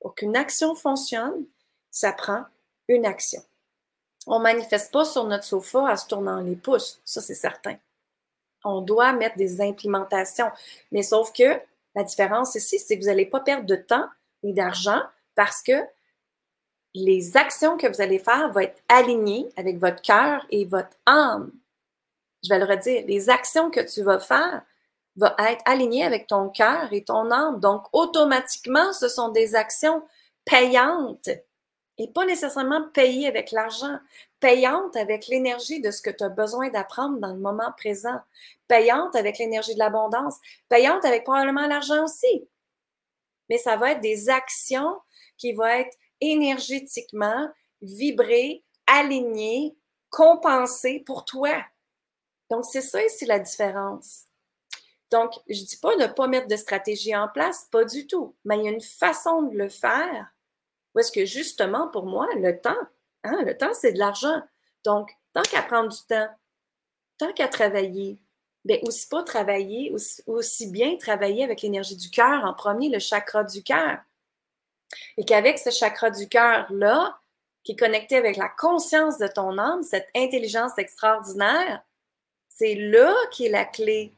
Pour 0.00 0.14
qu'une 0.14 0.36
action 0.36 0.74
fonctionne, 0.74 1.44
ça 1.92 2.12
prend 2.12 2.44
une 2.88 3.06
action. 3.06 3.40
On 4.26 4.38
ne 4.38 4.44
manifeste 4.44 4.92
pas 4.92 5.04
sur 5.04 5.24
notre 5.24 5.44
sofa 5.44 5.80
en 5.80 5.96
se 5.96 6.08
tournant 6.08 6.40
les 6.40 6.56
pouces, 6.56 7.00
ça 7.04 7.20
c'est 7.20 7.34
certain. 7.34 7.76
On 8.64 8.80
doit 8.80 9.12
mettre 9.12 9.36
des 9.36 9.60
implémentations. 9.60 10.50
Mais 10.90 11.02
sauf 11.02 11.32
que 11.32 11.60
la 11.94 12.04
différence 12.04 12.54
ici, 12.54 12.78
c'est 12.78 12.96
que 12.96 13.02
vous 13.02 13.08
n'allez 13.08 13.26
pas 13.26 13.40
perdre 13.40 13.66
de 13.66 13.76
temps 13.76 14.08
et 14.42 14.52
d'argent 14.52 15.00
parce 15.34 15.62
que 15.62 15.72
les 16.94 17.36
actions 17.36 17.76
que 17.76 17.86
vous 17.86 18.00
allez 18.00 18.18
faire 18.18 18.52
vont 18.52 18.60
être 18.60 18.80
alignées 18.88 19.48
avec 19.56 19.78
votre 19.78 20.02
cœur 20.02 20.46
et 20.50 20.64
votre 20.64 20.96
âme. 21.06 21.52
Je 22.42 22.48
vais 22.48 22.58
le 22.58 22.64
redire, 22.64 23.04
les 23.06 23.30
actions 23.30 23.70
que 23.70 23.80
tu 23.80 24.02
vas 24.02 24.18
faire 24.18 24.62
vont 25.16 25.34
être 25.38 25.62
alignées 25.64 26.04
avec 26.04 26.26
ton 26.26 26.48
cœur 26.48 26.92
et 26.92 27.04
ton 27.04 27.30
âme. 27.30 27.60
Donc, 27.60 27.84
automatiquement, 27.92 28.92
ce 28.92 29.08
sont 29.08 29.28
des 29.28 29.54
actions 29.54 30.02
payantes 30.44 31.30
et 31.98 32.08
pas 32.08 32.24
nécessairement 32.24 32.88
payées 32.90 33.26
avec 33.26 33.50
l'argent, 33.50 33.98
payantes 34.40 34.96
avec 34.96 35.28
l'énergie 35.28 35.80
de 35.80 35.90
ce 35.90 36.02
que 36.02 36.10
tu 36.10 36.24
as 36.24 36.28
besoin 36.28 36.70
d'apprendre 36.70 37.18
dans 37.18 37.32
le 37.32 37.38
moment 37.38 37.72
présent, 37.76 38.18
payantes 38.66 39.14
avec 39.14 39.38
l'énergie 39.38 39.74
de 39.74 39.78
l'abondance, 39.78 40.36
payantes 40.68 41.04
avec 41.04 41.24
probablement 41.24 41.66
l'argent 41.66 42.04
aussi. 42.04 42.48
Mais 43.48 43.58
ça 43.58 43.76
va 43.76 43.92
être 43.92 44.00
des 44.00 44.30
actions 44.30 44.98
qui 45.36 45.52
vont 45.52 45.64
être 45.64 45.96
énergétiquement 46.20 47.48
vibrées, 47.82 48.64
alignées, 48.86 49.76
compensées 50.10 51.02
pour 51.04 51.24
toi. 51.24 51.62
Donc, 52.50 52.64
c'est 52.64 52.80
ça 52.80 53.04
ici 53.04 53.26
la 53.26 53.38
différence. 53.38 54.24
Donc, 55.10 55.32
je 55.48 55.60
ne 55.60 55.66
dis 55.66 55.76
pas 55.76 55.94
ne 55.96 56.06
pas 56.06 56.26
mettre 56.26 56.48
de 56.48 56.56
stratégie 56.56 57.14
en 57.14 57.28
place, 57.28 57.66
pas 57.70 57.84
du 57.84 58.06
tout, 58.06 58.34
mais 58.44 58.58
il 58.58 58.64
y 58.64 58.68
a 58.68 58.72
une 58.72 58.80
façon 58.80 59.42
de 59.42 59.56
le 59.56 59.68
faire 59.68 60.32
est-ce 61.00 61.12
que 61.12 61.24
justement, 61.24 61.88
pour 61.88 62.06
moi, 62.06 62.26
le 62.36 62.60
temps, 62.60 62.76
hein, 63.24 63.42
le 63.44 63.56
temps, 63.56 63.72
c'est 63.74 63.92
de 63.92 63.98
l'argent. 63.98 64.42
Donc, 64.84 65.10
tant 65.32 65.42
qu'à 65.42 65.62
prendre 65.62 65.90
du 65.90 65.98
temps, 66.08 66.28
tant 67.18 67.32
qu'à 67.32 67.48
travailler, 67.48 68.18
bien 68.64 68.78
aussi 68.82 69.08
pas 69.08 69.22
travailler, 69.22 69.94
aussi, 70.26 70.70
bien 70.70 70.96
travailler 70.96 71.44
avec 71.44 71.62
l'énergie 71.62 71.96
du 71.96 72.10
cœur 72.10 72.44
en 72.44 72.54
premier, 72.54 72.88
le 72.88 72.98
chakra 72.98 73.44
du 73.44 73.62
cœur. 73.62 73.98
Et 75.16 75.24
qu'avec 75.24 75.58
ce 75.58 75.70
chakra 75.70 76.10
du 76.10 76.28
cœur-là, 76.28 77.18
qui 77.64 77.72
est 77.72 77.76
connecté 77.76 78.16
avec 78.16 78.36
la 78.36 78.48
conscience 78.48 79.18
de 79.18 79.28
ton 79.28 79.56
âme, 79.58 79.82
cette 79.82 80.08
intelligence 80.14 80.76
extraordinaire, 80.78 81.82
c'est 82.48 82.74
là 82.74 83.14
qui 83.30 83.46
est 83.46 83.50
la 83.50 83.64
clé. 83.64 84.12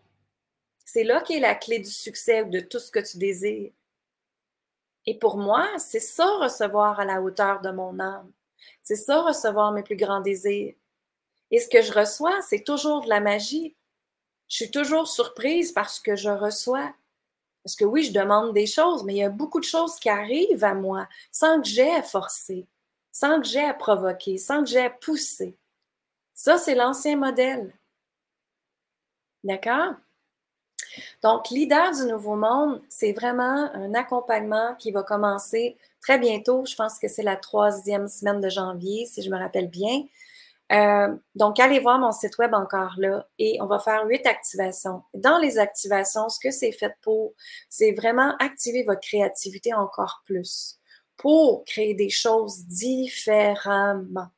C'est 0.85 1.05
là 1.05 1.20
qui 1.20 1.35
est 1.35 1.41
la 1.41 1.55
clé 1.55 1.79
du 1.79 1.91
succès 1.91 2.43
ou 2.43 2.51
de 2.51 2.61
tout 2.61 2.79
ce 2.79 2.91
que 2.91 3.01
tu 3.01 3.18
désires. 3.18 3.70
Et 5.07 5.19
pour 5.19 5.37
moi, 5.37 5.69
c'est 5.79 6.01
ça 6.01 6.27
recevoir 6.39 6.99
à 7.01 7.05
la 7.05 7.21
hauteur 7.21 7.61
de 7.61 7.71
mon 7.71 7.99
âme. 8.01 8.31
C'est 8.83 8.97
ça 8.97 9.23
recevoir 9.23 9.73
mes 9.73 9.83
plus 9.83 9.97
grands 9.97 10.21
désirs. 10.21 10.75
Et 11.51 11.61
ce 11.61 11.69
que 11.69 11.83
je 11.83 11.93
reçois, 11.93 12.41
c'est 12.43 12.65
toujours 12.65 13.03
de 13.03 13.09
la 13.09 13.21
magie. 13.21 13.77
Je 14.49 14.57
suis 14.57 14.71
toujours 14.71 15.09
surprise 15.09 15.73
par 15.73 15.91
ce 15.91 16.01
que 16.01 16.17
je 16.17 16.31
reçois. 16.31 16.95
Parce 17.63 17.77
que 17.77 17.85
oui, 17.85 18.03
je 18.03 18.13
demande 18.13 18.53
des 18.53 18.67
choses, 18.67 19.05
mais 19.05 19.15
il 19.15 19.19
y 19.19 19.25
a 19.25 19.31
beaucoup 19.31 19.61
de 19.61 19.65
choses 19.65 19.99
qui 19.99 20.09
arrivent 20.09 20.65
à 20.65 20.75
moi 20.75 21.09
sans 21.33 21.61
que 21.61 21.67
j'ai 21.67 21.95
à 21.95 22.03
forcer, 22.03 22.67
sans 23.11 23.41
que 23.41 23.47
j'ai 23.47 23.65
à 23.65 23.73
provoquer, 23.73 24.37
sans 24.37 24.63
que 24.63 24.69
j'ai 24.69 24.81
à 24.81 24.91
pousser. 24.91 25.57
Ça, 26.35 26.59
c'est 26.59 26.75
l'ancien 26.75 27.17
modèle. 27.17 27.73
D'accord? 29.45 29.95
Donc, 31.23 31.51
leader 31.51 31.93
du 31.93 32.07
nouveau 32.07 32.37
monde, 32.37 32.81
c'est 32.89 33.13
vraiment 33.13 33.71
un 33.75 33.95
accompagnement 33.95 34.75
qui 34.77 34.91
va 34.91 35.03
commencer 35.03 35.77
très 36.01 36.19
bientôt. 36.19 36.65
Je 36.67 36.75
pense 36.75 36.99
que 36.99 37.09
c'est 37.09 37.23
la 37.23 37.37
troisième 37.37 38.09
semaine 38.09 38.41
de 38.41 38.49
janvier, 38.49 39.07
si 39.07 39.23
je 39.23 39.31
me 39.31 39.39
rappelle 39.39 39.69
bien. 39.69 40.05
Euh, 40.73 41.15
donc, 41.35 41.61
allez 41.61 41.79
voir 41.79 41.99
mon 41.99 42.13
site 42.13 42.39
web 42.39 42.55
encore 42.55 42.95
là 42.99 43.27
et 43.39 43.59
on 43.61 43.67
va 43.67 43.79
faire 43.79 44.07
huit 44.07 44.27
activations. 44.27 45.03
Dans 45.13 45.39
les 45.39 45.59
activations, 45.59 46.29
ce 46.29 46.39
que 46.41 46.51
c'est 46.51 46.73
fait 46.73 46.95
pour, 47.03 47.35
c'est 47.69 47.93
vraiment 47.93 48.35
activer 48.39 48.83
votre 48.83 49.01
créativité 49.01 49.75
encore 49.75 50.23
plus 50.25 50.79
pour 51.17 51.65
créer 51.65 51.95
des 51.95 52.11
choses 52.11 52.65
différemment. 52.67 54.29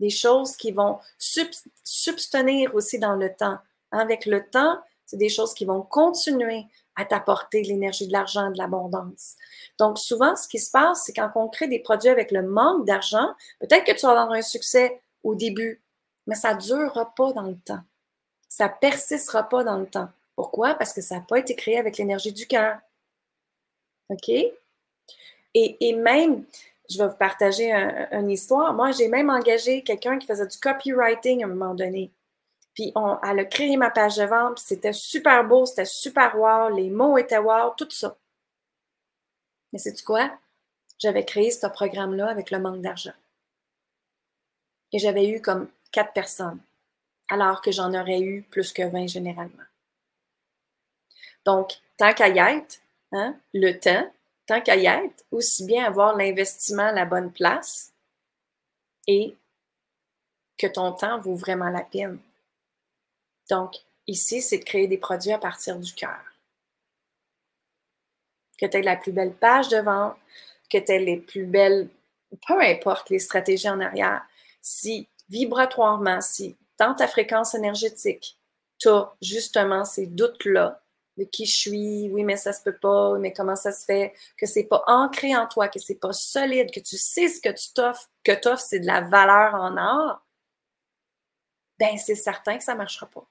Des 0.00 0.10
choses 0.10 0.56
qui 0.56 0.72
vont 0.72 0.98
substenir 1.18 2.74
aussi 2.74 2.98
dans 2.98 3.16
le 3.16 3.32
temps. 3.32 3.58
Avec 3.92 4.26
le 4.26 4.44
temps, 4.50 4.78
des 5.16 5.28
choses 5.28 5.54
qui 5.54 5.64
vont 5.64 5.82
continuer 5.82 6.66
à 6.96 7.04
t'apporter 7.04 7.62
l'énergie 7.62 8.06
de 8.06 8.12
l'argent, 8.12 8.50
de 8.50 8.58
l'abondance. 8.58 9.34
Donc, 9.78 9.98
souvent, 9.98 10.36
ce 10.36 10.46
qui 10.46 10.58
se 10.58 10.70
passe, 10.70 11.02
c'est 11.04 11.12
quand 11.12 11.30
on 11.34 11.48
crée 11.48 11.66
des 11.66 11.80
produits 11.80 12.08
avec 12.08 12.30
le 12.30 12.42
manque 12.42 12.86
d'argent, 12.86 13.34
peut-être 13.60 13.84
que 13.84 13.92
tu 13.92 14.06
vas 14.06 14.12
avoir 14.12 14.30
un 14.30 14.42
succès 14.42 15.00
au 15.22 15.34
début, 15.34 15.82
mais 16.26 16.36
ça 16.36 16.54
ne 16.54 16.60
durera 16.60 17.12
pas 17.14 17.32
dans 17.32 17.42
le 17.42 17.58
temps. 17.58 17.80
Ça 18.48 18.68
persistera 18.68 19.42
pas 19.42 19.64
dans 19.64 19.78
le 19.78 19.86
temps. 19.86 20.08
Pourquoi? 20.36 20.74
Parce 20.74 20.92
que 20.92 21.00
ça 21.00 21.16
n'a 21.16 21.20
pas 21.22 21.38
été 21.38 21.56
créé 21.56 21.78
avec 21.78 21.98
l'énergie 21.98 22.32
du 22.32 22.46
cœur. 22.46 22.78
OK? 24.10 24.30
Et, 25.54 25.92
même, 25.94 26.44
je 26.90 26.98
vais 26.98 27.08
vous 27.08 27.16
partager 27.16 27.72
une 27.72 28.30
histoire. 28.30 28.74
Moi, 28.74 28.90
j'ai 28.92 29.08
même 29.08 29.30
engagé 29.30 29.82
quelqu'un 29.82 30.18
qui 30.18 30.26
faisait 30.26 30.46
du 30.46 30.58
copywriting 30.58 31.42
à 31.42 31.46
un 31.46 31.50
moment 31.50 31.74
donné. 31.74 32.10
Puis 32.74 32.92
on, 32.96 33.18
elle 33.22 33.38
a 33.38 33.44
créé 33.44 33.76
ma 33.76 33.90
page 33.90 34.16
de 34.16 34.24
vente, 34.24 34.58
c'était 34.58 34.92
super 34.92 35.44
beau, 35.44 35.64
c'était 35.64 35.84
super 35.84 36.36
wow, 36.36 36.74
les 36.74 36.90
mots 36.90 37.16
étaient 37.18 37.38
wow, 37.38 37.72
tout 37.76 37.90
ça. 37.90 38.16
Mais 39.72 39.78
c'est 39.78 40.02
quoi? 40.02 40.30
J'avais 40.98 41.24
créé 41.24 41.50
ce 41.50 41.66
programme-là 41.66 42.28
avec 42.28 42.50
le 42.50 42.58
manque 42.58 42.80
d'argent. 42.80 43.12
Et 44.92 44.98
j'avais 44.98 45.28
eu 45.28 45.40
comme 45.40 45.68
quatre 45.92 46.12
personnes, 46.12 46.60
alors 47.28 47.60
que 47.60 47.72
j'en 47.72 47.94
aurais 47.94 48.20
eu 48.20 48.42
plus 48.42 48.72
que 48.72 48.82
20 48.82 49.06
généralement. 49.06 49.64
Donc, 51.44 51.74
tant 51.96 52.14
qu'à 52.14 52.28
y 52.28 52.38
être, 52.38 52.78
hein, 53.12 53.36
le 53.52 53.72
temps, 53.78 54.10
tant 54.46 54.60
qu'à 54.60 54.76
y 54.76 54.86
être, 54.86 55.24
aussi 55.30 55.64
bien 55.66 55.84
avoir 55.84 56.16
l'investissement 56.16 56.86
à 56.86 56.92
la 56.92 57.04
bonne 57.04 57.32
place 57.32 57.92
et 59.06 59.36
que 60.56 60.66
ton 60.66 60.92
temps 60.92 61.18
vaut 61.18 61.34
vraiment 61.34 61.70
la 61.70 61.82
peine. 61.82 62.18
Donc, 63.50 63.74
ici, 64.06 64.40
c'est 64.40 64.58
de 64.58 64.64
créer 64.64 64.86
des 64.86 64.98
produits 64.98 65.32
à 65.32 65.38
partir 65.38 65.78
du 65.78 65.92
cœur. 65.92 66.20
Que 68.58 68.66
tu 68.66 68.76
aies 68.76 68.82
la 68.82 68.96
plus 68.96 69.12
belle 69.12 69.34
page 69.34 69.68
de 69.68 69.78
vente, 69.78 70.16
que 70.70 70.78
tu 70.78 70.92
aies 70.92 71.00
les 71.00 71.18
plus 71.18 71.46
belles, 71.46 71.88
peu 72.46 72.60
importe 72.60 73.10
les 73.10 73.18
stratégies 73.18 73.68
en 73.68 73.80
arrière, 73.80 74.22
si 74.62 75.08
vibratoirement, 75.28 76.20
si 76.20 76.56
dans 76.78 76.94
ta 76.94 77.08
fréquence 77.08 77.54
énergétique, 77.54 78.38
tu 78.78 78.88
as 78.88 79.12
justement 79.20 79.84
ces 79.84 80.06
doutes-là 80.06 80.80
de 81.16 81.24
qui 81.24 81.46
je 81.46 81.56
suis, 81.56 82.08
oui, 82.10 82.24
mais 82.24 82.36
ça 82.36 82.52
se 82.52 82.62
peut 82.62 82.76
pas, 82.76 83.16
mais 83.18 83.32
comment 83.32 83.54
ça 83.54 83.70
se 83.70 83.84
fait, 83.84 84.14
que 84.36 84.46
c'est 84.46 84.64
pas 84.64 84.82
ancré 84.88 85.36
en 85.36 85.46
toi, 85.46 85.68
que 85.68 85.78
c'est 85.78 86.00
pas 86.00 86.12
solide, 86.12 86.72
que 86.72 86.80
tu 86.80 86.96
sais 86.96 87.28
ce 87.28 87.40
que 87.40 87.50
tu 87.50 87.72
t'offres, 87.72 88.10
que 88.24 88.32
tu 88.32 88.48
offres, 88.48 88.64
c'est 88.64 88.80
de 88.80 88.86
la 88.86 89.00
valeur 89.02 89.54
en 89.54 89.76
or, 89.76 90.26
ben 91.78 91.96
c'est 91.98 92.14
certain 92.16 92.58
que 92.58 92.64
ça 92.64 92.74
marchera 92.74 93.06
pas 93.06 93.26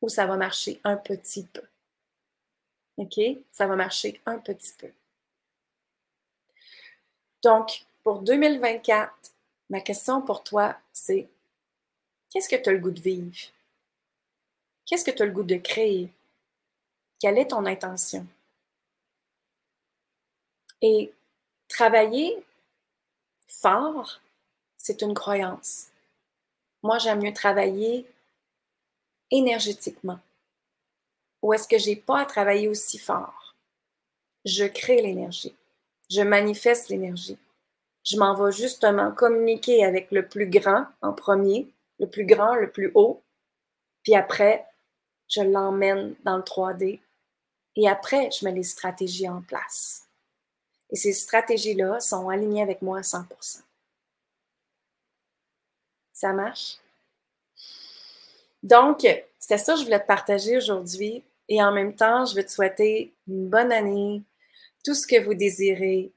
ou 0.00 0.08
ça 0.08 0.26
va 0.26 0.36
marcher 0.36 0.80
un 0.84 0.96
petit 0.96 1.44
peu. 1.44 1.62
OK? 2.96 3.20
Ça 3.50 3.66
va 3.66 3.76
marcher 3.76 4.20
un 4.26 4.38
petit 4.38 4.72
peu. 4.74 4.90
Donc, 7.42 7.84
pour 8.02 8.20
2024, 8.22 9.12
ma 9.70 9.80
question 9.80 10.22
pour 10.22 10.42
toi, 10.42 10.76
c'est 10.92 11.28
qu'est-ce 12.30 12.48
que 12.48 12.56
tu 12.56 12.68
as 12.68 12.72
le 12.72 12.78
goût 12.78 12.90
de 12.90 13.00
vivre? 13.00 13.36
Qu'est-ce 14.84 15.04
que 15.04 15.10
tu 15.10 15.22
as 15.22 15.26
le 15.26 15.32
goût 15.32 15.44
de 15.44 15.56
créer? 15.56 16.12
Quelle 17.20 17.38
est 17.38 17.48
ton 17.48 17.66
intention? 17.66 18.26
Et 20.80 21.12
travailler 21.68 22.44
fort, 23.46 24.20
c'est 24.76 25.02
une 25.02 25.14
croyance. 25.14 25.88
Moi, 26.82 26.98
j'aime 26.98 27.22
mieux 27.22 27.32
travailler 27.32 28.06
énergétiquement? 29.30 30.18
Ou 31.42 31.52
est-ce 31.52 31.68
que 31.68 31.78
je 31.78 31.90
n'ai 31.90 31.96
pas 31.96 32.20
à 32.20 32.26
travailler 32.26 32.68
aussi 32.68 32.98
fort? 32.98 33.54
Je 34.44 34.64
crée 34.64 35.02
l'énergie. 35.02 35.54
Je 36.10 36.22
manifeste 36.22 36.88
l'énergie. 36.88 37.38
Je 38.04 38.16
m'en 38.16 38.34
vais 38.34 38.52
justement 38.52 39.12
communiquer 39.12 39.84
avec 39.84 40.10
le 40.10 40.26
plus 40.26 40.48
grand 40.48 40.86
en 41.02 41.12
premier, 41.12 41.70
le 41.98 42.08
plus 42.08 42.24
grand, 42.24 42.54
le 42.54 42.70
plus 42.70 42.90
haut. 42.94 43.22
Puis 44.02 44.14
après, 44.14 44.66
je 45.28 45.42
l'emmène 45.42 46.14
dans 46.24 46.36
le 46.36 46.42
3D. 46.42 47.00
Et 47.76 47.88
après, 47.88 48.30
je 48.30 48.44
mets 48.44 48.52
les 48.52 48.64
stratégies 48.64 49.28
en 49.28 49.42
place. 49.42 50.08
Et 50.90 50.96
ces 50.96 51.12
stratégies-là 51.12 52.00
sont 52.00 52.28
alignées 52.28 52.62
avec 52.62 52.80
moi 52.80 52.98
à 52.98 53.02
100%. 53.02 53.62
Ça 56.14 56.32
marche? 56.32 56.78
Donc, 58.68 59.06
c'était 59.38 59.56
ça 59.56 59.72
que 59.72 59.80
je 59.80 59.84
voulais 59.84 60.00
te 60.00 60.06
partager 60.06 60.58
aujourd'hui. 60.58 61.24
Et 61.48 61.62
en 61.62 61.72
même 61.72 61.94
temps, 61.94 62.26
je 62.26 62.34
veux 62.34 62.44
te 62.44 62.50
souhaiter 62.50 63.14
une 63.26 63.48
bonne 63.48 63.72
année, 63.72 64.22
tout 64.84 64.94
ce 64.94 65.06
que 65.06 65.18
vous 65.24 65.32
désirez. 65.32 66.12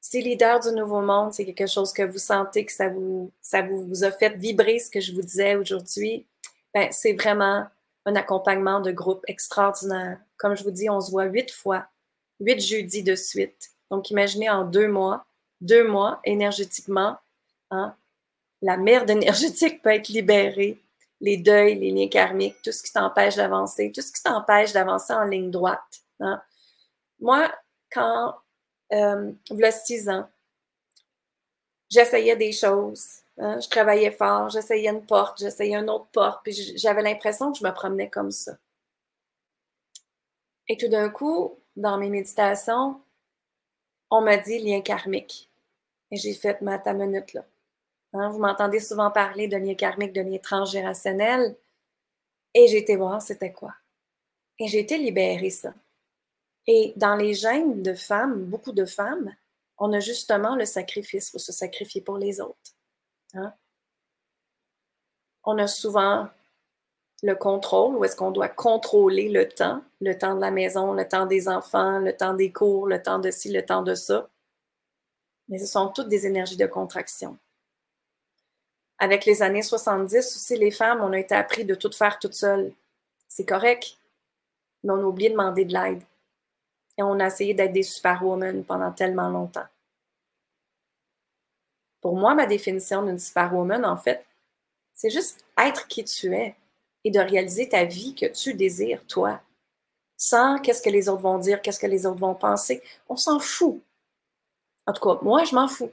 Si 0.00 0.20
leader 0.20 0.58
du 0.58 0.72
nouveau 0.72 1.00
monde, 1.00 1.32
c'est 1.32 1.44
quelque 1.44 1.70
chose 1.70 1.92
que 1.92 2.02
vous 2.02 2.18
sentez 2.18 2.64
que 2.66 2.72
ça 2.72 2.88
vous, 2.88 3.30
ça 3.40 3.62
vous, 3.62 4.02
a 4.02 4.10
fait 4.10 4.30
vibrer 4.30 4.80
ce 4.80 4.90
que 4.90 4.98
je 4.98 5.12
vous 5.12 5.22
disais 5.22 5.54
aujourd'hui, 5.54 6.26
ben, 6.74 6.88
c'est 6.90 7.12
vraiment 7.12 7.66
un 8.04 8.16
accompagnement 8.16 8.80
de 8.80 8.90
groupe 8.90 9.22
extraordinaire. 9.28 10.18
Comme 10.38 10.56
je 10.56 10.64
vous 10.64 10.72
dis, 10.72 10.90
on 10.90 11.00
se 11.00 11.12
voit 11.12 11.26
huit 11.26 11.52
fois, 11.52 11.86
huit 12.40 12.60
jeudis 12.60 13.04
de 13.04 13.14
suite. 13.14 13.70
Donc, 13.92 14.10
imaginez 14.10 14.50
en 14.50 14.64
deux 14.64 14.88
mois, 14.88 15.24
deux 15.60 15.86
mois 15.86 16.20
énergétiquement, 16.24 17.16
hein, 17.70 17.94
la 18.60 18.76
merde 18.76 19.08
énergétique 19.10 19.82
peut 19.82 19.90
être 19.90 20.08
libérée 20.08 20.82
les 21.22 21.36
deuils, 21.36 21.76
les 21.76 21.92
liens 21.92 22.08
karmiques, 22.08 22.60
tout 22.62 22.72
ce 22.72 22.82
qui 22.82 22.92
t'empêche 22.92 23.36
d'avancer, 23.36 23.92
tout 23.94 24.02
ce 24.02 24.12
qui 24.12 24.22
t'empêche 24.22 24.72
d'avancer 24.72 25.14
en 25.14 25.24
ligne 25.24 25.50
droite. 25.50 26.02
Hein. 26.20 26.42
Moi, 27.20 27.50
quand, 27.90 28.34
euh, 28.92 29.32
il 29.50 29.72
six 29.72 30.08
ans, 30.08 30.28
j'essayais 31.88 32.36
des 32.36 32.50
choses, 32.50 33.20
hein, 33.38 33.60
je 33.60 33.68
travaillais 33.68 34.10
fort, 34.10 34.50
j'essayais 34.50 34.90
une 34.90 35.06
porte, 35.06 35.38
j'essayais 35.38 35.76
une 35.76 35.88
autre 35.88 36.08
porte, 36.12 36.40
puis 36.42 36.52
j'avais 36.76 37.02
l'impression 37.02 37.52
que 37.52 37.58
je 37.58 37.64
me 37.64 37.72
promenais 37.72 38.10
comme 38.10 38.32
ça. 38.32 38.58
Et 40.68 40.76
tout 40.76 40.88
d'un 40.88 41.08
coup, 41.08 41.56
dans 41.76 41.98
mes 41.98 42.10
méditations, 42.10 43.00
on 44.10 44.20
m'a 44.22 44.38
dit 44.38 44.58
lien 44.58 44.80
karmique. 44.80 45.48
Et 46.10 46.16
j'ai 46.16 46.34
fait 46.34 46.60
ma 46.62 46.78
ta 46.78 46.92
minute 46.92 47.32
là. 47.32 47.44
Hein, 48.12 48.28
vous 48.28 48.38
m'entendez 48.38 48.80
souvent 48.80 49.10
parler 49.10 49.48
de 49.48 49.56
lien 49.56 49.74
karmique, 49.74 50.12
de 50.12 50.20
lien 50.20 50.38
transgénérationnel. 50.38 51.56
Et 52.54 52.68
j'ai 52.68 52.78
été 52.78 52.96
voir 52.96 53.22
c'était 53.22 53.52
quoi. 53.52 53.74
Et 54.58 54.68
j'ai 54.68 54.80
été 54.80 54.98
libérée 54.98 55.50
ça. 55.50 55.72
Et 56.66 56.92
dans 56.96 57.16
les 57.16 57.34
gènes 57.34 57.82
de 57.82 57.94
femmes, 57.94 58.44
beaucoup 58.44 58.72
de 58.72 58.84
femmes, 58.84 59.34
on 59.78 59.92
a 59.92 60.00
justement 60.00 60.54
le 60.54 60.64
sacrifice, 60.64 61.28
il 61.28 61.30
faut 61.32 61.38
se 61.38 61.52
sacrifier 61.52 62.00
pour 62.00 62.18
les 62.18 62.40
autres. 62.40 62.76
Hein. 63.34 63.52
On 65.44 65.58
a 65.58 65.66
souvent 65.66 66.28
le 67.22 67.34
contrôle, 67.34 67.96
où 67.96 68.04
est-ce 68.04 68.16
qu'on 68.16 68.30
doit 68.30 68.48
contrôler 68.48 69.28
le 69.28 69.48
temps, 69.48 69.82
le 70.00 70.16
temps 70.16 70.34
de 70.34 70.40
la 70.40 70.50
maison, 70.50 70.92
le 70.92 71.06
temps 71.06 71.26
des 71.26 71.48
enfants, 71.48 71.98
le 71.98 72.16
temps 72.16 72.34
des 72.34 72.52
cours, 72.52 72.86
le 72.86 73.02
temps 73.02 73.18
de 73.18 73.30
ci, 73.30 73.50
le 73.50 73.64
temps 73.64 73.82
de 73.82 73.94
ça. 73.94 74.28
Mais 75.48 75.58
ce 75.58 75.66
sont 75.66 75.88
toutes 75.88 76.08
des 76.08 76.26
énergies 76.26 76.56
de 76.56 76.66
contraction. 76.66 77.38
Avec 79.02 79.24
les 79.24 79.42
années 79.42 79.62
70 79.62 80.16
aussi, 80.16 80.56
les 80.56 80.70
femmes, 80.70 81.00
on 81.00 81.12
a 81.12 81.18
été 81.18 81.34
appris 81.34 81.64
de 81.64 81.74
tout 81.74 81.90
faire 81.90 82.20
toute 82.20 82.34
seule. 82.34 82.72
C'est 83.26 83.44
correct, 83.44 83.98
mais 84.84 84.92
on 84.92 84.98
a 84.98 85.02
oublié 85.02 85.28
de 85.28 85.34
demander 85.34 85.64
de 85.64 85.72
l'aide. 85.72 86.02
Et 86.96 87.02
on 87.02 87.18
a 87.18 87.26
essayé 87.26 87.52
d'être 87.52 87.72
des 87.72 87.82
superwomen 87.82 88.62
pendant 88.62 88.92
tellement 88.92 89.28
longtemps. 89.28 89.66
Pour 92.00 92.14
moi, 92.14 92.36
ma 92.36 92.46
définition 92.46 93.02
d'une 93.02 93.18
superwoman, 93.18 93.84
en 93.84 93.96
fait, 93.96 94.24
c'est 94.94 95.10
juste 95.10 95.44
être 95.58 95.88
qui 95.88 96.04
tu 96.04 96.32
es 96.36 96.54
et 97.02 97.10
de 97.10 97.18
réaliser 97.18 97.68
ta 97.68 97.82
vie 97.82 98.14
que 98.14 98.26
tu 98.26 98.54
désires, 98.54 99.04
toi. 99.08 99.40
Sans 100.16 100.60
qu'est-ce 100.60 100.80
que 100.80 100.90
les 100.90 101.08
autres 101.08 101.22
vont 101.22 101.38
dire, 101.38 101.60
qu'est-ce 101.60 101.80
que 101.80 101.88
les 101.88 102.06
autres 102.06 102.20
vont 102.20 102.36
penser. 102.36 102.80
On 103.08 103.16
s'en 103.16 103.40
fout. 103.40 103.82
En 104.86 104.92
tout 104.92 105.02
cas, 105.02 105.18
moi, 105.24 105.42
je 105.42 105.56
m'en 105.56 105.66
fous. 105.66 105.90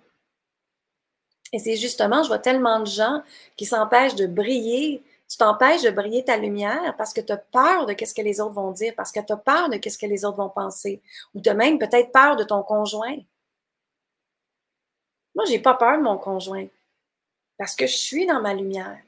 Et 1.52 1.60
c'est 1.60 1.76
justement, 1.76 2.24
je 2.24 2.28
vois 2.28 2.39
tellement 2.39 2.80
de 2.80 2.86
gens 2.86 3.24
qui 3.58 3.66
s'empêchent 3.66 4.16
de 4.16 4.28
briller. 4.28 5.04
Tu 5.28 5.38
t'empêches 5.38 5.84
de 5.84 5.91
briller 5.91 6.24
ta 6.24 6.38
lumière 6.38 6.95
parce 6.97 7.14
que 7.14 7.22
tu 7.22 7.32
as 7.32 7.38
peur 7.38 7.86
de 7.86 7.95
ce 8.04 8.14
que 8.14 8.22
les 8.22 8.39
autres 8.39 8.54
vont 8.54 8.72
dire, 8.72 8.93
parce 8.95 9.12
que 9.12 9.20
tu 9.20 9.34
as 9.34 9.38
peur 9.38 9.70
de 9.70 9.80
ce 9.89 9.97
que 9.97 10.06
les 10.06 10.26
autres 10.26 10.38
vont 10.38 10.50
penser, 10.50 11.02
ou 11.34 11.41
tu 11.41 11.50
as 11.50 11.54
même 11.54 11.80
peut-être 11.80 12.12
peur 12.12 12.36
de 12.36 12.43
ton 12.43 12.64
conjoint. 12.64 13.18
Moi, 15.36 15.45
j'ai 15.45 15.60
pas 15.60 15.76
peur 15.76 15.97
de 15.97 16.04
mon 16.04 16.18
conjoint 16.18 16.68
parce 17.58 17.76
que 17.76 17.86
je 17.88 17.95
suis 17.95 18.26
dans 18.26 18.41
ma 18.41 18.54
lumière. 18.54 19.00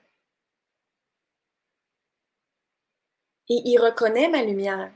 Et 3.49 3.61
il 3.65 3.77
reconnaît 3.79 4.29
ma 4.29 4.43
lumière. 4.43 4.91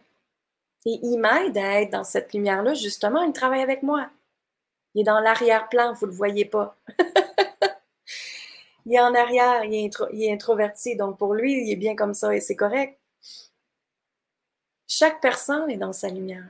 Et 0.86 1.00
il 1.02 1.18
m'aide 1.18 1.58
à 1.58 1.82
être 1.82 1.92
dans 1.92 2.04
cette 2.04 2.34
lumière-là. 2.34 2.74
Justement, 2.74 3.24
il 3.24 3.34
travaille 3.34 3.62
avec 3.62 3.82
moi. 3.82 4.10
Il 4.94 5.02
est 5.02 5.04
dans 5.04 5.20
l'arrière-plan, 5.20 5.94
vous 5.94 6.06
ne 6.06 6.12
le 6.12 6.18
voyez 6.18 6.46
pas. 6.46 6.78
il 8.86 8.94
est 8.94 9.00
en 9.00 9.16
arrière, 9.16 9.64
il 9.66 9.92
est, 10.24 10.32
introverti, 10.32 10.96
donc 10.96 11.18
pour 11.18 11.34
lui, 11.34 11.64
il 11.64 11.72
est 11.72 11.76
bien 11.76 11.96
comme 11.96 12.14
ça 12.14 12.36
et 12.36 12.40
c'est 12.40 12.56
correct. 12.56 13.00
Chaque 14.88 15.20
personne 15.22 15.70
est 15.72 15.78
dans 15.78 15.94
sa 15.94 16.10
lumière. 16.10 16.48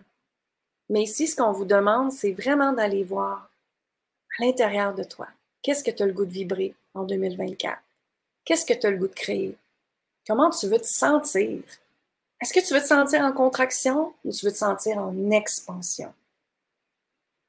Mais 0.90 1.04
ici, 1.04 1.28
ce 1.28 1.36
qu'on 1.36 1.54
vous 1.54 1.66
demande, 1.66 2.12
c'est 2.12 2.34
vraiment 2.34 2.74
d'aller 2.74 3.04
voir 3.04 3.50
à 4.38 4.44
l'intérieur 4.44 4.94
de 4.94 5.04
toi. 5.04 5.28
Qu'est-ce 5.62 5.84
que 5.84 5.92
tu 5.92 6.04
as 6.04 6.06
le 6.06 6.14
goût 6.14 6.26
de 6.26 6.32
vibrer 6.32 6.76
en 6.94 7.04
2024? 7.04 7.82
Qu'est-ce 8.44 8.66
que 8.66 8.74
tu 8.74 8.86
as 8.86 8.92
le 8.92 8.98
goût 8.98 9.08
de 9.08 9.14
créer? 9.14 9.58
Comment 10.28 10.50
tu 10.50 10.68
veux 10.68 10.78
te 10.78 10.86
sentir? 10.86 11.64
Est-ce 12.42 12.54
que 12.54 12.60
tu 12.60 12.74
veux 12.74 12.82
te 12.82 12.88
sentir 12.88 13.22
en 13.22 13.32
contraction 13.32 14.14
ou 14.26 14.32
tu 14.32 14.46
veux 14.46 14.52
te 14.52 14.58
sentir 14.58 14.98
en 14.98 15.32
expansion? 15.32 16.14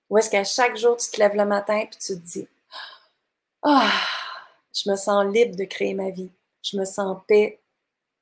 Ou 0.08 0.18
est-ce 0.18 0.30
qu'à 0.30 0.44
chaque 0.44 0.76
jour, 0.76 0.96
tu 0.96 1.10
te 1.10 1.18
lèves 1.18 1.34
le 1.34 1.44
matin 1.44 1.78
et 1.78 1.90
tu 1.90 1.98
te 1.98 2.12
dis 2.12 2.48
Ah, 3.62 3.90
je 4.76 4.90
me 4.90 4.96
sens 4.96 5.24
libre 5.32 5.56
de 5.56 5.64
créer 5.64 5.94
ma 5.94 6.10
vie. 6.10 6.30
Je 6.62 6.76
me 6.76 6.84
sens 6.84 6.98
en 6.98 7.16
paix. 7.16 7.58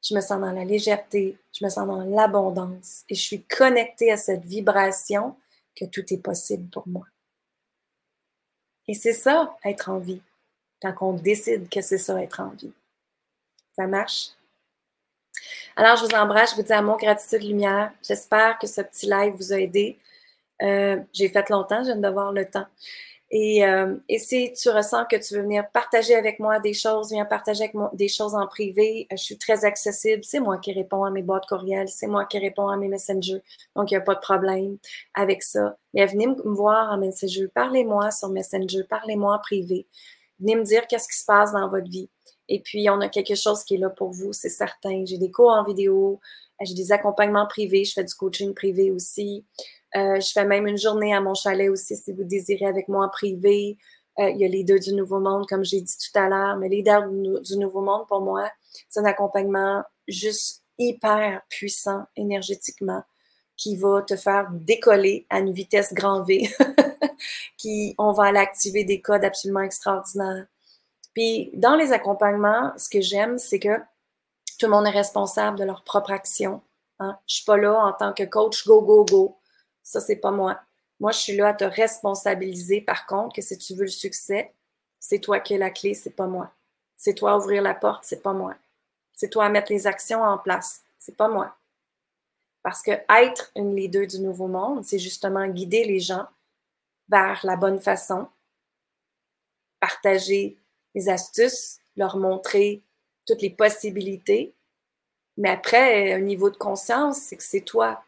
Je 0.02 0.14
me 0.14 0.20
sens 0.20 0.40
dans 0.40 0.52
la 0.52 0.64
légèreté. 0.64 1.36
Je 1.52 1.64
me 1.64 1.70
sens 1.70 1.86
dans 1.86 2.04
l'abondance. 2.04 3.02
Et 3.08 3.16
je 3.16 3.20
suis 3.20 3.42
connectée 3.42 4.12
à 4.12 4.16
cette 4.16 4.44
vibration 4.44 5.36
que 5.74 5.84
tout 5.86 6.04
est 6.12 6.22
possible 6.22 6.68
pour 6.70 6.86
moi. 6.86 7.06
Et 8.86 8.94
c'est 8.94 9.14
ça, 9.14 9.56
être 9.64 9.88
en 9.88 9.98
vie. 9.98 10.20
Quand 10.80 10.94
on 11.00 11.12
décide 11.14 11.68
que 11.68 11.80
c'est 11.80 11.98
ça, 11.98 12.22
être 12.22 12.40
en 12.40 12.50
vie. 12.50 12.72
Ça 13.74 13.86
marche? 13.86 14.28
Alors, 15.74 15.96
je 15.96 16.04
vous 16.04 16.14
embrasse, 16.14 16.52
je 16.52 16.56
vous 16.56 16.62
dis 16.62 16.72
amour, 16.72 16.98
gratitude, 16.98 17.42
lumière. 17.42 17.92
J'espère 18.06 18.58
que 18.58 18.68
ce 18.68 18.80
petit 18.82 19.06
live 19.06 19.34
vous 19.34 19.52
a 19.52 19.58
aidé. 19.58 19.98
Euh, 20.62 21.02
j'ai 21.12 21.28
fait 21.28 21.48
longtemps, 21.50 21.80
je 21.80 21.86
viens 21.86 21.96
d'avoir 21.96 22.30
le 22.30 22.48
temps. 22.48 22.66
Euh, 23.32 23.96
et, 24.08 24.18
si 24.18 24.52
tu 24.52 24.68
ressens 24.68 25.06
que 25.06 25.16
tu 25.16 25.34
veux 25.34 25.42
venir 25.42 25.68
partager 25.72 26.14
avec 26.14 26.38
moi 26.38 26.60
des 26.60 26.74
choses, 26.74 27.10
viens 27.10 27.24
partager 27.24 27.64
avec 27.64 27.74
moi 27.74 27.90
des 27.94 28.08
choses 28.08 28.34
en 28.34 28.46
privé. 28.46 29.08
Euh, 29.10 29.16
je 29.16 29.22
suis 29.22 29.38
très 29.38 29.64
accessible. 29.64 30.22
C'est 30.22 30.40
moi 30.40 30.58
qui 30.58 30.72
réponds 30.72 31.04
à 31.04 31.10
mes 31.10 31.22
boîtes 31.22 31.46
courriels. 31.46 31.88
C'est 31.88 32.06
moi 32.06 32.26
qui 32.26 32.38
réponds 32.38 32.68
à 32.68 32.76
mes 32.76 32.88
messengers. 32.88 33.42
Donc, 33.74 33.90
il 33.90 33.94
n'y 33.94 33.98
a 33.98 34.02
pas 34.02 34.14
de 34.14 34.20
problème 34.20 34.76
avec 35.14 35.42
ça. 35.42 35.76
Mais 35.94 36.06
venez 36.06 36.28
me 36.28 36.54
voir 36.54 36.92
en 36.92 36.98
messenger. 36.98 37.48
Parlez-moi 37.48 38.10
sur 38.10 38.28
Messenger. 38.28 38.84
Parlez-moi 38.88 39.36
en 39.36 39.38
privé. 39.40 39.86
Venez 40.38 40.56
me 40.56 40.64
dire 40.64 40.86
qu'est-ce 40.86 41.08
qui 41.08 41.18
se 41.18 41.24
passe 41.24 41.52
dans 41.52 41.68
votre 41.68 41.88
vie. 41.88 42.10
Et 42.48 42.60
puis, 42.60 42.88
on 42.90 43.00
a 43.00 43.08
quelque 43.08 43.34
chose 43.34 43.64
qui 43.64 43.74
est 43.74 43.78
là 43.78 43.90
pour 43.90 44.10
vous, 44.10 44.32
c'est 44.32 44.50
certain. 44.50 45.04
J'ai 45.06 45.18
des 45.18 45.30
cours 45.30 45.50
en 45.50 45.64
vidéo. 45.64 46.20
J'ai 46.60 46.74
des 46.74 46.92
accompagnements 46.92 47.46
privés. 47.46 47.84
Je 47.84 47.94
fais 47.94 48.04
du 48.04 48.14
coaching 48.14 48.54
privé 48.54 48.90
aussi. 48.90 49.44
Euh, 49.96 50.20
je 50.20 50.32
fais 50.32 50.44
même 50.44 50.66
une 50.66 50.78
journée 50.78 51.14
à 51.14 51.20
mon 51.20 51.34
chalet 51.34 51.70
aussi 51.70 51.96
si 51.96 52.12
vous 52.12 52.24
désirez 52.24 52.66
avec 52.66 52.88
moi 52.88 53.06
en 53.06 53.08
privé. 53.08 53.78
Euh, 54.18 54.30
il 54.30 54.38
y 54.38 54.44
a 54.44 54.48
les 54.48 54.64
deux 54.64 54.78
du 54.78 54.92
Nouveau 54.92 55.20
Monde, 55.20 55.46
comme 55.48 55.64
j'ai 55.64 55.80
dit 55.80 55.96
tout 55.96 56.18
à 56.18 56.28
l'heure, 56.28 56.56
mais 56.56 56.68
les 56.68 56.82
deux 56.82 57.40
du 57.40 57.56
Nouveau 57.58 57.80
Monde, 57.80 58.06
pour 58.08 58.20
moi, 58.20 58.50
c'est 58.88 59.00
un 59.00 59.04
accompagnement 59.04 59.82
juste 60.08 60.64
hyper 60.78 61.42
puissant 61.48 62.04
énergétiquement 62.16 63.02
qui 63.56 63.76
va 63.76 64.02
te 64.02 64.16
faire 64.16 64.48
décoller 64.50 65.26
à 65.30 65.38
une 65.38 65.52
vitesse 65.52 65.94
grand 65.94 66.22
V, 66.22 66.48
qui 67.56 67.94
on 67.98 68.12
va 68.12 68.24
aller 68.24 68.38
activer 68.38 68.84
des 68.84 69.00
codes 69.00 69.24
absolument 69.24 69.60
extraordinaires. 69.60 70.46
Puis 71.14 71.50
dans 71.54 71.76
les 71.76 71.92
accompagnements, 71.92 72.72
ce 72.76 72.88
que 72.88 73.00
j'aime, 73.00 73.38
c'est 73.38 73.60
que 73.60 73.78
tout 74.58 74.66
le 74.66 74.70
monde 74.70 74.86
est 74.86 74.90
responsable 74.90 75.58
de 75.58 75.64
leur 75.64 75.84
propre 75.84 76.10
action. 76.10 76.62
Hein? 76.98 77.16
Je 77.26 77.36
suis 77.36 77.44
pas 77.44 77.56
là 77.56 77.86
en 77.86 77.92
tant 77.92 78.12
que 78.12 78.24
coach 78.24 78.66
go 78.66 78.82
go 78.82 79.04
go 79.04 79.38
ça, 79.84 80.00
c'est 80.00 80.16
pas 80.16 80.32
moi. 80.32 80.58
Moi, 80.98 81.12
je 81.12 81.18
suis 81.18 81.36
là 81.36 81.48
à 81.48 81.54
te 81.54 81.64
responsabiliser, 81.64 82.80
par 82.80 83.06
contre, 83.06 83.36
que 83.36 83.42
si 83.42 83.56
tu 83.58 83.74
veux 83.74 83.82
le 83.82 83.88
succès, 83.88 84.52
c'est 84.98 85.20
toi 85.20 85.38
qui 85.38 85.54
as 85.54 85.58
la 85.58 85.70
clé, 85.70 85.94
c'est 85.94 86.16
pas 86.16 86.26
moi. 86.26 86.50
C'est 86.96 87.14
toi 87.14 87.32
à 87.32 87.36
ouvrir 87.36 87.62
la 87.62 87.74
porte, 87.74 88.04
c'est 88.04 88.22
pas 88.22 88.32
moi. 88.32 88.56
C'est 89.12 89.28
toi 89.28 89.44
à 89.44 89.48
mettre 89.50 89.70
les 89.70 89.86
actions 89.86 90.22
en 90.22 90.38
place, 90.38 90.82
c'est 90.98 91.16
pas 91.16 91.28
moi. 91.28 91.56
Parce 92.62 92.80
que 92.80 92.92
être 93.10 93.52
une 93.54 93.76
leader 93.76 94.06
du 94.06 94.20
nouveau 94.20 94.48
monde, 94.48 94.84
c'est 94.84 94.98
justement 94.98 95.46
guider 95.46 95.84
les 95.84 96.00
gens 96.00 96.26
vers 97.10 97.40
la 97.44 97.56
bonne 97.56 97.78
façon, 97.78 98.26
partager 99.80 100.56
les 100.94 101.10
astuces, 101.10 101.78
leur 101.96 102.16
montrer 102.16 102.82
toutes 103.26 103.42
les 103.42 103.50
possibilités. 103.50 104.54
Mais 105.36 105.50
après, 105.50 106.14
un 106.14 106.20
niveau 106.20 106.48
de 106.48 106.56
conscience, 106.56 107.18
c'est 107.18 107.36
que 107.36 107.42
c'est 107.42 107.60
toi 107.60 108.02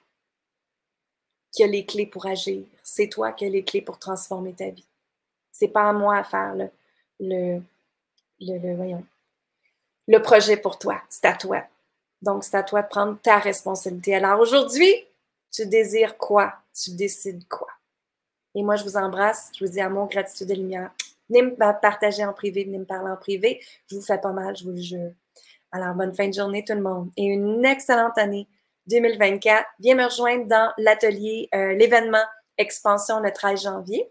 qui 1.57 1.65
as 1.65 1.69
les 1.69 1.87
clés 1.87 2.07
pour 2.07 2.27
agir. 2.27 2.65
C'est 2.83 3.09
toi 3.09 3.33
qui 3.33 3.47
as 3.47 3.49
les 3.49 3.65
clés 3.65 3.81
pour 3.81 3.99
transformer 3.99 4.53
ta 4.53 4.69
vie. 4.69 4.85
C'est 5.51 5.69
pas 5.69 5.89
à 5.89 5.93
moi 5.95 6.19
à 6.19 6.23
faire 6.23 6.55
le, 6.55 6.69
le, 7.19 7.63
le, 8.41 8.75
voyons, 8.77 9.03
le 10.07 10.21
projet 10.21 10.59
pour 10.59 10.79
toi. 10.79 11.01
C'est 11.09 11.25
à 11.25 11.33
toi. 11.33 11.63
Donc, 12.21 12.45
c'est 12.45 12.57
à 12.57 12.63
toi 12.63 12.83
de 12.83 12.89
prendre 12.89 13.19
ta 13.23 13.39
responsabilité. 13.39 14.15
Alors 14.15 14.39
aujourd'hui, 14.39 14.93
tu 15.51 15.65
désires 15.67 16.19
quoi? 16.19 16.53
Tu 16.75 16.91
décides 16.91 17.49
quoi? 17.49 17.69
Et 18.55 18.63
moi, 18.63 18.77
je 18.77 18.85
vous 18.85 18.99
embrasse. 18.99 19.51
Je 19.59 19.65
vous 19.65 19.71
dis 19.71 19.81
amour, 19.81 20.09
gratitude 20.09 20.51
et 20.51 20.57
lumière. 20.57 20.91
Venez 21.31 21.43
me 21.43 21.81
partager 21.81 22.23
en 22.23 22.35
privé, 22.35 22.65
venez 22.65 22.79
me 22.79 22.85
parler 22.85 23.11
en 23.11 23.17
privé. 23.17 23.63
Je 23.91 23.97
vous 23.97 24.03
fais 24.03 24.19
pas 24.19 24.33
mal, 24.33 24.55
je 24.55 24.65
vous 24.65 24.73
le 24.73 24.81
jure. 24.81 25.13
Alors, 25.73 25.95
bonne 25.95 26.15
fin 26.15 26.29
de 26.29 26.35
journée 26.35 26.65
tout 26.65 26.75
le 26.75 26.83
monde 26.83 27.11
et 27.17 27.25
une 27.25 27.65
excellente 27.65 28.19
année 28.19 28.47
2024. 28.89 29.65
Viens 29.81 29.95
me 29.95 30.05
rejoindre 30.05 30.47
dans 30.47 30.73
l'atelier, 30.79 31.49
euh, 31.55 31.73
l'événement 31.73 32.25
Expansion 32.59 33.21
le 33.21 33.33
13 33.33 33.63
janvier. 33.63 34.11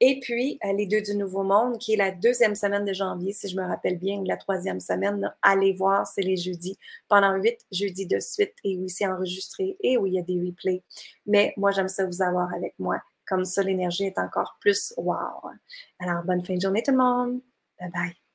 Et 0.00 0.20
puis, 0.20 0.58
euh, 0.64 0.74
les 0.74 0.86
deux 0.86 1.00
du 1.00 1.16
Nouveau 1.16 1.42
Monde, 1.42 1.78
qui 1.78 1.94
est 1.94 1.96
la 1.96 2.10
deuxième 2.10 2.54
semaine 2.54 2.84
de 2.84 2.92
janvier, 2.92 3.32
si 3.32 3.48
je 3.48 3.56
me 3.56 3.66
rappelle 3.66 3.98
bien, 3.98 4.18
ou 4.18 4.24
la 4.24 4.36
troisième 4.36 4.80
semaine, 4.80 5.32
allez 5.40 5.72
voir, 5.72 6.06
c'est 6.06 6.20
les 6.20 6.36
jeudis, 6.36 6.78
pendant 7.08 7.34
huit 7.36 7.58
jeudis 7.72 8.06
de 8.06 8.20
suite, 8.20 8.52
et 8.62 8.76
oui, 8.76 8.90
c'est 8.90 9.06
enregistré, 9.06 9.76
et 9.80 9.96
oui, 9.96 10.10
il 10.10 10.14
y 10.16 10.18
a 10.18 10.22
des 10.22 10.38
replays. 10.38 10.82
Mais 11.24 11.54
moi, 11.56 11.70
j'aime 11.70 11.88
ça 11.88 12.04
vous 12.04 12.20
avoir 12.20 12.52
avec 12.52 12.74
moi. 12.78 13.00
Comme 13.26 13.46
ça, 13.46 13.62
l'énergie 13.62 14.04
est 14.04 14.18
encore 14.18 14.58
plus 14.60 14.92
wow. 14.98 15.50
Alors, 15.98 16.22
bonne 16.24 16.44
fin 16.44 16.54
de 16.54 16.60
journée 16.60 16.82
tout 16.82 16.92
le 16.92 16.98
monde. 16.98 17.40
Bye 17.80 17.90
bye. 17.90 18.25